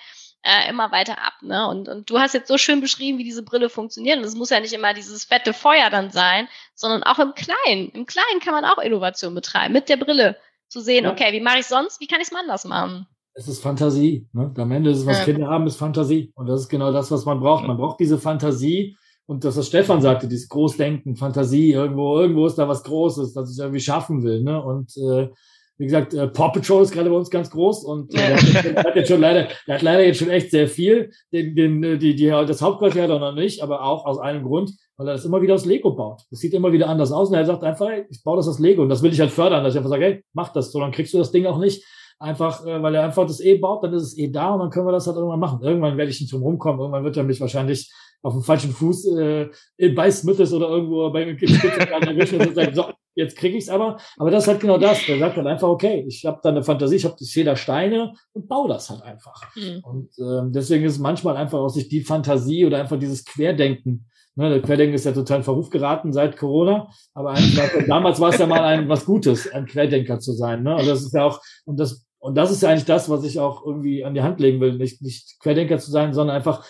äh, 0.45 0.69
immer 0.69 0.91
weiter 0.91 1.17
ab. 1.17 1.33
Ne? 1.41 1.67
Und, 1.67 1.89
und 1.89 2.09
du 2.09 2.19
hast 2.19 2.33
jetzt 2.33 2.47
so 2.47 2.57
schön 2.57 2.79
beschrieben, 2.79 3.17
wie 3.17 3.23
diese 3.23 3.43
Brille 3.43 3.69
funktioniert. 3.69 4.19
Und 4.19 4.25
es 4.25 4.35
muss 4.35 4.51
ja 4.51 4.59
nicht 4.59 4.73
immer 4.73 4.93
dieses 4.93 5.25
fette 5.25 5.53
Feuer 5.53 5.89
dann 5.89 6.11
sein, 6.11 6.47
sondern 6.75 7.03
auch 7.03 7.19
im 7.19 7.33
Kleinen. 7.33 7.89
Im 7.89 8.05
Kleinen 8.05 8.39
kann 8.43 8.53
man 8.53 8.63
auch 8.63 8.77
Innovation 8.77 9.33
betreiben, 9.33 9.73
mit 9.73 9.89
der 9.89 9.97
Brille 9.97 10.37
zu 10.67 10.81
sehen, 10.81 11.05
ja. 11.05 11.11
okay, 11.11 11.33
wie 11.33 11.41
mache 11.41 11.59
ich 11.59 11.65
sonst, 11.65 11.99
wie 11.99 12.07
kann 12.07 12.21
ich 12.21 12.27
es 12.27 12.31
mal 12.31 12.41
anders 12.41 12.65
machen? 12.65 13.07
Es 13.33 13.47
ist 13.47 13.61
Fantasie. 13.61 14.29
Ne? 14.33 14.53
Am 14.57 14.71
Ende 14.71 14.91
ist 14.91 14.99
es, 14.99 15.05
was 15.05 15.19
ja. 15.19 15.25
Kinder 15.25 15.47
haben, 15.47 15.67
ist 15.67 15.77
Fantasie. 15.77 16.31
Und 16.35 16.47
das 16.47 16.61
ist 16.61 16.69
genau 16.69 16.91
das, 16.91 17.11
was 17.11 17.25
man 17.25 17.39
braucht. 17.39 17.65
Man 17.65 17.77
braucht 17.77 17.99
diese 17.99 18.17
Fantasie. 18.17 18.97
Und 19.25 19.43
das, 19.43 19.57
was 19.57 19.67
Stefan 19.67 20.01
sagte, 20.01 20.27
dieses 20.27 20.47
Großdenken, 20.47 21.15
Fantasie, 21.15 21.71
irgendwo, 21.71 22.19
irgendwo 22.19 22.45
ist 22.45 22.55
da 22.55 22.67
was 22.67 22.83
Großes, 22.83 23.33
das 23.33 23.51
ich 23.51 23.57
irgendwie 23.57 23.79
schaffen 23.79 24.23
will. 24.23 24.43
Ne? 24.43 24.63
Und 24.63 24.95
äh, 24.97 25.29
wie 25.77 25.85
gesagt, 25.85 26.13
äh, 26.13 26.27
Paw 26.27 26.51
Patrol 26.53 26.83
ist 26.83 26.91
gerade 26.91 27.09
bei 27.09 27.15
uns 27.15 27.29
ganz 27.29 27.49
groß 27.49 27.83
und 27.83 28.13
äh, 28.13 28.17
der, 28.17 28.35
hat, 28.37 28.85
hat 28.85 28.95
jetzt 28.95 29.09
schon 29.09 29.19
leider, 29.19 29.47
der 29.67 29.75
hat 29.75 29.81
leider 29.81 30.05
jetzt 30.05 30.19
schon 30.19 30.29
echt 30.29 30.51
sehr 30.51 30.67
viel. 30.67 31.11
Den, 31.33 31.55
den, 31.55 31.83
äh, 31.83 31.97
die, 31.97 32.15
die, 32.15 32.27
das 32.27 32.61
Hauptquartier 32.61 33.03
hat 33.03 33.09
er 33.09 33.19
noch 33.19 33.35
nicht, 33.35 33.61
aber 33.61 33.83
auch 33.83 34.05
aus 34.05 34.17
einem 34.19 34.43
Grund, 34.43 34.71
weil 34.95 35.07
er 35.07 35.13
das 35.13 35.25
immer 35.25 35.41
wieder 35.41 35.55
aus 35.55 35.65
Lego 35.65 35.91
baut. 35.93 36.21
Das 36.31 36.39
sieht 36.39 36.53
immer 36.53 36.71
wieder 36.71 36.87
anders 36.87 37.11
aus 37.11 37.29
und 37.29 37.35
er 37.35 37.45
sagt 37.45 37.63
einfach, 37.63 37.89
hey, 37.89 38.05
ich 38.09 38.23
baue 38.23 38.37
das 38.37 38.47
aus 38.47 38.59
Lego 38.59 38.83
und 38.83 38.89
das 38.89 39.03
will 39.03 39.11
ich 39.11 39.19
halt 39.19 39.31
fördern, 39.31 39.63
dass 39.63 39.73
ich 39.73 39.77
einfach 39.77 39.89
sage, 39.89 40.05
hey, 40.05 40.23
mach 40.33 40.53
das, 40.53 40.71
so 40.71 40.79
dann 40.79 40.91
kriegst 40.91 41.13
du 41.13 41.17
das 41.17 41.31
Ding 41.31 41.45
auch 41.45 41.59
nicht. 41.59 41.83
Einfach, 42.17 42.65
äh, 42.65 42.81
weil 42.81 42.95
er 42.95 43.03
einfach 43.03 43.27
das 43.27 43.41
eh 43.41 43.57
baut, 43.57 43.83
dann 43.83 43.93
ist 43.93 44.03
es 44.03 44.17
eh 44.17 44.31
da 44.31 44.53
und 44.53 44.59
dann 44.59 44.69
können 44.69 44.87
wir 44.87 44.93
das 44.93 45.07
halt 45.07 45.17
irgendwann 45.17 45.41
machen. 45.41 45.59
Irgendwann 45.61 45.97
werde 45.97 46.09
ich 46.09 46.21
nicht 46.21 46.31
drum 46.31 46.43
rumkommen, 46.43 46.79
irgendwann 46.79 47.03
wird 47.03 47.17
er 47.17 47.23
mich 47.23 47.41
wahrscheinlich 47.41 47.91
auf 48.21 48.31
dem 48.33 48.41
falschen 48.41 48.71
Fuß 48.71 49.07
äh, 49.17 49.49
bei 49.93 50.09
Smiths 50.09 50.53
oder 50.53 50.69
irgendwo 50.69 51.09
bei 51.11 51.23
erwischen 51.25 52.39
und 52.39 52.55
sagt, 52.55 52.75
so, 52.75 52.85
jetzt 53.15 53.37
kriege 53.37 53.57
ich's 53.57 53.69
aber. 53.69 53.97
Aber 54.17 54.29
das 54.29 54.43
ist 54.43 54.47
halt 54.49 54.59
genau 54.59 54.77
das. 54.77 55.05
Der 55.05 55.17
sagt 55.17 55.37
halt 55.37 55.47
einfach, 55.47 55.67
okay, 55.67 56.05
ich 56.07 56.25
habe 56.25 56.39
da 56.43 56.49
eine 56.49 56.63
Fantasie, 56.63 56.97
ich 56.97 57.05
habe 57.05 57.15
ich 57.19 57.31
sehe 57.31 57.43
da 57.43 57.55
Steine 57.55 58.13
und 58.33 58.47
baue 58.47 58.69
das 58.69 58.89
halt 58.89 59.01
einfach. 59.01 59.41
Mhm. 59.55 59.79
Und 59.83 60.09
ähm, 60.19 60.51
deswegen 60.51 60.85
ist 60.85 60.93
es 60.93 60.99
manchmal 60.99 61.37
einfach 61.37 61.59
aus 61.59 61.73
sich 61.73 61.87
die 61.87 62.01
Fantasie 62.01 62.65
oder 62.65 62.79
einfach 62.79 62.99
dieses 62.99 63.25
Querdenken. 63.25 64.07
Ne, 64.37 64.49
der 64.49 64.61
Querdenken 64.61 64.95
ist 64.95 65.05
ja 65.05 65.13
total 65.13 65.37
in 65.37 65.43
Verruf 65.43 65.69
geraten 65.69 66.11
seit 66.11 66.35
Corona, 66.35 66.89
aber 67.13 67.31
eigentlich, 67.31 67.57
damals 67.87 68.19
war 68.19 68.29
es 68.31 68.37
ja 68.37 68.45
mal 68.45 68.65
ein 68.65 68.89
was 68.89 69.05
Gutes, 69.05 69.49
ein 69.51 69.65
Querdenker 69.65 70.19
zu 70.19 70.33
sein. 70.33 70.61
Ne? 70.63 70.75
Und 70.75 70.85
das 70.85 71.03
ist 71.03 71.13
ja 71.13 71.23
auch, 71.23 71.41
und 71.63 71.79
das, 71.79 72.05
und 72.19 72.35
das 72.35 72.51
ist 72.51 72.61
ja 72.61 72.69
eigentlich 72.69 72.83
das, 72.85 73.09
was 73.09 73.23
ich 73.23 73.39
auch 73.39 73.65
irgendwie 73.65 74.03
an 74.03 74.13
die 74.13 74.23
Hand 74.23 74.41
legen 74.41 74.59
will, 74.59 74.73
nicht, 74.73 75.01
nicht 75.01 75.39
Querdenker 75.39 75.77
zu 75.77 75.89
sein, 75.89 76.13
sondern 76.13 76.35
einfach 76.35 76.65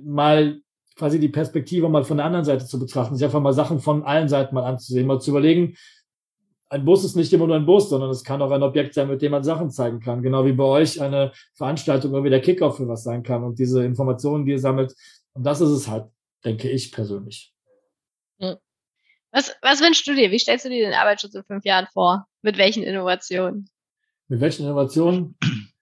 mal 0.00 0.60
quasi 0.98 1.18
die 1.20 1.28
Perspektive 1.28 1.88
mal 1.88 2.04
von 2.04 2.16
der 2.18 2.26
anderen 2.26 2.44
Seite 2.44 2.66
zu 2.66 2.78
betrachten, 2.78 3.14
sich 3.14 3.24
einfach 3.24 3.40
mal 3.40 3.52
Sachen 3.52 3.78
von 3.80 4.02
allen 4.02 4.28
Seiten 4.28 4.54
mal 4.54 4.64
anzusehen, 4.64 5.06
mal 5.06 5.20
zu 5.20 5.30
überlegen, 5.30 5.76
ein 6.70 6.84
Bus 6.84 7.04
ist 7.04 7.16
nicht 7.16 7.32
immer 7.32 7.46
nur 7.46 7.56
ein 7.56 7.64
Bus, 7.64 7.88
sondern 7.88 8.10
es 8.10 8.24
kann 8.24 8.42
auch 8.42 8.50
ein 8.50 8.62
Objekt 8.62 8.92
sein, 8.92 9.08
mit 9.08 9.22
dem 9.22 9.32
man 9.32 9.42
Sachen 9.42 9.70
zeigen 9.70 10.00
kann. 10.00 10.22
Genau 10.22 10.44
wie 10.44 10.52
bei 10.52 10.64
euch 10.64 11.00
eine 11.00 11.32
Veranstaltung 11.54 12.12
irgendwie 12.12 12.30
der 12.30 12.42
Kickoff 12.42 12.76
für 12.76 12.88
was 12.88 13.04
sein 13.04 13.22
kann 13.22 13.42
und 13.42 13.58
diese 13.58 13.82
Informationen, 13.84 14.44
die 14.44 14.52
ihr 14.52 14.58
sammelt. 14.58 14.94
Und 15.32 15.44
das 15.44 15.62
ist 15.62 15.70
es 15.70 15.88
halt, 15.88 16.10
denke 16.44 16.68
ich 16.68 16.92
persönlich. 16.92 17.54
Was, 19.30 19.54
was 19.62 19.80
wünschst 19.80 20.06
du 20.06 20.14
dir? 20.14 20.30
Wie 20.30 20.38
stellst 20.38 20.64
du 20.64 20.68
dir 20.68 20.84
den 20.84 20.94
Arbeitsschutz 20.94 21.34
in 21.34 21.44
fünf 21.44 21.64
Jahren 21.64 21.86
vor? 21.92 22.26
Mit 22.42 22.58
welchen 22.58 22.82
Innovationen? 22.82 23.68
Mit 24.28 24.40
welchen 24.40 24.64
Innovationen? 24.64 25.36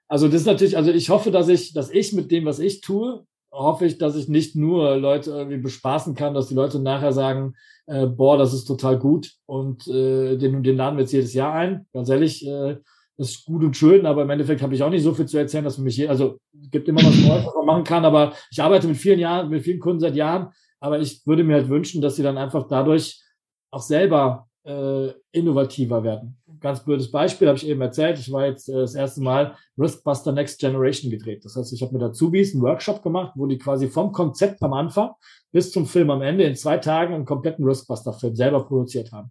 Also 0.09 0.29
das 0.29 0.43
ist 0.43 0.47
natürlich, 0.47 0.77
also 0.77 0.93
ich 0.93 1.11
hoffe, 1.11 1.31
dass 1.31 1.49
ich, 1.49 1.73
dass 1.73 1.91
ich 1.91 2.13
mit 2.13 2.31
dem, 2.31 2.45
was 2.45 2.59
ich 2.59 2.81
tue, 2.81 3.27
hoffe 3.57 3.87
ich, 3.87 3.99
dass 3.99 4.17
ich 4.17 4.29
nicht 4.29 4.55
nur 4.55 4.97
Leute 4.97 5.31
irgendwie 5.31 5.59
bespaßen 5.59 6.15
kann, 6.15 6.35
dass 6.35 6.49
die 6.49 6.55
Leute 6.55 6.79
nachher 6.79 7.13
sagen, 7.13 7.55
äh, 7.87 8.07
boah, 8.07 8.37
das 8.37 8.53
ist 8.53 8.65
total 8.65 8.99
gut 8.99 9.33
und 9.47 9.87
äh, 9.89 10.37
den, 10.37 10.63
den 10.63 10.77
laden 10.77 10.97
wir 10.97 11.03
jetzt 11.03 11.13
jedes 11.13 11.35
Jahr 11.35 11.55
ein. 11.55 11.87
Ganz 11.93 12.09
ehrlich, 12.09 12.47
äh, 12.47 12.77
das 13.17 13.31
ist 13.31 13.45
gut 13.47 13.65
und 13.65 13.77
schön, 13.77 14.05
aber 14.05 14.23
im 14.23 14.31
Endeffekt 14.31 14.61
habe 14.61 14.75
ich 14.75 14.83
auch 14.83 14.91
nicht 14.91 15.03
so 15.03 15.15
viel 15.15 15.27
zu 15.27 15.39
erzählen, 15.39 15.65
dass 15.65 15.77
für 15.77 15.83
mich 15.83 15.95
hier, 15.95 16.11
also 16.11 16.39
gibt 16.71 16.89
immer 16.89 17.01
was 17.01 17.47
was 17.47 17.55
man 17.55 17.67
machen 17.67 17.85
kann, 17.85 18.05
aber 18.05 18.35
ich 18.51 18.63
arbeite 18.63 18.89
mit 18.89 18.99
vielen 18.99 19.19
Jahren, 19.19 19.49
mit 19.49 19.63
vielen 19.63 19.81
Kunden 19.81 20.01
seit 20.01 20.17
Jahren, 20.17 20.49
aber 20.81 21.01
ich 21.01 21.27
würde 21.27 21.43
mir 21.43 21.55
halt 21.55 21.69
wünschen, 21.69 22.03
dass 22.03 22.17
sie 22.17 22.23
dann 22.23 22.37
einfach 22.37 22.69
dadurch 22.69 23.23
auch 23.71 23.83
selber 23.83 24.49
äh, 24.65 25.13
innovativer 25.33 26.03
werden. 26.03 26.37
Ganz 26.61 26.85
blödes 26.85 27.11
Beispiel 27.11 27.49
habe 27.49 27.59
ich 27.59 27.67
eben 27.67 27.81
erzählt. 27.81 28.19
Ich 28.19 28.31
war 28.31 28.47
jetzt 28.47 28.69
äh, 28.69 28.75
das 28.75 28.95
erste 28.95 29.21
Mal 29.21 29.57
Riskbuster 29.79 30.33
Next 30.33 30.61
Generation 30.61 31.11
gedreht. 31.11 31.45
Das 31.45 31.57
heißt, 31.57 31.73
ich 31.73 31.83
habe 31.83 31.93
mit 31.93 32.03
Azubis 32.03 32.55
einen 32.55 32.63
Workshop 32.63 33.03
gemacht, 33.03 33.33
wo 33.37 33.47
die 33.47 33.59
quasi 33.59 33.89
vom 33.89 34.13
Konzept 34.13 34.63
am 34.63 34.73
Anfang 34.73 35.11
bis 35.53 35.73
zum 35.73 35.87
Film 35.87 36.11
am 36.11 36.23
Ende 36.23 36.45
in 36.45 36.55
zwei 36.55 36.79
Tagen 36.79 37.15
einen 37.15 37.25
kompletten 37.25 37.65
Riskbuster-Film 37.65 38.37
selber 38.37 38.65
produziert 38.67 39.13
haben. 39.13 39.31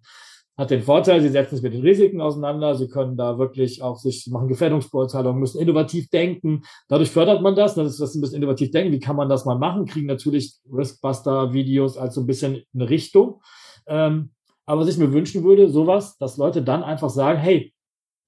Hat 0.57 0.71
den 0.71 0.83
Vorteil, 0.83 1.21
sie 1.21 1.29
setzen 1.29 1.55
sich 1.55 1.63
mit 1.63 1.73
den 1.73 1.81
Risiken 1.81 2.21
auseinander, 2.21 2.75
sie 2.75 2.87
können 2.87 3.17
da 3.17 3.37
wirklich 3.37 3.81
auch 3.81 3.97
sich 3.97 4.27
machen 4.27 4.47
Gefährdungsbeurteilungen, 4.47 5.39
müssen 5.39 5.59
innovativ 5.59 6.09
denken. 6.09 6.63
Dadurch 6.87 7.11
fördert 7.11 7.41
man 7.41 7.55
das, 7.55 7.75
das 7.75 7.87
ist 7.87 7.99
das 7.99 8.15
ein 8.15 8.21
bisschen 8.21 8.37
innovativ 8.37 8.71
denken. 8.71 8.93
Wie 8.93 8.99
kann 8.99 9.17
man 9.17 9.27
das 9.27 9.43
mal 9.43 9.57
machen? 9.57 9.85
Kriegen 9.85 10.07
natürlich 10.07 10.55
Riskbuster-Videos 10.71 11.97
als 11.97 12.15
so 12.15 12.21
ein 12.21 12.27
bisschen 12.27 12.63
eine 12.73 12.89
Richtung. 12.89 13.41
Ähm, 13.87 14.31
aber 14.65 14.81
was 14.81 14.89
ich 14.89 14.97
mir 14.97 15.11
wünschen 15.11 15.43
würde, 15.43 15.69
sowas, 15.69 16.17
dass 16.17 16.37
Leute 16.37 16.63
dann 16.63 16.83
einfach 16.83 17.09
sagen, 17.09 17.39
hey, 17.39 17.73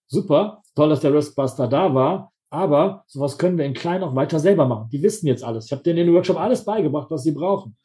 super, 0.07 0.61
toll, 0.75 0.89
dass 0.89 1.01
der 1.01 1.13
Riskbuster 1.13 1.67
da 1.67 1.93
war, 1.93 2.31
aber 2.49 3.03
sowas 3.07 3.37
können 3.37 3.57
wir 3.57 3.65
in 3.65 3.73
klein 3.73 4.03
auch 4.03 4.15
weiter 4.15 4.39
selber 4.39 4.67
machen. 4.67 4.89
Die 4.91 5.01
wissen 5.03 5.27
jetzt 5.27 5.43
alles. 5.43 5.65
Ich 5.65 5.71
habe 5.71 5.83
denen 5.83 5.99
in 5.99 6.07
den 6.07 6.15
Workshop 6.15 6.39
alles 6.39 6.63
beigebracht, 6.63 7.11
was 7.11 7.23
sie 7.23 7.31
brauchen. 7.31 7.75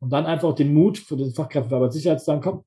Und 0.00 0.12
dann 0.12 0.26
einfach 0.26 0.54
den 0.54 0.74
Mut 0.74 0.98
für 0.98 1.16
den 1.16 1.32
Fachkräfte 1.32 1.68
für 1.68 1.76
Arbeitssicherheit 1.76 2.20
zu 2.20 2.26
sagen, 2.26 2.40
komm, 2.40 2.64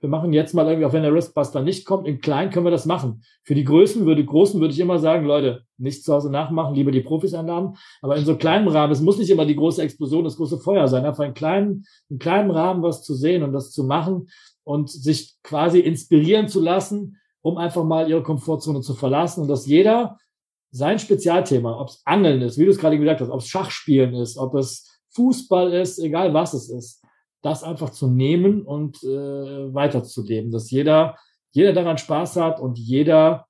wir 0.00 0.08
machen 0.08 0.32
jetzt 0.32 0.54
mal 0.54 0.66
irgendwie, 0.66 0.86
auch 0.86 0.94
wenn 0.94 1.02
der 1.02 1.14
Riskbuster 1.14 1.62
nicht 1.62 1.84
kommt, 1.84 2.08
in 2.08 2.20
klein 2.20 2.50
können 2.50 2.64
wir 2.64 2.70
das 2.70 2.86
machen. 2.86 3.22
Für 3.44 3.54
die 3.54 3.64
Größen 3.64 4.06
würde, 4.06 4.24
Großen 4.24 4.58
würde 4.58 4.72
ich 4.72 4.80
immer 4.80 4.98
sagen, 4.98 5.26
Leute, 5.26 5.64
nicht 5.76 6.04
zu 6.04 6.14
Hause 6.14 6.30
nachmachen, 6.30 6.74
lieber 6.74 6.90
die 6.90 7.02
Profis 7.02 7.34
einladen. 7.34 7.76
Aber 8.00 8.16
in 8.16 8.24
so 8.24 8.36
kleinem 8.36 8.68
Rahmen, 8.68 8.92
es 8.92 9.02
muss 9.02 9.18
nicht 9.18 9.28
immer 9.28 9.44
die 9.44 9.56
große 9.56 9.82
Explosion, 9.82 10.24
das 10.24 10.36
große 10.36 10.58
Feuer 10.58 10.88
sein, 10.88 11.04
einfach 11.04 11.24
in 11.24 11.34
kleinen, 11.34 11.84
in 12.08 12.18
kleinem 12.18 12.50
Rahmen 12.50 12.82
was 12.82 13.02
zu 13.02 13.14
sehen 13.14 13.42
und 13.42 13.52
das 13.52 13.72
zu 13.72 13.84
machen 13.84 14.28
und 14.70 14.88
sich 14.88 15.34
quasi 15.42 15.80
inspirieren 15.80 16.46
zu 16.46 16.60
lassen, 16.60 17.16
um 17.42 17.58
einfach 17.58 17.82
mal 17.82 18.08
ihre 18.08 18.22
Komfortzone 18.22 18.82
zu 18.82 18.94
verlassen 18.94 19.42
und 19.42 19.48
dass 19.48 19.66
jeder 19.66 20.16
sein 20.70 21.00
Spezialthema, 21.00 21.80
ob 21.80 21.88
es 21.88 22.02
Angeln 22.04 22.40
ist, 22.42 22.56
wie 22.56 22.66
du 22.66 22.70
es 22.70 22.78
gerade 22.78 22.96
gesagt 22.96 23.20
hast, 23.20 23.30
ob 23.30 23.40
es 23.40 23.48
Schachspielen 23.48 24.14
ist, 24.14 24.38
ob 24.38 24.54
es 24.54 24.86
Fußball 25.16 25.72
ist, 25.72 25.98
egal 25.98 26.32
was 26.34 26.54
es 26.54 26.70
ist, 26.70 27.02
das 27.42 27.64
einfach 27.64 27.90
zu 27.90 28.06
nehmen 28.06 28.62
und 28.62 29.02
äh, 29.02 29.74
weiterzuleben, 29.74 30.52
dass 30.52 30.70
jeder, 30.70 31.16
jeder 31.50 31.72
daran 31.72 31.98
Spaß 31.98 32.36
hat 32.36 32.60
und 32.60 32.78
jeder 32.78 33.46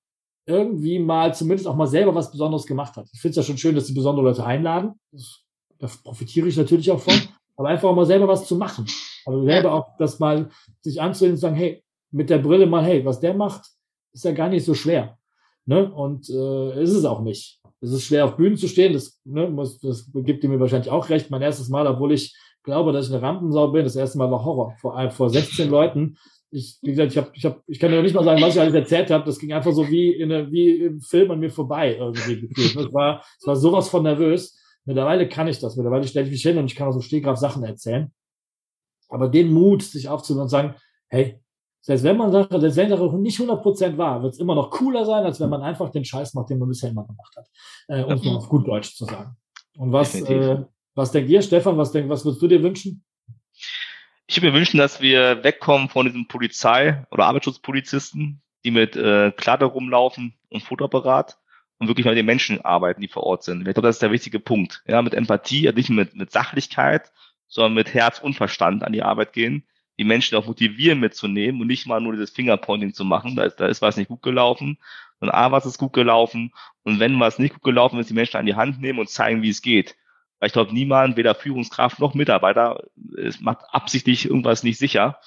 irgendwie 0.46 0.98
mal 1.00 1.34
zumindest 1.34 1.68
auch 1.68 1.76
mal 1.76 1.86
selber 1.86 2.14
was 2.14 2.30
Besonderes 2.30 2.64
gemacht 2.64 2.96
hat. 2.96 3.10
Ich 3.12 3.20
finde 3.20 3.32
es 3.32 3.36
ja 3.36 3.42
schon 3.42 3.58
schön, 3.58 3.74
dass 3.74 3.84
die 3.84 3.92
besondere 3.92 4.24
Leute 4.24 4.46
einladen. 4.46 4.94
Das, 5.12 5.44
da 5.78 5.86
profitiere 6.02 6.48
ich 6.48 6.56
natürlich 6.56 6.90
auch 6.90 7.00
von. 7.00 7.14
Aber 7.60 7.68
einfach 7.68 7.94
mal 7.94 8.06
selber 8.06 8.26
was 8.26 8.46
zu 8.46 8.56
machen. 8.56 8.86
Also 9.26 9.44
selber 9.44 9.74
auch 9.74 9.94
das 9.98 10.18
mal 10.18 10.48
sich 10.80 10.98
anzusehen 10.98 11.32
und 11.32 11.36
sagen, 11.36 11.56
hey, 11.56 11.84
mit 12.10 12.30
der 12.30 12.38
Brille 12.38 12.64
mal, 12.64 12.82
hey, 12.82 13.04
was 13.04 13.20
der 13.20 13.34
macht, 13.34 13.66
ist 14.14 14.24
ja 14.24 14.32
gar 14.32 14.48
nicht 14.48 14.64
so 14.64 14.72
schwer. 14.72 15.18
Ne? 15.66 15.92
Und 15.92 16.30
äh, 16.30 16.82
ist 16.82 16.94
es 16.94 17.04
auch 17.04 17.20
nicht. 17.20 17.60
Es 17.82 17.92
ist 17.92 18.04
schwer, 18.04 18.24
auf 18.24 18.38
Bühnen 18.38 18.56
zu 18.56 18.66
stehen, 18.66 18.94
das, 18.94 19.20
ne, 19.26 19.50
muss, 19.50 19.78
das 19.78 20.10
gibt 20.10 20.42
mir 20.42 20.58
wahrscheinlich 20.58 20.90
auch 20.90 21.10
recht. 21.10 21.30
Mein 21.30 21.42
erstes 21.42 21.68
Mal, 21.68 21.86
obwohl 21.86 22.12
ich 22.12 22.34
glaube, 22.62 22.92
dass 22.92 23.08
ich 23.08 23.12
eine 23.12 23.20
Rampensau 23.20 23.68
bin, 23.68 23.84
das 23.84 23.94
erste 23.94 24.16
Mal 24.16 24.30
war 24.30 24.42
Horror 24.42 24.74
vor, 24.80 25.10
vor 25.10 25.28
16 25.28 25.68
Leuten. 25.68 26.16
Ich, 26.50 26.78
wie 26.80 26.92
gesagt, 26.92 27.12
ich 27.12 27.18
habe, 27.18 27.30
ich 27.34 27.44
hab, 27.44 27.62
ich 27.66 27.78
kann 27.78 27.92
ja 27.92 28.00
nicht 28.00 28.14
mal 28.14 28.24
sagen, 28.24 28.40
was 28.40 28.54
ich 28.54 28.60
alles 28.62 28.72
erzählt 28.72 29.10
habe. 29.10 29.26
Das 29.26 29.38
ging 29.38 29.52
einfach 29.52 29.72
so 29.72 29.86
wie 29.86 30.14
in 30.14 30.32
eine, 30.32 30.50
wie 30.50 30.80
im 30.80 31.02
Film 31.02 31.30
an 31.30 31.40
mir 31.40 31.50
vorbei 31.50 31.94
irgendwie 31.98 32.40
gefühlt. 32.40 32.74
Es 32.86 32.94
war, 32.94 33.22
es 33.38 33.46
war 33.46 33.56
sowas 33.56 33.90
von 33.90 34.02
nervös. 34.02 34.56
Mittlerweile 34.90 35.28
kann 35.28 35.46
ich 35.46 35.60
das. 35.60 35.76
Mittlerweile 35.76 36.04
stelle 36.08 36.26
ich 36.26 36.32
mich 36.32 36.42
hin 36.42 36.58
und 36.58 36.64
ich 36.64 36.74
kann 36.74 36.88
auch 36.88 36.92
so 36.92 37.00
Stehgraf 37.00 37.38
Sachen 37.38 37.62
erzählen. 37.62 38.10
Aber 39.08 39.28
den 39.28 39.52
Mut, 39.52 39.84
sich 39.84 40.08
aufzunehmen 40.08 40.42
und 40.42 40.48
sagen, 40.48 40.74
hey, 41.06 41.40
selbst 41.80 42.02
wenn 42.02 42.16
man 42.16 42.32
sagt, 42.32 42.50
selbst 42.50 42.76
wenn 42.76 42.90
das 42.90 42.98
nicht 43.12 43.38
100% 43.38 43.96
war, 43.96 44.20
wird 44.20 44.32
es 44.32 44.40
immer 44.40 44.56
noch 44.56 44.68
cooler 44.70 45.04
sein, 45.04 45.22
als 45.22 45.38
wenn 45.38 45.48
man 45.48 45.62
einfach 45.62 45.90
den 45.90 46.04
Scheiß 46.04 46.34
macht, 46.34 46.50
den 46.50 46.58
man 46.58 46.68
bisher 46.68 46.90
immer 46.90 47.06
gemacht 47.06 47.32
hat. 47.36 47.46
Äh, 47.86 48.02
um 48.02 48.14
es 48.14 48.24
mal 48.24 48.34
auf 48.34 48.48
gut 48.48 48.66
Deutsch 48.66 48.96
zu 48.96 49.04
sagen. 49.04 49.36
Und 49.78 49.92
was, 49.92 50.20
äh, 50.22 50.64
was 50.96 51.12
denkt 51.12 51.30
ihr, 51.30 51.40
Stefan? 51.40 51.78
Was, 51.78 51.92
denk, 51.92 52.08
was 52.08 52.24
würdest 52.24 52.42
du 52.42 52.48
dir 52.48 52.60
wünschen? 52.60 53.04
Ich 54.26 54.36
würde 54.36 54.48
mir 54.48 54.58
wünschen, 54.58 54.78
dass 54.78 55.00
wir 55.00 55.44
wegkommen 55.44 55.88
von 55.88 56.06
diesen 56.06 56.26
Polizei- 56.26 57.06
oder 57.12 57.26
Arbeitsschutzpolizisten, 57.26 58.42
die 58.64 58.72
mit 58.72 58.96
äh, 58.96 59.30
Kladde 59.30 59.66
rumlaufen 59.66 60.34
und 60.48 60.64
Fotoapparat 60.64 61.39
und 61.80 61.88
wirklich 61.88 62.04
mal 62.04 62.12
mit 62.12 62.18
den 62.18 62.26
Menschen 62.26 62.64
arbeiten, 62.64 63.00
die 63.00 63.08
vor 63.08 63.24
Ort 63.24 63.42
sind. 63.42 63.66
Ich 63.66 63.74
glaube, 63.74 63.88
das 63.88 63.96
ist 63.96 64.02
der 64.02 64.12
wichtige 64.12 64.38
Punkt. 64.38 64.82
Ja, 64.86 65.02
mit 65.02 65.14
Empathie, 65.14 65.72
nicht 65.72 65.90
mit, 65.90 66.14
mit 66.14 66.30
Sachlichkeit, 66.30 67.10
sondern 67.48 67.74
mit 67.74 67.94
Herz 67.94 68.20
und 68.20 68.34
Verstand 68.34 68.84
an 68.84 68.92
die 68.92 69.02
Arbeit 69.02 69.32
gehen, 69.32 69.64
die 69.98 70.04
Menschen 70.04 70.36
auch 70.36 70.46
motivieren 70.46 71.00
mitzunehmen 71.00 71.60
und 71.60 71.66
nicht 71.66 71.86
mal 71.86 72.00
nur 72.00 72.12
dieses 72.12 72.30
Fingerpointing 72.30 72.92
zu 72.92 73.04
machen, 73.04 73.34
da 73.34 73.44
ist, 73.44 73.56
da 73.56 73.66
ist 73.66 73.82
was 73.82 73.96
nicht 73.96 74.08
gut 74.08 74.22
gelaufen, 74.22 74.78
sondern 75.18 75.36
A, 75.36 75.52
was 75.52 75.66
ist 75.66 75.78
gut 75.78 75.94
gelaufen 75.94 76.52
und 76.82 77.00
wenn 77.00 77.18
was 77.18 77.38
nicht 77.38 77.54
gut 77.54 77.62
gelaufen 77.62 77.98
ist, 77.98 78.10
die 78.10 78.14
Menschen 78.14 78.36
an 78.36 78.46
die 78.46 78.54
Hand 78.54 78.80
nehmen 78.80 78.98
und 78.98 79.08
zeigen, 79.08 79.42
wie 79.42 79.50
es 79.50 79.62
geht. 79.62 79.96
Weil 80.38 80.48
ich 80.48 80.52
glaube, 80.52 80.74
niemand, 80.74 81.16
weder 81.16 81.34
Führungskraft 81.34 81.98
noch 81.98 82.14
Mitarbeiter, 82.14 82.84
es 83.16 83.40
macht 83.40 83.64
absichtlich 83.72 84.26
irgendwas 84.26 84.62
nicht 84.62 84.78
sicher, 84.78 85.18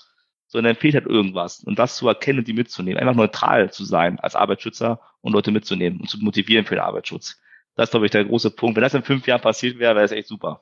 sondern 0.54 0.76
fehlt 0.76 0.94
halt 0.94 1.08
irgendwas. 1.08 1.64
Und 1.64 1.80
das 1.80 1.96
zu 1.96 2.08
erkennen 2.08 2.40
und 2.40 2.48
die 2.48 2.54
mitzunehmen, 2.54 3.00
einfach 3.00 3.16
neutral 3.16 3.72
zu 3.72 3.84
sein 3.86 4.20
als 4.20 4.36
Arbeitsschützer 4.36 5.00
und 5.22 5.34
Leute 5.34 5.52
mitzunehmen 5.52 6.00
und 6.00 6.08
zu 6.08 6.20
motivieren 6.20 6.66
für 6.66 6.76
den 6.76 6.84
Arbeitsschutz. 6.84 7.40
Das 7.76 7.88
ist, 7.90 7.92
glaube 7.92 8.06
ich, 8.06 8.12
der 8.12 8.24
große 8.24 8.52
Punkt. 8.52 8.76
Wenn 8.76 8.84
das 8.84 8.94
in 8.94 9.02
fünf 9.02 9.26
Jahren 9.26 9.42
passiert 9.42 9.80
wäre, 9.80 9.96
wäre 9.96 10.06
es 10.06 10.12
echt 10.12 10.28
super. 10.28 10.62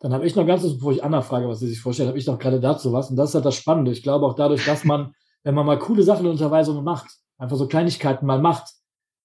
Dann 0.00 0.12
habe 0.12 0.26
ich 0.26 0.34
noch 0.34 0.44
ganz, 0.44 0.62
bevor 0.62 0.90
ich 0.90 1.04
Anna 1.04 1.22
frage, 1.22 1.48
was 1.48 1.60
sie 1.60 1.68
sich 1.68 1.80
vorstellt, 1.80 2.08
habe 2.08 2.18
ich 2.18 2.26
noch 2.26 2.38
gerade 2.38 2.58
dazu 2.58 2.92
was. 2.92 3.10
Und 3.10 3.16
das 3.16 3.30
ist 3.30 3.34
halt 3.36 3.44
das 3.44 3.54
Spannende. 3.54 3.92
Ich 3.92 4.02
glaube 4.02 4.26
auch 4.26 4.34
dadurch, 4.34 4.64
dass 4.64 4.84
man, 4.84 5.14
wenn 5.44 5.54
man 5.54 5.64
mal 5.64 5.78
coole 5.78 6.02
Sachen 6.02 6.26
in 6.26 6.32
Unterweisungen 6.32 6.82
macht, 6.82 7.08
einfach 7.38 7.56
so 7.56 7.68
Kleinigkeiten 7.68 8.26
mal 8.26 8.40
macht, 8.40 8.72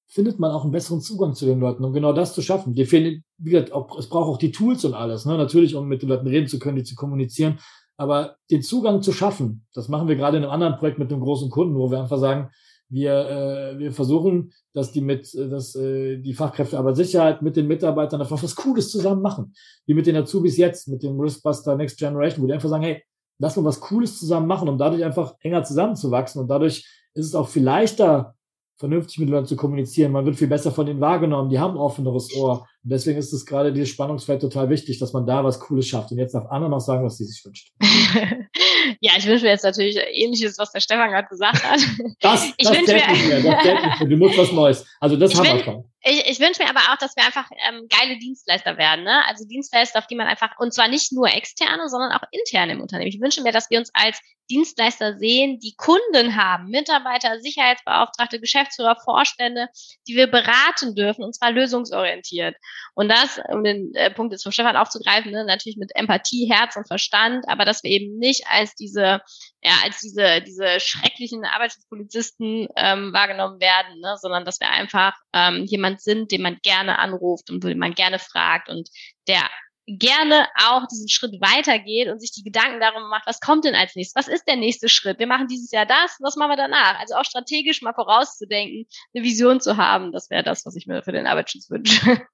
findet 0.06 0.38
man 0.38 0.52
auch 0.52 0.62
einen 0.62 0.72
besseren 0.72 1.02
Zugang 1.02 1.34
zu 1.34 1.48
den 1.48 1.60
Leuten, 1.60 1.84
um 1.84 1.92
genau 1.92 2.14
das 2.14 2.36
zu 2.36 2.44
schaffen. 2.44 2.76
Die 2.76 2.86
fehlen, 2.86 3.24
wie 3.40 3.50
gesagt, 3.50 3.72
auch, 3.72 3.98
es 3.98 4.08
braucht 4.08 4.30
auch 4.30 4.38
die 4.38 4.52
Tools 4.52 4.86
und 4.86 4.94
alles, 4.94 5.26
ne? 5.26 5.38
natürlich, 5.38 5.74
um 5.74 5.88
mit 5.88 6.04
den 6.04 6.10
Leuten 6.10 6.28
reden 6.28 6.48
zu 6.48 6.60
können, 6.60 6.76
die 6.76 6.84
zu 6.84 6.94
kommunizieren. 6.94 7.58
Aber 7.98 8.38
den 8.50 8.62
Zugang 8.62 9.02
zu 9.02 9.12
schaffen, 9.12 9.66
das 9.74 9.88
machen 9.88 10.08
wir 10.08 10.16
gerade 10.16 10.38
in 10.38 10.44
einem 10.44 10.52
anderen 10.52 10.78
Projekt 10.78 11.00
mit 11.00 11.12
einem 11.12 11.22
großen 11.22 11.50
Kunden, 11.50 11.76
wo 11.76 11.92
wir 11.92 12.00
einfach 12.00 12.18
sagen, 12.18 12.50
wir, 12.90 13.12
äh, 13.12 13.80
wir 13.80 13.92
versuchen, 13.92 14.54
dass 14.74 14.92
die 14.92 15.02
mit, 15.02 15.34
äh, 15.34 15.50
dass 15.50 15.76
äh, 15.76 16.18
die 16.18 16.34
Fachkräfte 16.34 16.78
aber 16.78 16.96
Sicherheit 16.96 17.42
mit 17.42 17.56
den 17.56 17.68
Mitarbeitern 17.68 18.22
einfach 18.22 18.42
was 18.42 18.56
Cooles 18.56 18.92
zusammen 18.92 19.22
machen. 19.22 19.54
Wie 19.86 19.94
mit 19.96 20.06
den 20.06 20.16
Azubis 20.16 20.58
jetzt, 20.58 20.88
mit 20.88 21.02
dem 21.02 21.20
Riskbuster 21.20 21.76
Next 21.76 21.98
Generation, 21.98 22.44
wo 22.44 22.48
die 22.48 22.54
einfach 22.54 22.70
sagen, 22.70 22.84
hey, 22.84 23.04
lass 23.40 23.58
uns 23.58 23.66
was 23.66 23.80
Cooles 23.80 24.20
zusammen 24.20 24.48
machen, 24.48 24.70
um 24.70 24.78
dadurch 24.78 25.04
einfach 25.04 25.36
enger 25.40 25.64
zusammenzuwachsen. 25.64 26.42
Und 26.42 26.48
dadurch 26.48 26.88
ist 27.16 27.26
es 27.26 27.36
auch 27.36 27.48
viel 27.48 27.64
leichter, 27.64 28.36
vernünftig 28.78 29.20
mit 29.20 29.30
Leuten 29.30 29.48
zu 29.48 29.56
kommunizieren. 29.56 30.12
Man 30.12 30.26
wird 30.26 30.36
viel 30.36 30.48
besser 30.48 30.72
von 30.72 30.88
ihnen 30.88 31.02
wahrgenommen. 31.02 31.50
Die 31.50 31.60
haben 31.60 31.76
ein 31.76 31.78
offeneres 31.78 32.36
Ohr. 32.36 32.68
Und 32.84 32.90
deswegen 32.92 33.18
ist 33.18 33.32
es 33.32 33.46
gerade 33.46 33.72
dieses 33.72 33.90
Spannungsfeld 33.90 34.42
total 34.42 34.70
wichtig, 34.70 35.00
dass 35.00 35.14
man 35.14 35.26
da 35.26 35.44
was 35.44 35.60
Cooles 35.60 35.88
schafft. 35.88 36.12
Und 36.12 36.18
jetzt 36.18 36.34
darf 36.34 36.48
Anna 36.50 36.68
noch 36.68 36.82
sagen, 36.82 37.06
was 37.06 37.18
sie 37.18 37.24
sich 37.24 37.44
wünscht. 37.46 37.72
ja, 39.00 39.14
ich 39.18 39.26
wünsche 39.26 39.46
mir 39.46 39.52
jetzt 39.52 39.64
natürlich 39.64 39.98
ähnliches, 39.98 40.58
was 40.58 40.72
der 40.74 40.82
Stefan 40.82 41.10
gerade 41.10 41.28
gesagt 41.30 41.64
hat. 41.64 41.80
Das, 42.20 42.46
ich 42.58 42.68
das 42.68 42.78
wünsche 42.78 42.94
mir, 42.94 43.42
das 43.42 43.64
mehr. 43.64 44.08
Du 44.08 44.18
musst 44.18 44.38
was 44.38 44.52
Neues. 44.52 44.86
Also 45.00 45.16
das 45.16 45.34
haben 45.36 45.46
wir 45.46 45.64
schon. 45.64 45.90
Ich, 46.06 46.26
ich 46.26 46.40
wünsche 46.42 46.62
mir 46.62 46.70
aber 46.70 46.82
auch, 46.92 46.98
dass 46.98 47.16
wir 47.16 47.24
einfach 47.24 47.50
ähm, 47.70 47.88
geile 47.88 48.18
Dienstleister 48.18 48.78
werden. 48.78 49.06
Ne? 49.06 49.26
Also 49.26 49.46
Dienstleister, 49.48 50.00
auf 50.00 50.08
die 50.08 50.16
man 50.16 50.28
einfach, 50.28 50.52
und 50.60 50.74
zwar 50.74 50.90
nicht 50.90 51.14
nur 51.14 51.28
externe, 51.28 51.88
sondern 51.88 52.12
auch 52.12 52.24
interne 52.32 52.74
im 52.74 52.82
Unternehmen. 52.82 53.10
Ich 53.10 53.22
wünsche 53.22 53.42
mir, 53.42 53.54
dass 53.54 53.70
wir 53.70 53.80
uns 53.80 53.90
als 53.94 54.20
Dienstleister 54.50 55.18
sehen, 55.18 55.60
die 55.60 55.76
Kunden 55.78 56.36
haben, 56.36 56.70
Mitarbeiter, 56.70 57.40
Sicherheitsbeauftragte, 57.40 58.42
Geschäftsführer, 58.42 58.98
Vorstände, 58.98 59.70
die 60.08 60.16
wir 60.16 60.28
beraten 60.28 60.94
dürfen, 60.96 61.24
und 61.24 61.34
zwar 61.36 61.52
lösungsorientiert. 61.52 62.56
Und 62.96 63.10
das, 63.10 63.40
um 63.50 63.64
den 63.64 63.94
äh, 63.96 64.12
Punkt 64.12 64.34
jetzt 64.34 64.44
von 64.44 64.52
Stefan 64.52 64.76
aufzugreifen, 64.76 65.32
ne, 65.32 65.46
natürlich 65.46 65.78
mit 65.78 65.96
Empathie, 65.96 66.52
Herz 66.52 66.76
und 66.76 66.88
Verstand, 66.88 67.46
aber 67.48 67.66
dass 67.66 67.84
wir 67.84 67.92
eben 67.92 68.18
nicht 68.18 68.46
als 68.48 68.76
diese, 68.76 69.22
ja, 69.62 69.74
als 69.84 70.00
diese, 70.00 70.42
diese 70.42 70.80
schrecklichen 70.80 71.46
Arbeitsschutzpolizisten 71.46 72.68
ähm, 72.76 73.14
wahrgenommen 73.14 73.60
werden, 73.60 74.00
ne, 74.00 74.16
sondern 74.22 74.46
dass 74.46 74.60
wir 74.60 74.70
einfach 74.70 75.14
ähm, 75.34 75.66
jemand 75.66 76.02
sind, 76.02 76.32
den 76.32 76.42
man 76.42 76.60
gerne 76.62 77.00
anruft 77.00 77.50
und 77.50 77.64
den 77.64 77.80
man 77.80 77.94
gerne 77.94 78.20
fragt 78.20 78.70
und 78.70 78.90
der 79.28 79.50
gerne 79.86 80.48
auch 80.56 80.88
diesen 80.88 81.10
Schritt 81.10 81.42
weitergeht 81.42 82.08
und 82.08 82.20
sich 82.20 82.32
die 82.32 82.44
Gedanken 82.44 82.80
darum 82.80 83.10
macht, 83.10 83.28
was 83.28 83.40
kommt 83.40 83.66
denn 83.66 83.76
als 83.76 83.96
nächstes? 83.96 84.16
Was 84.16 84.34
ist 84.34 84.48
der 84.48 84.56
nächste 84.56 84.88
Schritt? 84.88 85.20
Wir 85.20 85.28
machen 85.28 85.48
dieses 85.48 85.72
Jahr 85.72 85.86
das, 85.86 86.18
was 86.22 86.36
machen 86.36 86.52
wir 86.52 86.58
danach? 86.58 87.00
Also 87.00 87.16
auch 87.16 87.26
strategisch 87.26 87.82
mal 87.82 87.94
vorauszudenken, 87.94 88.86
eine 89.14 89.24
Vision 89.24 89.60
zu 89.60 89.78
haben, 89.78 90.12
das 90.12 90.30
wäre 90.30 90.44
das, 90.44 90.66
was 90.66 90.76
ich 90.76 90.88
mir 90.88 91.04
für 91.04 91.12
den 91.12 91.28
Arbeitsschutz 91.28 91.70
wünsche. 91.70 92.22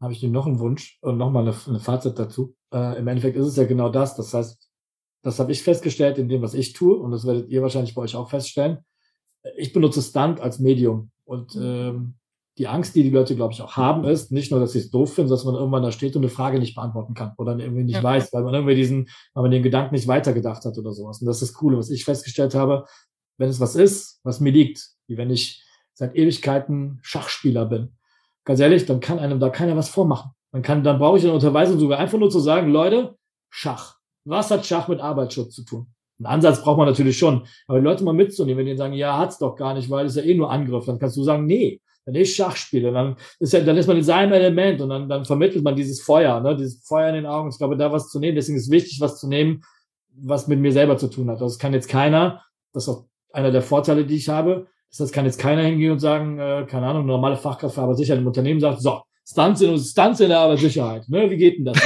Habe 0.00 0.12
ich 0.12 0.20
dir 0.20 0.30
noch 0.30 0.46
einen 0.46 0.60
Wunsch 0.60 0.98
und 1.02 1.18
nochmal 1.18 1.42
eine, 1.42 1.56
eine 1.66 1.80
Fazit 1.80 2.18
dazu. 2.18 2.54
Äh, 2.72 2.98
Im 2.98 3.08
Endeffekt 3.08 3.36
ist 3.36 3.46
es 3.46 3.56
ja 3.56 3.64
genau 3.64 3.88
das. 3.88 4.14
Das 4.14 4.32
heißt, 4.32 4.68
das 5.22 5.38
habe 5.38 5.52
ich 5.52 5.62
festgestellt 5.62 6.18
in 6.18 6.28
dem, 6.28 6.42
was 6.42 6.54
ich 6.54 6.72
tue 6.72 6.96
und 6.96 7.10
das 7.10 7.26
werdet 7.26 7.48
ihr 7.48 7.62
wahrscheinlich 7.62 7.94
bei 7.94 8.02
euch 8.02 8.14
auch 8.14 8.30
feststellen. 8.30 8.78
Ich 9.56 9.72
benutze 9.72 10.02
Stunt 10.02 10.40
als 10.40 10.58
Medium 10.58 11.10
und 11.24 11.56
ähm, 11.56 12.14
die 12.58 12.66
Angst, 12.66 12.96
die 12.96 13.04
die 13.04 13.10
Leute, 13.10 13.36
glaube 13.36 13.52
ich, 13.52 13.62
auch 13.62 13.76
haben, 13.76 14.04
ist 14.04 14.32
nicht 14.32 14.50
nur, 14.50 14.58
dass 14.58 14.72
sie 14.72 14.80
es 14.80 14.90
doof 14.90 15.14
finden, 15.14 15.30
dass 15.30 15.44
man 15.44 15.54
irgendwann 15.54 15.84
da 15.84 15.92
steht 15.92 16.16
und 16.16 16.22
eine 16.22 16.30
Frage 16.30 16.58
nicht 16.58 16.74
beantworten 16.74 17.14
kann 17.14 17.32
oder 17.38 17.56
irgendwie 17.56 17.84
nicht 17.84 17.96
ja. 17.96 18.02
weiß, 18.02 18.32
weil 18.32 18.42
man 18.42 18.54
irgendwie 18.54 18.74
diesen, 18.74 19.08
weil 19.32 19.42
man 19.42 19.52
den 19.52 19.62
Gedanken 19.62 19.94
nicht 19.94 20.08
weitergedacht 20.08 20.64
hat 20.64 20.76
oder 20.76 20.92
sowas. 20.92 21.20
Und 21.20 21.26
das 21.26 21.40
ist 21.40 21.50
das 21.50 21.56
Coole, 21.56 21.78
was 21.78 21.90
ich 21.90 22.04
festgestellt 22.04 22.54
habe, 22.54 22.84
wenn 23.36 23.48
es 23.48 23.60
was 23.60 23.76
ist, 23.76 24.20
was 24.24 24.40
mir 24.40 24.50
liegt, 24.50 24.88
wie 25.06 25.16
wenn 25.16 25.30
ich 25.30 25.64
seit 25.94 26.16
Ewigkeiten 26.16 26.98
Schachspieler 27.02 27.66
bin, 27.66 27.96
ganz 28.48 28.60
ehrlich, 28.60 28.86
dann 28.86 29.00
kann 29.00 29.18
einem 29.18 29.38
da 29.38 29.50
keiner 29.50 29.76
was 29.76 29.90
vormachen. 29.90 30.30
Dann 30.52 30.62
kann, 30.62 30.82
dann 30.82 30.98
brauche 30.98 31.18
ich 31.18 31.24
eine 31.24 31.34
Unterweisung 31.34 31.78
sogar 31.78 31.98
einfach 31.98 32.18
nur 32.18 32.30
zu 32.30 32.40
sagen, 32.40 32.72
Leute, 32.72 33.14
Schach. 33.50 33.96
Was 34.24 34.50
hat 34.50 34.64
Schach 34.64 34.88
mit 34.88 35.00
Arbeitsschutz 35.00 35.54
zu 35.54 35.64
tun? 35.64 35.86
Einen 36.18 36.26
Ansatz 36.26 36.62
braucht 36.62 36.78
man 36.78 36.88
natürlich 36.88 37.18
schon, 37.18 37.46
aber 37.66 37.78
die 37.78 37.84
Leute 37.84 38.04
mal 38.04 38.14
mitzunehmen, 38.14 38.58
wenn 38.58 38.66
die 38.66 38.76
sagen, 38.76 38.94
ja, 38.94 39.18
hat's 39.18 39.38
doch 39.38 39.54
gar 39.54 39.74
nicht, 39.74 39.90
weil 39.90 40.06
es 40.06 40.16
ja 40.16 40.22
eh 40.22 40.34
nur 40.34 40.50
Angriff, 40.50 40.86
dann 40.86 40.98
kannst 40.98 41.16
du 41.18 41.22
sagen, 41.22 41.44
nee, 41.44 41.80
wenn 42.06 42.14
ich 42.14 42.34
Schach 42.34 42.56
spiele, 42.56 42.90
dann 42.90 43.16
ist 43.38 43.52
ja, 43.52 43.60
dann 43.60 43.76
ist 43.76 43.86
man 43.86 43.98
in 43.98 44.02
seinem 44.02 44.32
Element 44.32 44.80
und 44.80 44.88
dann, 44.88 45.10
dann 45.10 45.26
vermittelt 45.26 45.62
man 45.62 45.76
dieses 45.76 46.00
Feuer, 46.00 46.40
ne, 46.40 46.56
dieses 46.56 46.82
Feuer 46.86 47.10
in 47.10 47.16
den 47.16 47.26
Augen. 47.26 47.50
Ich 47.50 47.58
glaube, 47.58 47.76
da 47.76 47.92
was 47.92 48.08
zu 48.08 48.18
nehmen. 48.18 48.34
Deswegen 48.34 48.56
ist 48.56 48.70
wichtig, 48.70 48.98
was 49.02 49.20
zu 49.20 49.28
nehmen, 49.28 49.60
was 50.16 50.48
mit 50.48 50.58
mir 50.58 50.72
selber 50.72 50.96
zu 50.96 51.08
tun 51.08 51.30
hat. 51.30 51.42
Das 51.42 51.58
kann 51.58 51.74
jetzt 51.74 51.88
keiner, 51.88 52.42
das 52.72 52.84
ist 52.84 52.88
auch 52.88 53.04
einer 53.30 53.50
der 53.50 53.60
Vorteile, 53.60 54.06
die 54.06 54.16
ich 54.16 54.30
habe. 54.30 54.68
Das 54.96 55.12
kann 55.12 55.26
jetzt 55.26 55.38
keiner 55.38 55.62
hingehen 55.62 55.92
und 55.92 55.98
sagen, 55.98 56.38
äh, 56.38 56.66
keine 56.68 56.86
Ahnung, 56.86 57.06
normale 57.06 57.36
Fachkraft 57.36 57.74
für 57.74 57.82
Arbeitssicherheit 57.82 58.20
im 58.20 58.26
Unternehmen 58.26 58.60
sagt, 58.60 58.80
so, 58.80 59.02
Stunts 59.26 59.60
in, 59.60 59.78
Stunts 59.78 60.20
in 60.20 60.30
der 60.30 60.40
Arbeitssicherheit, 60.40 61.08
ne, 61.08 61.30
wie 61.30 61.36
geht 61.36 61.58
denn 61.58 61.66
das? 61.66 61.78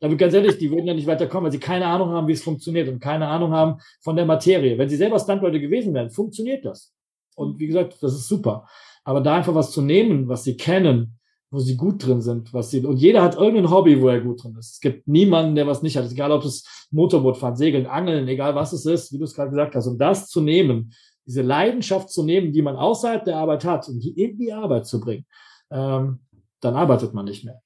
Da 0.00 0.08
wird 0.08 0.18
ganz 0.18 0.32
ehrlich, 0.32 0.56
die 0.56 0.70
würden 0.70 0.86
ja 0.86 0.94
nicht 0.94 1.06
weiterkommen, 1.06 1.44
weil 1.44 1.52
sie 1.52 1.58
keine 1.58 1.86
Ahnung 1.86 2.08
haben, 2.08 2.26
wie 2.26 2.32
es 2.32 2.42
funktioniert 2.42 2.88
und 2.88 3.00
keine 3.00 3.28
Ahnung 3.28 3.52
haben 3.52 3.80
von 4.00 4.16
der 4.16 4.24
Materie. 4.24 4.78
Wenn 4.78 4.88
sie 4.88 4.96
selber 4.96 5.18
Stuntleute 5.18 5.60
gewesen 5.60 5.92
wären, 5.92 6.08
funktioniert 6.08 6.64
das. 6.64 6.94
Und 7.36 7.58
wie 7.58 7.66
gesagt, 7.66 7.98
das 8.00 8.14
ist 8.14 8.26
super. 8.26 8.66
Aber 9.04 9.20
da 9.20 9.36
einfach 9.36 9.54
was 9.54 9.72
zu 9.72 9.82
nehmen, 9.82 10.26
was 10.26 10.44
sie 10.44 10.56
kennen, 10.56 11.18
wo 11.50 11.58
sie 11.58 11.76
gut 11.76 12.06
drin 12.06 12.22
sind, 12.22 12.54
was 12.54 12.70
sie, 12.70 12.84
und 12.86 12.96
jeder 12.96 13.22
hat 13.22 13.36
irgendein 13.36 13.70
Hobby, 13.70 14.00
wo 14.00 14.08
er 14.08 14.20
gut 14.20 14.42
drin 14.42 14.56
ist. 14.58 14.74
Es 14.74 14.80
gibt 14.80 15.06
niemanden, 15.06 15.54
der 15.54 15.66
was 15.66 15.82
nicht 15.82 15.96
hat. 15.96 16.10
Egal, 16.10 16.32
ob 16.32 16.44
es 16.44 16.64
Motorboot 16.90 17.36
fahren, 17.36 17.56
Segeln, 17.56 17.86
Angeln, 17.86 18.26
egal 18.28 18.54
was 18.54 18.72
es 18.72 18.86
ist, 18.86 19.12
wie 19.12 19.18
du 19.18 19.24
es 19.24 19.34
gerade 19.34 19.50
gesagt 19.50 19.74
hast. 19.74 19.86
Und 19.86 19.98
das 19.98 20.28
zu 20.28 20.40
nehmen, 20.40 20.94
diese 21.30 21.42
Leidenschaft 21.42 22.10
zu 22.10 22.24
nehmen, 22.24 22.52
die 22.52 22.60
man 22.60 22.74
außerhalb 22.74 23.24
der 23.24 23.36
Arbeit 23.36 23.64
hat 23.64 23.86
und 23.86 24.00
die 24.00 24.20
in 24.20 24.36
die 24.36 24.52
Arbeit 24.52 24.88
zu 24.88 25.00
bringen, 25.00 25.26
ähm, 25.70 26.26
dann 26.58 26.74
arbeitet 26.74 27.14
man 27.14 27.24
nicht 27.24 27.44
mehr. 27.44 27.62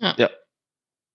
Ja. 0.00 0.16
ja. 0.18 0.30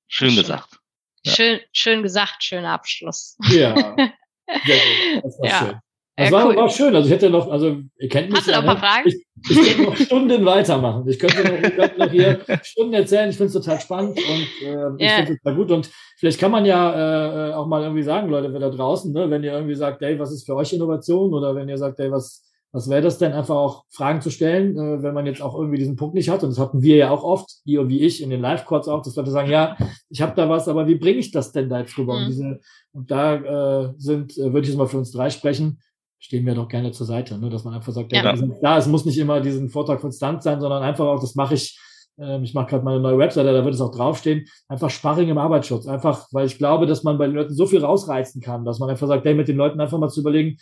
Schön 0.08 0.34
gesagt. 0.34 0.80
Schön, 1.26 1.60
schön 1.74 2.04
gesagt, 2.04 2.42
schöner 2.42 2.72
Abschluss. 2.72 3.36
Ja. 3.50 3.76
Sehr 4.66 5.74
gut. 5.74 5.78
Das 6.20 6.32
war 6.32 6.40
ja. 6.40 6.46
war, 6.46 6.52
cool. 6.52 6.62
war 6.62 6.70
schön. 6.70 6.96
Also 6.96 7.08
ich 7.08 7.14
hätte 7.14 7.30
noch, 7.30 7.48
also 7.50 7.78
ihr 8.00 8.10
kennt 8.10 8.30
mich 8.30 8.40
Hast 8.40 8.48
ja, 8.48 8.60
du 8.60 8.66
noch 8.66 8.74
ein 8.74 8.80
paar 8.80 8.90
Fragen? 8.90 9.08
Ich, 9.08 9.52
ich 9.52 9.68
könnte 9.68 9.84
noch 9.84 9.96
Stunden 9.96 10.46
weitermachen. 10.46 11.08
Ich 11.08 11.20
könnte 11.20 11.44
noch, 11.44 11.70
ich 11.70 11.76
könnte 11.76 12.00
noch 12.00 12.10
hier 12.10 12.40
Stunden 12.64 12.94
erzählen. 12.94 13.30
Ich 13.30 13.38
finde 13.38 13.48
es 13.48 13.54
total 13.54 13.80
spannend 13.80 14.18
und 14.18 14.68
äh, 14.68 14.72
yeah. 14.74 14.96
ich 14.98 15.12
finde 15.12 15.34
es 15.34 15.40
total 15.44 15.56
gut. 15.56 15.72
Und 15.72 15.92
vielleicht 16.18 16.40
kann 16.40 16.50
man 16.50 16.66
ja 16.66 17.52
äh, 17.52 17.54
auch 17.54 17.68
mal 17.68 17.84
irgendwie 17.84 18.02
sagen, 18.02 18.30
Leute, 18.30 18.52
wer 18.52 18.60
da 18.60 18.70
draußen, 18.72 19.14
ne, 19.14 19.30
wenn 19.30 19.44
ihr 19.44 19.54
irgendwie 19.54 19.76
sagt, 19.76 20.02
ey, 20.02 20.18
was 20.18 20.32
ist 20.32 20.48
für 20.48 20.56
euch 20.56 20.74
Innovation? 20.74 21.36
Oder 21.36 21.54
wenn 21.54 21.70
ihr 21.70 21.78
sagt, 21.78 22.00
ey, 22.00 22.12
was, 22.12 22.44
was 22.72 22.90
wäre 22.90 23.04
das 23.04 23.20
denn, 23.20 23.34
einfach 23.34 23.56
auch 23.56 23.84
Fragen 23.92 24.22
zu 24.22 24.32
stellen, 24.32 24.76
äh, 24.76 25.04
wenn 25.04 25.14
man 25.14 25.28
jetzt 25.28 25.44
auch 25.44 25.54
irgendwie 25.54 25.78
diesen 25.78 25.98
Punkt 25.98 26.16
nicht 26.16 26.30
hat. 26.30 26.42
Und 26.42 26.50
das 26.50 26.58
hatten 26.58 26.82
wir 26.82 26.96
ja 26.96 27.12
auch 27.12 27.24
oft, 27.24 27.48
ihr 27.64 27.82
und 27.82 27.90
wie 27.90 28.02
ich, 28.02 28.24
in 28.24 28.32
den 28.32 28.42
Live-Calls 28.42 28.88
auch, 28.88 29.04
dass 29.04 29.16
Leute 29.16 29.30
sagen, 29.30 29.52
ja, 29.52 29.78
ich 30.10 30.24
habe 30.24 30.34
da 30.36 30.50
was, 30.50 30.68
aber 30.68 30.88
wie 30.88 30.96
bringe 30.96 31.20
ich 31.20 31.30
das 31.30 31.52
denn 31.52 31.70
da 31.70 31.82
jetzt 31.82 31.96
rüber? 31.96 32.16
Mhm. 32.16 32.20
Und, 32.20 32.28
diese, 32.28 32.60
und 32.94 33.12
da 33.12 33.36
äh, 33.86 33.94
sind, 33.98 34.36
äh, 34.40 34.46
würde 34.46 34.62
ich 34.62 34.70
jetzt 34.70 34.78
mal 34.78 34.88
für 34.88 34.98
uns 34.98 35.12
drei 35.12 35.30
sprechen, 35.30 35.80
stehen 36.20 36.46
wir 36.46 36.56
doch 36.56 36.68
gerne 36.68 36.92
zur 36.92 37.06
Seite, 37.06 37.38
ne? 37.38 37.50
dass 37.50 37.64
man 37.64 37.74
einfach 37.74 37.94
sagt, 37.94 38.12
ja, 38.12 38.24
ja. 38.24 38.36
da, 38.62 38.78
es 38.78 38.88
muss 38.88 39.06
nicht 39.06 39.18
immer 39.18 39.40
diesen 39.40 39.70
Vortrag 39.70 40.02
konstant 40.02 40.44
sein, 40.44 40.60
sondern 40.60 40.84
einfach 40.84 41.06
auch, 41.06 41.20
das 41.20 41.36
mache 41.36 41.54
ich, 41.54 41.80
äh, 42.20 42.42
ich 42.42 42.54
mache 42.54 42.68
gerade 42.68 42.84
meine 42.84 43.00
neue 43.00 43.18
Webseite, 43.18 43.54
da 43.54 43.64
wird 43.64 43.76
es 43.76 43.82
auch 43.82 43.92
draufstehen, 43.92 44.46
einfach 44.68 44.90
Sparring 44.90 45.30
im 45.30 45.38
Arbeitsschutz, 45.38 45.88
einfach, 45.88 46.28
weil 46.32 46.48
ich 46.48 46.58
glaube, 46.58 46.86
dass 46.86 47.04
man 47.04 47.18
bei 47.18 47.28
den 47.28 47.36
Leuten 47.36 47.54
so 47.54 47.66
viel 47.68 47.84
rausreizen 47.84 48.42
kann, 48.42 48.66
dass 48.66 48.80
man 48.80 48.90
einfach 48.90 49.08
sagt, 49.08 49.26
hey, 49.26 49.36
mit 49.36 49.48
den 49.48 49.58
Leuten 49.58 49.80
einfach 49.80 50.00
mal 50.00 50.10
zu 50.10 50.22
überlegen, 50.22 50.58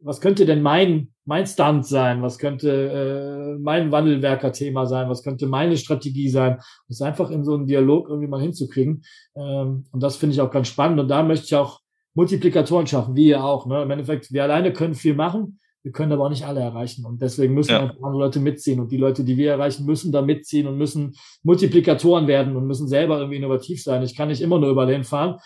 was 0.00 0.20
könnte 0.20 0.44
denn 0.44 0.62
mein, 0.62 1.08
mein 1.24 1.46
Stunt 1.46 1.86
sein? 1.86 2.22
Was 2.22 2.38
könnte 2.38 2.70
äh, 2.70 3.58
mein 3.58 3.90
Wandelwerker-Thema 3.90 4.86
sein? 4.86 5.08
Was 5.08 5.22
könnte 5.22 5.46
meine 5.46 5.76
Strategie 5.76 6.28
sein? 6.28 6.58
Das 6.88 7.00
einfach 7.00 7.30
in 7.30 7.44
so 7.44 7.54
einen 7.54 7.66
Dialog 7.66 8.08
irgendwie 8.08 8.28
mal 8.28 8.40
hinzukriegen. 8.40 9.02
Ähm, 9.34 9.86
und 9.90 10.02
das 10.02 10.16
finde 10.16 10.34
ich 10.34 10.40
auch 10.42 10.50
ganz 10.50 10.68
spannend. 10.68 11.00
Und 11.00 11.08
da 11.08 11.22
möchte 11.22 11.46
ich 11.46 11.54
auch 11.54 11.80
Multiplikatoren 12.16 12.86
schaffen, 12.86 13.14
wie 13.14 13.28
ihr 13.28 13.44
auch. 13.44 13.66
Ne? 13.66 13.82
Im 13.82 13.90
Endeffekt, 13.90 14.32
wir 14.32 14.42
alleine 14.42 14.72
können 14.72 14.94
viel 14.94 15.14
machen, 15.14 15.60
wir 15.82 15.92
können 15.92 16.10
aber 16.10 16.24
auch 16.24 16.30
nicht 16.30 16.46
alle 16.46 16.60
erreichen. 16.60 17.04
Und 17.04 17.22
deswegen 17.22 17.54
müssen 17.54 17.72
ja. 17.72 17.82
einfach 17.82 18.02
andere 18.02 18.24
Leute 18.24 18.40
mitziehen. 18.40 18.80
Und 18.80 18.90
die 18.90 18.96
Leute, 18.96 19.22
die 19.22 19.36
wir 19.36 19.52
erreichen, 19.52 19.84
müssen 19.84 20.10
da 20.10 20.22
mitziehen 20.22 20.66
und 20.66 20.78
müssen 20.78 21.14
Multiplikatoren 21.44 22.26
werden 22.26 22.56
und 22.56 22.66
müssen 22.66 22.88
selber 22.88 23.18
irgendwie 23.18 23.36
innovativ 23.36 23.82
sein. 23.82 24.02
Ich 24.02 24.16
kann 24.16 24.28
nicht 24.28 24.40
immer 24.40 24.58
nur 24.58 24.70
über 24.70 24.86
den 24.86 25.04
fahren. 25.04 25.38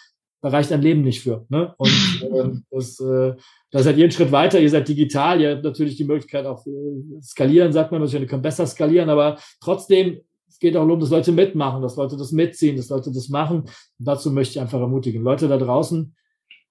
Da 0.43 0.49
reicht 0.49 0.73
ein 0.73 0.81
Leben 0.81 1.03
nicht 1.03 1.21
für. 1.21 1.45
Ne? 1.51 1.75
Und 1.77 1.91
äh, 2.23 2.51
das, 2.71 3.01
äh, 3.01 3.35
da 3.73 3.83
seid 3.83 3.99
ihr 3.99 4.05
einen 4.05 4.13
Schritt 4.13 4.33
weiter, 4.33 4.61
ihr 4.61 4.71
seid 4.71 4.89
digital, 4.89 5.41
ihr 5.41 5.57
habt 5.57 5.65
natürlich 5.65 5.97
die 5.97 6.05
Möglichkeit 6.05 6.47
auch 6.47 6.65
äh, 6.67 7.21
skalieren, 7.21 7.73
sagt 7.73 7.93
man, 7.93 8.07
ihr 8.07 8.27
könnt 8.27 8.43
besser 8.43 8.65
skalieren, 8.65 9.11
aber 9.11 9.39
trotzdem, 9.61 10.21
es 10.49 10.59
geht 10.59 10.77
auch 10.77 10.87
darum, 10.87 11.01
dass 11.01 11.11
Leute 11.11 11.33
mitmachen, 11.33 11.83
dass 11.83 11.97
Leute 11.97 12.17
das 12.17 12.33
mitziehen, 12.33 12.77
dass 12.77 12.89
Leute 12.89 13.13
das 13.13 13.29
machen. 13.29 13.61
Und 13.61 13.69
dazu 13.99 14.31
möchte 14.31 14.53
ich 14.53 14.61
einfach 14.61 14.81
ermutigen. 14.81 15.23
Leute 15.23 15.49
da 15.49 15.59
draußen, 15.59 16.15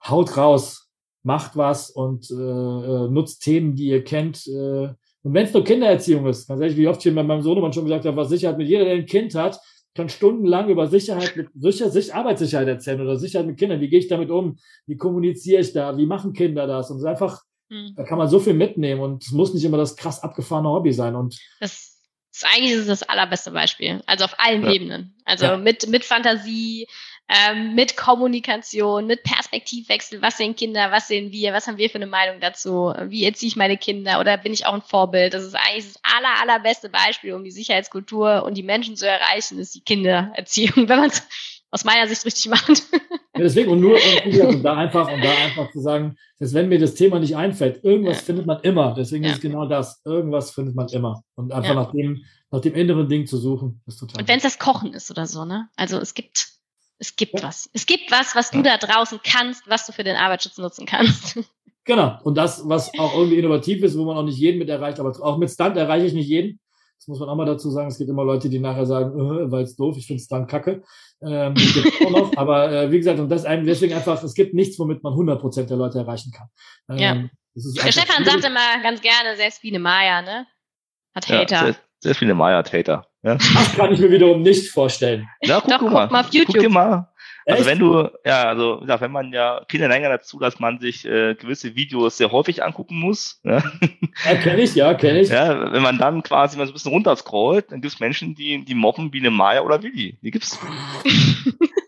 haut 0.07 0.37
raus, 0.37 0.89
macht 1.23 1.57
was 1.57 1.89
und 1.89 2.29
äh, 2.31 2.33
äh, 2.33 3.09
nutzt 3.09 3.43
Themen, 3.43 3.75
die 3.75 3.87
ihr 3.87 4.03
kennt. 4.03 4.47
Äh, 4.47 4.93
und 5.21 5.33
wenn 5.33 5.45
es 5.45 5.53
nur 5.53 5.63
Kindererziehung 5.63 6.25
ist, 6.27 6.47
ganz 6.47 6.61
ehrlich, 6.61 6.77
wie 6.77 6.87
oft 6.87 7.05
ich 7.05 7.13
mit 7.13 7.27
meinem 7.27 7.41
Sohnemann 7.41 7.73
schon 7.73 7.83
gesagt 7.85 8.05
habe, 8.05 8.17
was 8.17 8.29
Sicherheit 8.29 8.57
mit 8.57 8.67
jeder, 8.67 8.85
der 8.85 8.95
ein 8.95 9.05
Kind 9.05 9.35
hat, 9.35 9.59
kann 9.95 10.07
stundenlang 10.07 10.69
über 10.69 10.87
Sicherheit 10.87 11.35
mit 11.35 11.49
Sicher, 11.55 11.89
Sicher, 11.89 12.15
Arbeitssicherheit 12.15 12.67
erzählen 12.67 13.01
oder 13.01 13.17
Sicherheit 13.17 13.47
mit 13.47 13.57
Kindern. 13.57 13.81
Wie 13.81 13.89
gehe 13.89 13.99
ich 13.99 14.07
damit 14.07 14.29
um? 14.29 14.57
Wie 14.85 14.95
kommuniziere 14.95 15.61
ich 15.61 15.73
da? 15.73 15.97
Wie 15.97 16.05
machen 16.05 16.31
Kinder 16.31 16.67
das? 16.67 16.89
Und 16.89 16.97
es 16.97 17.03
ist 17.03 17.09
einfach 17.09 17.41
Mhm. 17.69 17.93
Da 17.95 18.03
kann 18.03 18.17
man 18.17 18.27
so 18.27 18.39
viel 18.39 18.53
mitnehmen 18.53 19.01
und 19.01 19.23
es 19.23 19.31
muss 19.31 19.53
nicht 19.53 19.63
immer 19.63 19.77
das 19.77 19.95
krass 19.95 20.21
abgefahrene 20.21 20.69
Hobby 20.69 20.91
sein. 20.91 21.15
Und 21.15 21.39
das 21.59 21.97
ist 22.33 22.45
eigentlich 22.45 22.85
das 22.85 23.03
allerbeste 23.03 23.51
Beispiel. 23.51 24.01
Also 24.05 24.25
auf 24.25 24.35
allen 24.39 24.63
ja. 24.63 24.71
Ebenen. 24.71 25.15
Also 25.25 25.45
ja. 25.45 25.57
mit, 25.57 25.87
mit 25.87 26.03
Fantasie, 26.03 26.87
ähm, 27.29 27.75
mit 27.75 27.95
Kommunikation, 27.95 29.05
mit 29.05 29.23
Perspektivwechsel. 29.23 30.21
Was 30.21 30.37
sehen 30.37 30.55
Kinder? 30.55 30.91
Was 30.91 31.07
sehen 31.07 31.31
wir? 31.31 31.53
Was 31.53 31.67
haben 31.67 31.77
wir 31.77 31.89
für 31.89 31.95
eine 31.95 32.07
Meinung 32.07 32.39
dazu? 32.39 32.93
Wie 33.07 33.23
erziehe 33.23 33.49
ich 33.49 33.55
meine 33.55 33.77
Kinder? 33.77 34.19
Oder 34.19 34.37
bin 34.37 34.51
ich 34.51 34.65
auch 34.65 34.73
ein 34.73 34.81
Vorbild? 34.81 35.33
Das 35.33 35.43
ist 35.43 35.55
eigentlich 35.55 35.93
das 35.93 36.01
aller, 36.03 36.41
allerbeste 36.41 36.89
Beispiel, 36.89 37.33
um 37.33 37.43
die 37.43 37.51
Sicherheitskultur 37.51 38.43
und 38.43 38.55
die 38.55 38.63
Menschen 38.63 38.95
zu 38.95 39.07
erreichen, 39.07 39.59
ist 39.59 39.75
die 39.75 39.83
Kindererziehung, 39.83 40.73
wenn 40.89 40.99
man 40.99 41.09
es 41.09 41.23
aus 41.71 41.85
meiner 41.85 42.07
Sicht 42.07 42.25
richtig 42.25 42.49
macht. 42.49 42.83
Ja, 43.35 43.43
deswegen 43.43 43.69
und 43.69 43.79
nur 43.79 43.97
und, 44.25 44.39
und 44.39 44.63
da 44.63 44.75
einfach 44.75 45.11
und 45.11 45.23
da 45.23 45.29
einfach 45.29 45.71
zu 45.71 45.79
sagen, 45.81 46.17
dass 46.39 46.53
wenn 46.53 46.67
mir 46.67 46.79
das 46.79 46.95
Thema 46.95 47.19
nicht 47.19 47.35
einfällt, 47.35 47.83
irgendwas 47.83 48.17
ja. 48.17 48.23
findet 48.23 48.45
man 48.47 48.59
immer. 48.61 48.95
Deswegen 48.97 49.23
ja. 49.23 49.31
ist 49.31 49.41
genau 49.41 49.67
das. 49.67 50.01
Irgendwas 50.03 50.51
findet 50.51 50.75
man 50.75 50.87
immer. 50.87 51.23
Und 51.35 51.51
einfach 51.51 51.75
nach 51.75 51.91
dem, 51.91 52.23
nach 52.49 52.61
dem 52.61 52.73
inneren 52.73 53.07
Ding 53.07 53.27
zu 53.27 53.37
suchen, 53.37 53.81
ist 53.85 53.99
total. 53.99 54.21
Und 54.21 54.27
wenn 54.27 54.37
es 54.37 54.43
das 54.43 54.57
Kochen 54.57 54.93
ist 54.93 55.11
oder 55.11 55.27
so, 55.27 55.45
ne? 55.45 55.69
Also 55.75 55.99
es 55.99 56.15
gibt, 56.15 56.58
es 56.99 57.15
gibt 57.15 57.41
was. 57.41 57.69
Es 57.73 57.85
gibt 57.85 58.11
was, 58.11 58.35
was 58.35 58.51
du 58.51 58.61
da 58.61 58.77
draußen 58.77 59.19
kannst, 59.23 59.67
was 59.67 59.85
du 59.85 59.93
für 59.93 60.03
den 60.03 60.15
Arbeitsschutz 60.15 60.57
nutzen 60.57 60.85
kannst. 60.85 61.39
Genau. 61.85 62.19
Und 62.21 62.37
das, 62.37 62.69
was 62.69 62.91
auch 62.99 63.15
irgendwie 63.15 63.39
innovativ 63.39 63.81
ist, 63.81 63.97
wo 63.97 64.05
man 64.05 64.15
auch 64.15 64.23
nicht 64.23 64.37
jeden 64.37 64.59
mit 64.59 64.69
erreicht, 64.69 64.99
aber 64.99 65.09
auch 65.25 65.39
mit 65.39 65.49
Stunt 65.49 65.75
erreiche 65.75 66.05
ich 66.05 66.13
nicht 66.13 66.27
jeden. 66.27 66.59
Das 66.99 67.07
muss 67.07 67.19
man 67.19 67.29
auch 67.29 67.35
mal 67.35 67.45
dazu 67.45 67.71
sagen. 67.71 67.87
Es 67.87 67.97
gibt 67.97 68.11
immer 68.11 68.23
Leute, 68.23 68.47
die 68.47 68.59
nachher 68.59 68.85
sagen, 68.85 69.17
äh, 69.17 69.51
weil 69.51 69.63
es 69.63 69.75
doof, 69.75 69.97
ich 69.97 70.05
finde 70.05 70.23
dann 70.29 70.45
kacke. 70.45 70.83
Ähm, 71.23 71.55
auch 72.05 72.09
noch. 72.11 72.31
Aber 72.37 72.71
äh, 72.71 72.91
wie 72.91 72.97
gesagt, 72.97 73.19
und 73.19 73.29
das 73.29 73.43
einem 73.43 73.65
deswegen 73.65 73.95
einfach, 73.95 74.21
es 74.21 74.35
gibt 74.35 74.53
nichts, 74.53 74.77
womit 74.77 75.01
man 75.01 75.13
100% 75.13 75.63
der 75.63 75.77
Leute 75.77 75.97
erreichen 75.97 76.31
kann. 76.31 76.49
Ähm, 76.89 76.97
ja. 76.97 77.13
Der 77.55 77.91
Stefan 77.91 78.23
sagt 78.23 78.43
immer 78.43 78.83
ganz 78.83 79.01
gerne, 79.01 79.35
selbst 79.35 79.63
wie 79.63 79.69
eine 79.69 79.79
Maya, 79.79 80.21
ne? 80.21 80.45
Hat 81.15 81.27
Hater. 81.27 81.69
Ja, 81.69 81.75
sehr, 81.99 82.15
viele 82.15 82.33
Maya 82.33 82.57
hat 82.57 82.73
Hater. 82.73 83.05
Ja. 83.23 83.35
Das 83.35 83.75
kann 83.75 83.91
ich 83.91 83.99
mir 83.99 84.11
wiederum 84.11 84.41
nicht 84.41 84.69
vorstellen. 84.69 85.27
Ja, 85.41 85.59
guck, 85.59 85.69
Doch, 85.69 85.79
guck 85.79 85.91
mal. 85.91 86.07
mal 86.09 86.21
auf 86.21 86.33
YouTube. 86.33 86.55
Guck 86.55 86.63
dir 86.63 86.69
mal, 86.69 87.09
also 87.51 87.65
wenn 87.65 87.79
du, 87.79 88.09
ja, 88.25 88.43
also 88.43 88.83
ja, 88.87 89.01
wenn 89.01 89.11
man 89.11 89.33
ja 89.33 89.61
Kinder 89.67 89.87
länger 89.87 90.09
dazu, 90.09 90.39
dass 90.39 90.59
man 90.59 90.79
sich 90.79 91.05
äh, 91.05 91.35
gewisse 91.35 91.75
Videos 91.75 92.17
sehr 92.17 92.31
häufig 92.31 92.63
angucken 92.63 92.99
muss. 92.99 93.39
Ja, 93.43 93.63
ja 94.25 94.35
kenne 94.35 94.61
ich, 94.61 94.75
ja, 94.75 94.93
kenne 94.93 95.21
ich. 95.21 95.29
Ja, 95.29 95.71
wenn 95.71 95.81
man 95.81 95.97
dann 95.97 96.21
quasi 96.21 96.57
mal 96.57 96.65
so 96.65 96.71
ein 96.71 96.73
bisschen 96.73 96.91
runterscrollt, 96.91 97.71
dann 97.71 97.81
gibt 97.81 97.93
es 97.93 97.99
Menschen, 97.99 98.35
die, 98.35 98.63
die 98.63 98.75
mobben 98.75 99.11
wie 99.13 99.19
eine 99.19 99.31
Maya 99.31 99.61
oder 99.61 99.81
Willi. 99.81 100.17
Die 100.21 100.31
gibt's. 100.31 100.59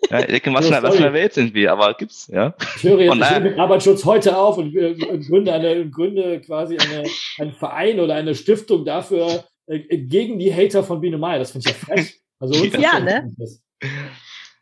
ja, 0.09 0.19
ich 0.19 0.27
denke, 0.27 0.53
was, 0.53 0.67
in, 0.67 0.81
was 0.81 0.95
in 0.95 1.03
der 1.03 1.13
Welt 1.13 1.33
sind 1.33 1.53
wir, 1.53 1.71
aber 1.71 1.93
gibt's, 1.93 2.27
ja. 2.33 2.53
Ich 2.77 2.83
höre 2.83 2.99
jetzt 2.99 3.15
ich 3.15 3.39
mit 3.39 3.59
Arbeitsschutz 3.59 4.05
heute 4.05 4.37
auf 4.37 4.57
und 4.57 4.75
äh, 4.75 4.95
gründe, 4.95 5.53
eine, 5.53 5.89
gründe 5.89 6.41
quasi 6.41 6.77
eine, 6.77 7.03
einen 7.39 7.53
Verein 7.53 7.99
oder 7.99 8.15
eine 8.15 8.35
Stiftung 8.35 8.85
dafür 8.85 9.43
äh, 9.71 9.97
gegen 9.97 10.39
die 10.39 10.53
Hater 10.53 10.83
von 10.83 11.01
Biene 11.01 11.17
Maya. 11.17 11.39
Das 11.39 11.51
finde 11.51 11.69
ich 11.69 11.75
ja 11.75 11.85
frech. 11.85 12.21
Also 12.39 12.65
ja, 12.77 12.99
ne? 12.99 13.33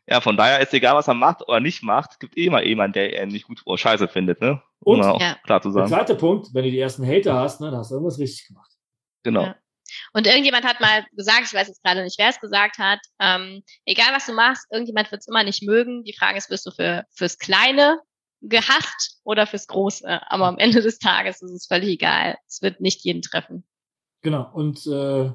Ja, 0.08 0.22
von 0.22 0.38
daher 0.38 0.60
ist 0.60 0.74
egal, 0.74 0.96
was 0.96 1.08
er 1.08 1.14
macht 1.14 1.48
oder 1.48 1.60
nicht 1.60 1.84
macht, 1.84 2.20
gibt 2.20 2.38
eh 2.38 2.46
immer 2.46 2.64
jemand, 2.64 2.96
der 2.96 3.14
er 3.14 3.26
nicht 3.26 3.46
gut 3.46 3.62
oder 3.66 3.78
scheiße 3.78 4.08
findet, 4.08 4.42
ne? 4.42 4.62
Um 4.80 5.00
Und 5.00 5.22
ja. 5.22 5.38
klar 5.44 5.62
zu 5.62 5.70
sagen. 5.72 5.90
Der 5.90 6.00
zweite 6.00 6.16
Punkt, 6.16 6.48
wenn 6.54 6.64
du 6.64 6.72
die 6.72 6.80
ersten 6.80 7.06
Hater 7.06 7.36
hast, 7.36 7.62
ne, 7.62 7.70
dann 7.70 7.80
hast 7.80 7.92
du 7.92 7.96
irgendwas 7.96 8.18
richtig 8.18 8.48
gemacht. 8.48 8.72
Genau. 9.24 9.44
Ja. 9.44 9.56
Und 10.14 10.28
irgendjemand 10.28 10.66
hat 10.66 10.80
mal 10.80 11.06
gesagt, 11.16 11.44
ich 11.46 11.54
weiß 11.54 11.68
jetzt 11.68 11.84
gerade 11.84 12.04
nicht, 12.04 12.18
wer 12.20 12.30
es 12.30 12.40
gesagt 12.40 12.78
hat, 12.78 13.00
ähm, 13.20 13.64
egal 13.86 14.14
was 14.14 14.26
du 14.26 14.34
machst, 14.34 14.66
irgendjemand 14.72 15.12
wird 15.12 15.22
es 15.22 15.28
immer 15.28 15.44
nicht 15.44 15.64
mögen. 15.64 16.04
Die 16.04 16.16
Frage 16.18 16.38
ist, 16.38 16.50
bist 16.50 16.66
du 16.66 16.72
für, 16.72 17.06
fürs 17.12 17.38
Kleine 17.38 18.00
gehasst 18.42 19.20
oder 19.24 19.48
fürs 19.48 19.68
Große? 19.68 20.22
Aber 20.30 20.48
am 20.48 20.58
Ende 20.58 20.82
des 20.82 21.00
Tages 21.00 21.42
ist 21.42 21.52
es 21.52 21.68
völlig 21.68 21.90
egal. 21.90 22.38
Es 22.48 22.62
wird 22.62 22.82
nicht 22.82 23.04
jeden 23.04 23.22
treffen. 23.22 23.64
Genau. 24.22 24.50
Und 24.54 24.86
äh, 24.88 25.32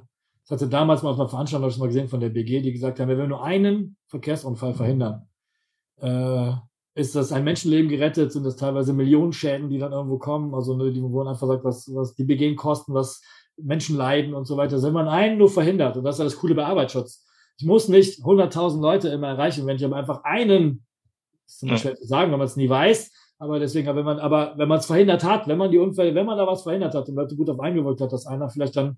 das 0.47 0.51
hatte 0.51 0.69
damals 0.69 1.03
mal 1.03 1.11
auf 1.11 1.19
einer 1.19 1.29
Veranstaltung 1.29 1.71
schon 1.71 1.81
mal 1.81 1.87
gesehen 1.87 2.09
von 2.09 2.21
der 2.21 2.29
BG, 2.29 2.61
die 2.61 2.73
gesagt 2.73 3.01
haben, 3.01 3.09
wenn 3.09 3.19
wir 3.19 3.27
nur 3.27 3.43
einen 3.43 3.97
Verkehrsunfall 4.09 4.75
verhindern, 4.75 5.27
äh, 6.01 6.53
ist 6.95 7.15
das 7.17 7.33
ein 7.33 7.45
Menschenleben 7.45 7.89
gerettet, 7.89 8.33
sind 8.33 8.45
das 8.45 8.57
teilweise 8.57 8.93
Millionen 8.93 9.33
Schäden, 9.33 9.69
die 9.69 9.79
dann 9.79 9.93
irgendwo 9.93 10.19
kommen. 10.19 10.55
Also 10.55 10.77
ne, 10.77 10.93
die 10.93 11.03
wurden 11.03 11.29
einfach 11.29 11.49
gesagt, 11.49 11.65
was, 11.65 11.93
was 11.95 12.15
die 12.15 12.25
BG 12.25 12.55
kosten, 12.55 12.95
was 12.95 13.23
Menschen 13.57 13.97
leiden 13.97 14.35
und 14.35 14.45
so 14.45 14.57
weiter. 14.57 14.75
Also 14.75 14.87
wenn 14.87 14.95
man 14.95 15.09
einen 15.09 15.39
nur 15.39 15.49
verhindert, 15.49 15.97
und 15.97 16.05
das 16.05 16.17
ist 16.17 16.19
ja 16.21 16.25
das 16.25 16.37
Coole 16.37 16.55
bei 16.55 16.67
Arbeitsschutz. 16.67 17.25
Ich 17.57 17.67
muss 17.67 17.89
nicht 17.89 18.21
100.000 18.23 18.81
Leute 18.81 19.09
immer 19.09 19.29
erreichen, 19.29 19.67
wenn 19.67 19.77
ich 19.77 19.85
aber 19.85 19.97
einfach 19.97 20.25
einen, 20.25 20.85
das 21.47 21.55
ist 21.55 21.63
immer 21.63 21.73
ja. 21.73 21.79
schwer 21.79 21.97
zu 21.97 22.07
sagen, 22.07 22.33
wenn 22.33 22.39
man 22.39 22.47
es 22.47 22.57
nie 22.57 22.69
weiß, 22.69 23.13
aber 23.39 23.59
deswegen, 23.59 23.87
wenn 23.95 24.05
man, 24.05 24.19
aber 24.19 24.55
wenn 24.57 24.69
man 24.69 24.79
es 24.79 24.87
verhindert 24.87 25.25
hat, 25.25 25.49
wenn 25.49 25.59
man 25.59 25.71
die 25.71 25.79
Unfälle, 25.79 26.15
wenn 26.15 26.27
man 26.27 26.39
da 26.39 26.47
was 26.47 26.63
verhindert 26.63 26.95
hat 26.95 27.09
und 27.09 27.17
Leute 27.17 27.37
gut 27.37 27.51
auf 27.51 27.61
eingewirkt 27.61 28.01
hat, 28.01 28.13
dass 28.13 28.27
einer 28.27 28.49
vielleicht 28.49 28.77
dann 28.77 28.97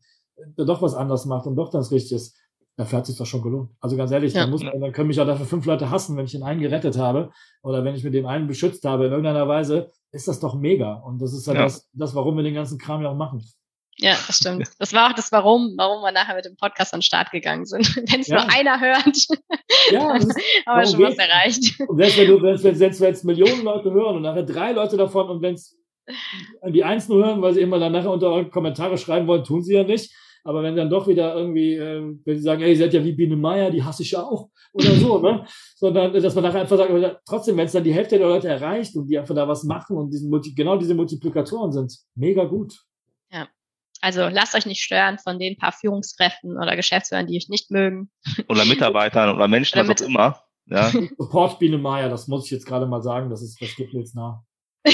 doch 0.56 0.82
was 0.82 0.94
anders 0.94 1.24
macht 1.24 1.46
und 1.46 1.56
doch 1.56 1.70
das 1.70 1.90
Richtige 1.90 2.16
ist, 2.16 2.36
dafür 2.76 2.98
hat 2.98 3.06
sich 3.06 3.16
das 3.16 3.26
schon 3.26 3.42
gelohnt. 3.42 3.70
Also 3.80 3.96
ganz 3.96 4.10
ehrlich, 4.10 4.34
ja. 4.34 4.42
dann, 4.42 4.50
muss, 4.50 4.60
dann 4.60 4.92
können 4.92 5.08
mich 5.08 5.16
ja 5.16 5.24
dafür 5.24 5.46
fünf 5.46 5.64
Leute 5.64 5.90
hassen, 5.90 6.16
wenn 6.16 6.26
ich 6.26 6.32
den 6.32 6.42
einen 6.42 6.60
gerettet 6.60 6.98
habe 6.98 7.30
oder 7.62 7.84
wenn 7.84 7.94
ich 7.94 8.04
mit 8.04 8.14
dem 8.14 8.26
einen 8.26 8.46
beschützt 8.46 8.84
habe 8.84 9.06
in 9.06 9.10
irgendeiner 9.10 9.48
Weise, 9.48 9.90
ist 10.12 10.28
das 10.28 10.40
doch 10.40 10.54
mega. 10.54 10.94
Und 10.94 11.20
das 11.22 11.32
ist 11.32 11.46
ja, 11.46 11.54
ja. 11.54 11.62
Das, 11.62 11.88
das, 11.92 12.14
warum 12.14 12.36
wir 12.36 12.42
den 12.42 12.54
ganzen 12.54 12.78
Kram 12.78 13.02
ja 13.02 13.10
auch 13.10 13.16
machen. 13.16 13.42
Ja, 13.98 14.16
das 14.26 14.36
stimmt. 14.36 14.68
Das 14.78 14.92
war 14.92 15.10
auch 15.10 15.14
das 15.14 15.32
Warum, 15.32 15.74
warum 15.76 16.02
wir 16.02 16.12
nachher 16.12 16.34
mit 16.34 16.44
dem 16.44 16.56
Podcast 16.56 16.92
an 16.92 16.98
den 16.98 17.02
Start 17.02 17.30
gegangen 17.30 17.64
sind. 17.64 17.96
Wenn 18.10 18.20
es 18.20 18.26
ja. 18.26 18.42
nur 18.42 18.52
einer 18.52 18.80
hört, 18.80 19.16
ja, 19.90 20.18
dann 20.18 20.28
haben 20.66 20.80
wir 20.80 20.86
schon 20.86 21.02
was 21.02 21.16
erreicht. 21.16 21.80
Und 21.88 21.96
selbst 21.96 22.18
wenn, 22.18 22.28
du, 22.28 22.42
wenn, 22.42 22.62
wenn, 22.62 22.80
wenn, 22.80 23.00
wenn 23.00 23.16
Millionen 23.24 23.64
Leute 23.64 23.90
hören 23.90 24.16
und 24.16 24.22
nachher 24.22 24.42
drei 24.42 24.72
Leute 24.72 24.96
davon 24.96 25.30
und 25.30 25.42
wenn 25.42 25.54
es 25.54 25.78
die 26.68 26.84
eins 26.84 27.08
nur 27.08 27.24
hören, 27.24 27.42
weil 27.42 27.54
sie 27.54 27.60
immer 27.60 27.78
dann 27.78 27.92
nachher 27.92 28.10
unter 28.10 28.44
Kommentare 28.44 28.96
schreiben 28.98 29.26
wollen, 29.26 29.44
tun 29.44 29.62
sie 29.62 29.74
ja 29.74 29.82
nicht. 29.82 30.14
Aber 30.44 30.62
wenn 30.62 30.76
dann 30.76 30.88
doch 30.88 31.08
wieder 31.08 31.34
irgendwie, 31.34 31.74
äh, 31.74 32.02
wenn 32.24 32.36
sie 32.36 32.42
sagen, 32.42 32.62
ey, 32.62 32.70
ihr 32.70 32.76
seid 32.76 32.94
ja 32.94 33.02
wie 33.02 33.14
Biene 33.14 33.36
Meier, 33.36 33.68
die 33.68 33.82
hasse 33.82 34.04
ich 34.04 34.12
ja 34.12 34.22
auch 34.22 34.48
oder 34.72 34.92
so, 34.92 35.18
ne? 35.18 35.44
Sondern, 35.74 36.12
dass 36.12 36.34
man 36.36 36.44
nachher 36.44 36.60
einfach 36.60 36.76
sagt, 36.76 37.20
trotzdem, 37.26 37.56
wenn 37.56 37.66
es 37.66 37.72
dann 37.72 37.82
die 37.82 37.92
Hälfte 37.92 38.16
der 38.16 38.28
Leute 38.28 38.46
erreicht 38.46 38.94
und 38.94 39.08
die 39.08 39.18
einfach 39.18 39.34
da 39.34 39.48
was 39.48 39.64
machen 39.64 39.96
und 39.96 40.10
diesen 40.10 40.30
Multi 40.30 40.54
genau 40.54 40.76
diese 40.76 40.94
Multiplikatoren 40.94 41.72
sind, 41.72 41.98
mega 42.14 42.44
gut. 42.44 42.80
Also 44.06 44.28
lasst 44.28 44.54
euch 44.54 44.66
nicht 44.66 44.84
stören 44.84 45.18
von 45.18 45.40
den 45.40 45.58
paar 45.58 45.72
Führungskräften 45.72 46.56
oder 46.56 46.76
Geschäftsführern, 46.76 47.26
die 47.26 47.38
euch 47.38 47.48
nicht 47.48 47.72
mögen. 47.72 48.08
Oder 48.48 48.64
Mitarbeitern 48.64 49.34
oder 49.34 49.48
Menschen, 49.48 49.80
oder 49.80 49.88
was 49.88 50.00
auch 50.00 50.06
immer. 50.06 50.40
Ja. 50.66 50.92
Support 51.18 51.58
Biene 51.58 51.76
Meier, 51.76 52.08
das 52.08 52.28
muss 52.28 52.44
ich 52.44 52.52
jetzt 52.52 52.66
gerade 52.66 52.86
mal 52.86 53.02
sagen, 53.02 53.30
das 53.30 53.42
ist, 53.42 53.60
das 53.60 53.74
geht 53.74 53.92
mir 53.92 53.98
jetzt 53.98 54.14
nah. 54.14 54.44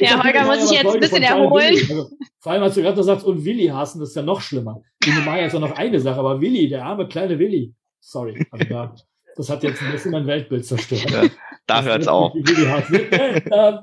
ja, 0.00 0.24
Holger 0.24 0.44
muss 0.44 0.68
sich 0.68 0.76
jetzt 0.76 0.92
ein 0.92 0.98
bisschen 0.98 1.22
erholen. 1.22 1.76
Also, 1.88 2.10
vor 2.40 2.50
allem, 2.50 2.64
als 2.64 2.74
du 2.74 2.82
gerade 2.82 3.00
sagst, 3.04 3.24
und 3.24 3.44
Willi 3.44 3.68
hassen, 3.68 4.00
das 4.00 4.08
ist 4.08 4.16
ja 4.16 4.22
noch 4.22 4.40
schlimmer. 4.40 4.82
Biene 4.98 5.20
Meier 5.20 5.46
ist 5.46 5.52
ja 5.52 5.60
noch 5.60 5.76
eine 5.76 6.00
Sache, 6.00 6.18
aber 6.18 6.40
Willi, 6.40 6.68
der 6.68 6.84
arme 6.84 7.06
kleine 7.06 7.38
Willi. 7.38 7.72
Sorry. 8.00 8.44
Also 8.50 8.64
da, 8.64 8.92
das 9.36 9.48
hat 9.48 9.62
jetzt 9.62 9.80
ein 9.82 9.92
bisschen 9.92 10.10
mein 10.10 10.26
Weltbild 10.26 10.66
zerstört. 10.66 11.08
Ja, 11.08 11.26
da 11.64 11.84
hört 11.84 12.02
es 12.02 12.08
auf. 12.08 12.34
äh, 12.34 13.78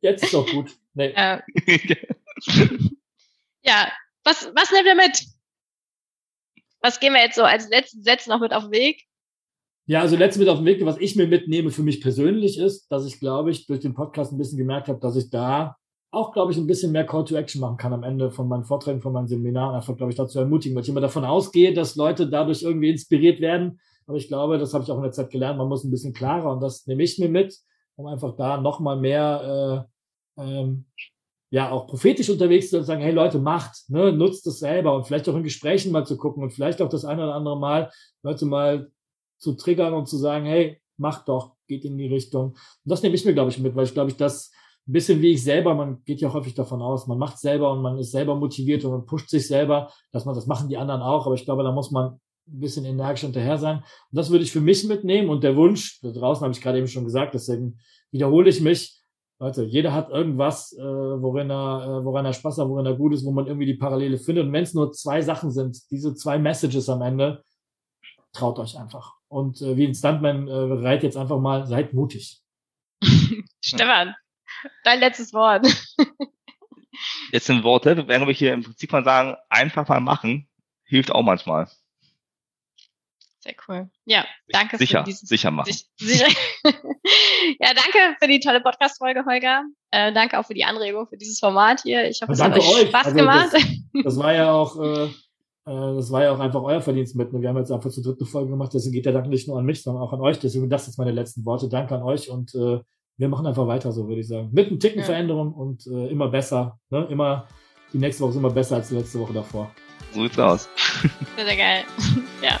jetzt 0.00 0.24
ist 0.24 0.34
doch 0.34 0.50
gut. 0.50 0.76
Nee. 0.94 1.12
Äh. 1.14 1.38
ja, 3.62 3.90
was, 4.24 4.50
was 4.54 4.70
nehmen 4.72 4.86
wir 4.86 4.94
mit? 4.94 5.24
Was 6.80 7.00
gehen 7.00 7.12
wir 7.12 7.22
jetzt 7.22 7.36
so 7.36 7.42
als 7.42 7.68
letzten 7.68 8.02
Sätze 8.02 8.30
noch 8.30 8.40
mit 8.40 8.52
auf 8.52 8.64
den 8.64 8.72
Weg? 8.72 9.02
Ja, 9.86 10.00
also 10.00 10.16
letztes 10.16 10.38
mit 10.38 10.48
auf 10.48 10.58
den 10.58 10.66
Weg, 10.66 10.84
was 10.84 10.98
ich 10.98 11.16
mir 11.16 11.26
mitnehme 11.26 11.70
für 11.70 11.82
mich 11.82 12.02
persönlich 12.02 12.58
ist, 12.58 12.92
dass 12.92 13.06
ich, 13.06 13.20
glaube 13.20 13.50
ich, 13.50 13.66
durch 13.66 13.80
den 13.80 13.94
Podcast 13.94 14.32
ein 14.32 14.38
bisschen 14.38 14.58
gemerkt 14.58 14.88
habe, 14.88 15.00
dass 15.00 15.16
ich 15.16 15.30
da 15.30 15.76
auch, 16.10 16.32
glaube 16.32 16.52
ich, 16.52 16.58
ein 16.58 16.66
bisschen 16.66 16.92
mehr 16.92 17.06
Call 17.06 17.24
to 17.24 17.34
Action 17.36 17.60
machen 17.60 17.76
kann 17.76 17.92
am 17.92 18.02
Ende 18.02 18.30
von 18.30 18.48
meinen 18.48 18.64
Vorträgen, 18.64 19.00
von 19.00 19.12
meinen 19.12 19.28
Seminaren, 19.28 19.74
einfach, 19.74 19.96
glaube 19.96 20.12
ich, 20.12 20.16
dazu 20.16 20.38
ermutigen, 20.38 20.74
weil 20.74 20.82
ich 20.82 20.88
immer 20.88 21.00
davon 21.00 21.24
ausgehe, 21.24 21.74
dass 21.74 21.96
Leute 21.96 22.28
dadurch 22.28 22.62
irgendwie 22.62 22.90
inspiriert 22.90 23.40
werden. 23.40 23.80
Aber 24.06 24.16
ich 24.16 24.28
glaube, 24.28 24.58
das 24.58 24.72
habe 24.72 24.84
ich 24.84 24.90
auch 24.90 24.96
in 24.96 25.02
der 25.02 25.12
Zeit 25.12 25.30
gelernt, 25.30 25.58
man 25.58 25.68
muss 25.68 25.84
ein 25.84 25.90
bisschen 25.90 26.14
klarer 26.14 26.50
und 26.52 26.60
das 26.60 26.86
nehme 26.86 27.02
ich 27.02 27.18
mir 27.18 27.28
mit, 27.28 27.58
um 27.96 28.06
einfach 28.06 28.36
da 28.36 28.58
nochmal 28.58 28.98
mehr, 28.98 29.86
äh, 30.36 30.42
ähm, 30.42 30.86
ja, 31.50 31.70
auch 31.70 31.86
prophetisch 31.86 32.28
unterwegs 32.28 32.66
zu 32.66 32.72
sein 32.72 32.80
und 32.80 32.86
sagen, 32.86 33.02
hey 33.02 33.12
Leute, 33.12 33.38
macht, 33.38 33.88
ne, 33.88 34.12
nutzt 34.12 34.46
es 34.46 34.58
selber 34.58 34.94
und 34.94 35.06
vielleicht 35.06 35.28
auch 35.28 35.36
in 35.36 35.42
Gesprächen 35.42 35.92
mal 35.92 36.06
zu 36.06 36.16
gucken 36.16 36.42
und 36.42 36.52
vielleicht 36.52 36.82
auch 36.82 36.88
das 36.88 37.04
eine 37.04 37.22
oder 37.22 37.34
andere 37.34 37.58
Mal 37.58 37.90
Leute 38.22 38.44
mal 38.46 38.90
zu 39.38 39.54
triggern 39.54 39.94
und 39.94 40.08
zu 40.08 40.18
sagen, 40.18 40.44
hey, 40.44 40.80
mach 40.98 41.24
doch, 41.24 41.54
geht 41.66 41.84
in 41.84 41.96
die 41.96 42.06
Richtung. 42.06 42.50
Und 42.50 42.56
das 42.84 43.02
nehme 43.02 43.14
ich 43.14 43.24
mir, 43.24 43.32
glaube 43.32 43.50
ich, 43.50 43.58
mit, 43.58 43.74
weil 43.74 43.84
ich 43.84 43.94
glaube 43.94 44.10
ich, 44.10 44.16
das 44.16 44.50
ein 44.86 44.92
bisschen 44.92 45.22
wie 45.22 45.32
ich 45.32 45.42
selber, 45.42 45.74
man 45.74 46.02
geht 46.04 46.20
ja 46.20 46.32
häufig 46.32 46.54
davon 46.54 46.80
aus, 46.80 47.06
man 47.06 47.18
macht 47.18 47.38
selber 47.38 47.72
und 47.72 47.82
man 47.82 47.98
ist 47.98 48.10
selber 48.10 48.34
motiviert 48.34 48.84
und 48.84 48.92
man 48.92 49.06
pusht 49.06 49.28
sich 49.28 49.46
selber, 49.46 49.92
dass 50.12 50.24
man 50.24 50.34
das 50.34 50.46
machen 50.46 50.68
die 50.68 50.78
anderen 50.78 51.02
auch, 51.02 51.26
aber 51.26 51.34
ich 51.34 51.44
glaube, 51.44 51.62
da 51.62 51.72
muss 51.72 51.90
man 51.90 52.20
ein 52.48 52.60
bisschen 52.60 52.86
energisch 52.86 53.20
hinterher 53.20 53.58
sein. 53.58 53.76
Und 53.76 53.84
das 54.16 54.30
würde 54.30 54.44
ich 54.44 54.52
für 54.52 54.62
mich 54.62 54.84
mitnehmen 54.84 55.28
und 55.28 55.44
der 55.44 55.56
Wunsch, 55.56 56.00
da 56.00 56.10
draußen 56.10 56.42
habe 56.42 56.52
ich 56.52 56.62
gerade 56.62 56.78
eben 56.78 56.88
schon 56.88 57.04
gesagt, 57.04 57.34
deswegen 57.34 57.78
wiederhole 58.10 58.48
ich 58.48 58.62
mich, 58.62 58.97
Leute, 59.40 59.64
jeder 59.64 59.92
hat 59.92 60.10
irgendwas, 60.10 60.72
äh, 60.72 60.82
worin 60.82 61.50
er, 61.50 62.00
äh, 62.00 62.04
woran 62.04 62.26
er 62.26 62.32
Spaß 62.32 62.58
hat, 62.58 62.68
worin 62.68 62.86
er 62.86 62.96
gut 62.96 63.14
ist, 63.14 63.24
wo 63.24 63.30
man 63.30 63.46
irgendwie 63.46 63.66
die 63.66 63.74
Parallele 63.74 64.18
findet. 64.18 64.46
Und 64.46 64.52
wenn 64.52 64.64
es 64.64 64.74
nur 64.74 64.92
zwei 64.92 65.22
Sachen 65.22 65.50
sind, 65.52 65.78
diese 65.90 66.14
zwei 66.14 66.38
Messages 66.38 66.88
am 66.88 67.02
Ende, 67.02 67.44
traut 68.32 68.58
euch 68.58 68.76
einfach. 68.76 69.14
Und 69.28 69.62
äh, 69.62 69.76
wie 69.76 69.86
ein 69.86 69.94
Stuntman 69.94 70.48
äh, 70.48 70.52
reit 70.52 71.04
jetzt 71.04 71.16
einfach 71.16 71.38
mal, 71.38 71.66
seid 71.66 71.94
mutig. 71.94 72.40
Stefan, 73.64 74.14
Dein 74.84 75.00
letztes 75.00 75.32
Wort. 75.32 75.66
Jetzt 77.30 77.46
sind 77.46 77.62
Worte, 77.62 77.96
wir 77.96 78.08
werden, 78.08 78.28
ich, 78.28 78.38
hier 78.38 78.52
im 78.52 78.64
Prinzip 78.64 78.90
mal 78.90 79.04
sagen, 79.04 79.36
einfach 79.48 79.86
mal 79.88 80.00
machen, 80.00 80.48
hilft 80.84 81.12
auch 81.12 81.22
manchmal. 81.22 81.68
Sehr 83.48 83.56
cool. 83.66 83.90
Ja, 84.04 84.26
danke 84.50 84.76
sicher, 84.76 84.98
für 84.98 85.04
dieses, 85.04 85.26
sicher 85.26 85.50
machen. 85.50 85.72
Sicher. 85.96 86.26
ja, 86.64 87.72
danke 87.72 88.16
für 88.20 88.28
die 88.28 88.40
tolle 88.40 88.60
Podcast-Folge, 88.60 89.24
Holger. 89.24 89.62
Äh, 89.90 90.12
danke 90.12 90.38
auch 90.38 90.44
für 90.44 90.52
die 90.52 90.64
Anregung 90.64 91.06
für 91.06 91.16
dieses 91.16 91.38
Format 91.38 91.80
hier. 91.80 92.06
Ich 92.10 92.20
hoffe, 92.20 92.32
es 92.32 92.42
hat 92.42 92.52
euch, 92.52 92.68
euch 92.68 92.88
Spaß 92.88 93.06
also 93.06 93.16
gemacht. 93.16 93.48
Das, 93.52 93.64
das, 94.04 94.18
war 94.18 94.34
ja 94.34 94.52
auch, 94.52 94.78
äh, 94.78 95.04
äh, 95.04 95.10
das 95.64 96.12
war 96.12 96.24
ja 96.24 96.32
auch 96.32 96.40
einfach 96.40 96.62
euer 96.62 96.82
Verdienst 96.82 97.16
mit. 97.16 97.32
Ne? 97.32 97.40
Wir 97.40 97.48
haben 97.48 97.56
jetzt 97.56 97.72
einfach 97.72 97.88
zur 97.88 98.02
dritten 98.02 98.26
Folge 98.26 98.50
gemacht, 98.50 98.72
deswegen 98.74 98.92
geht 98.92 99.06
der 99.06 99.14
Dank 99.14 99.28
nicht 99.28 99.48
nur 99.48 99.58
an 99.58 99.64
mich, 99.64 99.82
sondern 99.82 100.02
auch 100.02 100.12
an 100.12 100.20
euch. 100.20 100.38
Deswegen 100.38 100.68
das 100.68 100.86
jetzt 100.86 100.98
meine 100.98 101.12
letzten 101.12 101.46
Worte. 101.46 101.70
Danke 101.70 101.94
an 101.94 102.02
euch 102.02 102.28
und 102.28 102.54
äh, 102.54 102.80
wir 103.16 103.28
machen 103.30 103.46
einfach 103.46 103.66
weiter, 103.66 103.92
so 103.92 104.08
würde 104.08 104.20
ich 104.20 104.28
sagen. 104.28 104.50
Mit 104.52 104.66
einem 104.66 104.78
Ticken 104.78 105.00
ja. 105.00 105.06
Veränderung 105.06 105.54
und 105.54 105.86
äh, 105.86 106.08
immer 106.08 106.28
besser. 106.28 106.78
Ne? 106.90 107.06
Immer, 107.08 107.48
die 107.94 107.98
nächste 107.98 108.24
Woche 108.24 108.32
ist 108.32 108.36
immer 108.36 108.50
besser 108.50 108.76
als 108.76 108.90
die 108.90 108.96
letzte 108.96 109.18
Woche 109.18 109.32
davor. 109.32 109.70
So 110.12 110.22
sieht's 110.22 110.38
aus. 110.38 110.68
Sehr, 111.36 111.46
sehr 111.46 111.56
geil. 111.56 111.84
Ja, 112.42 112.60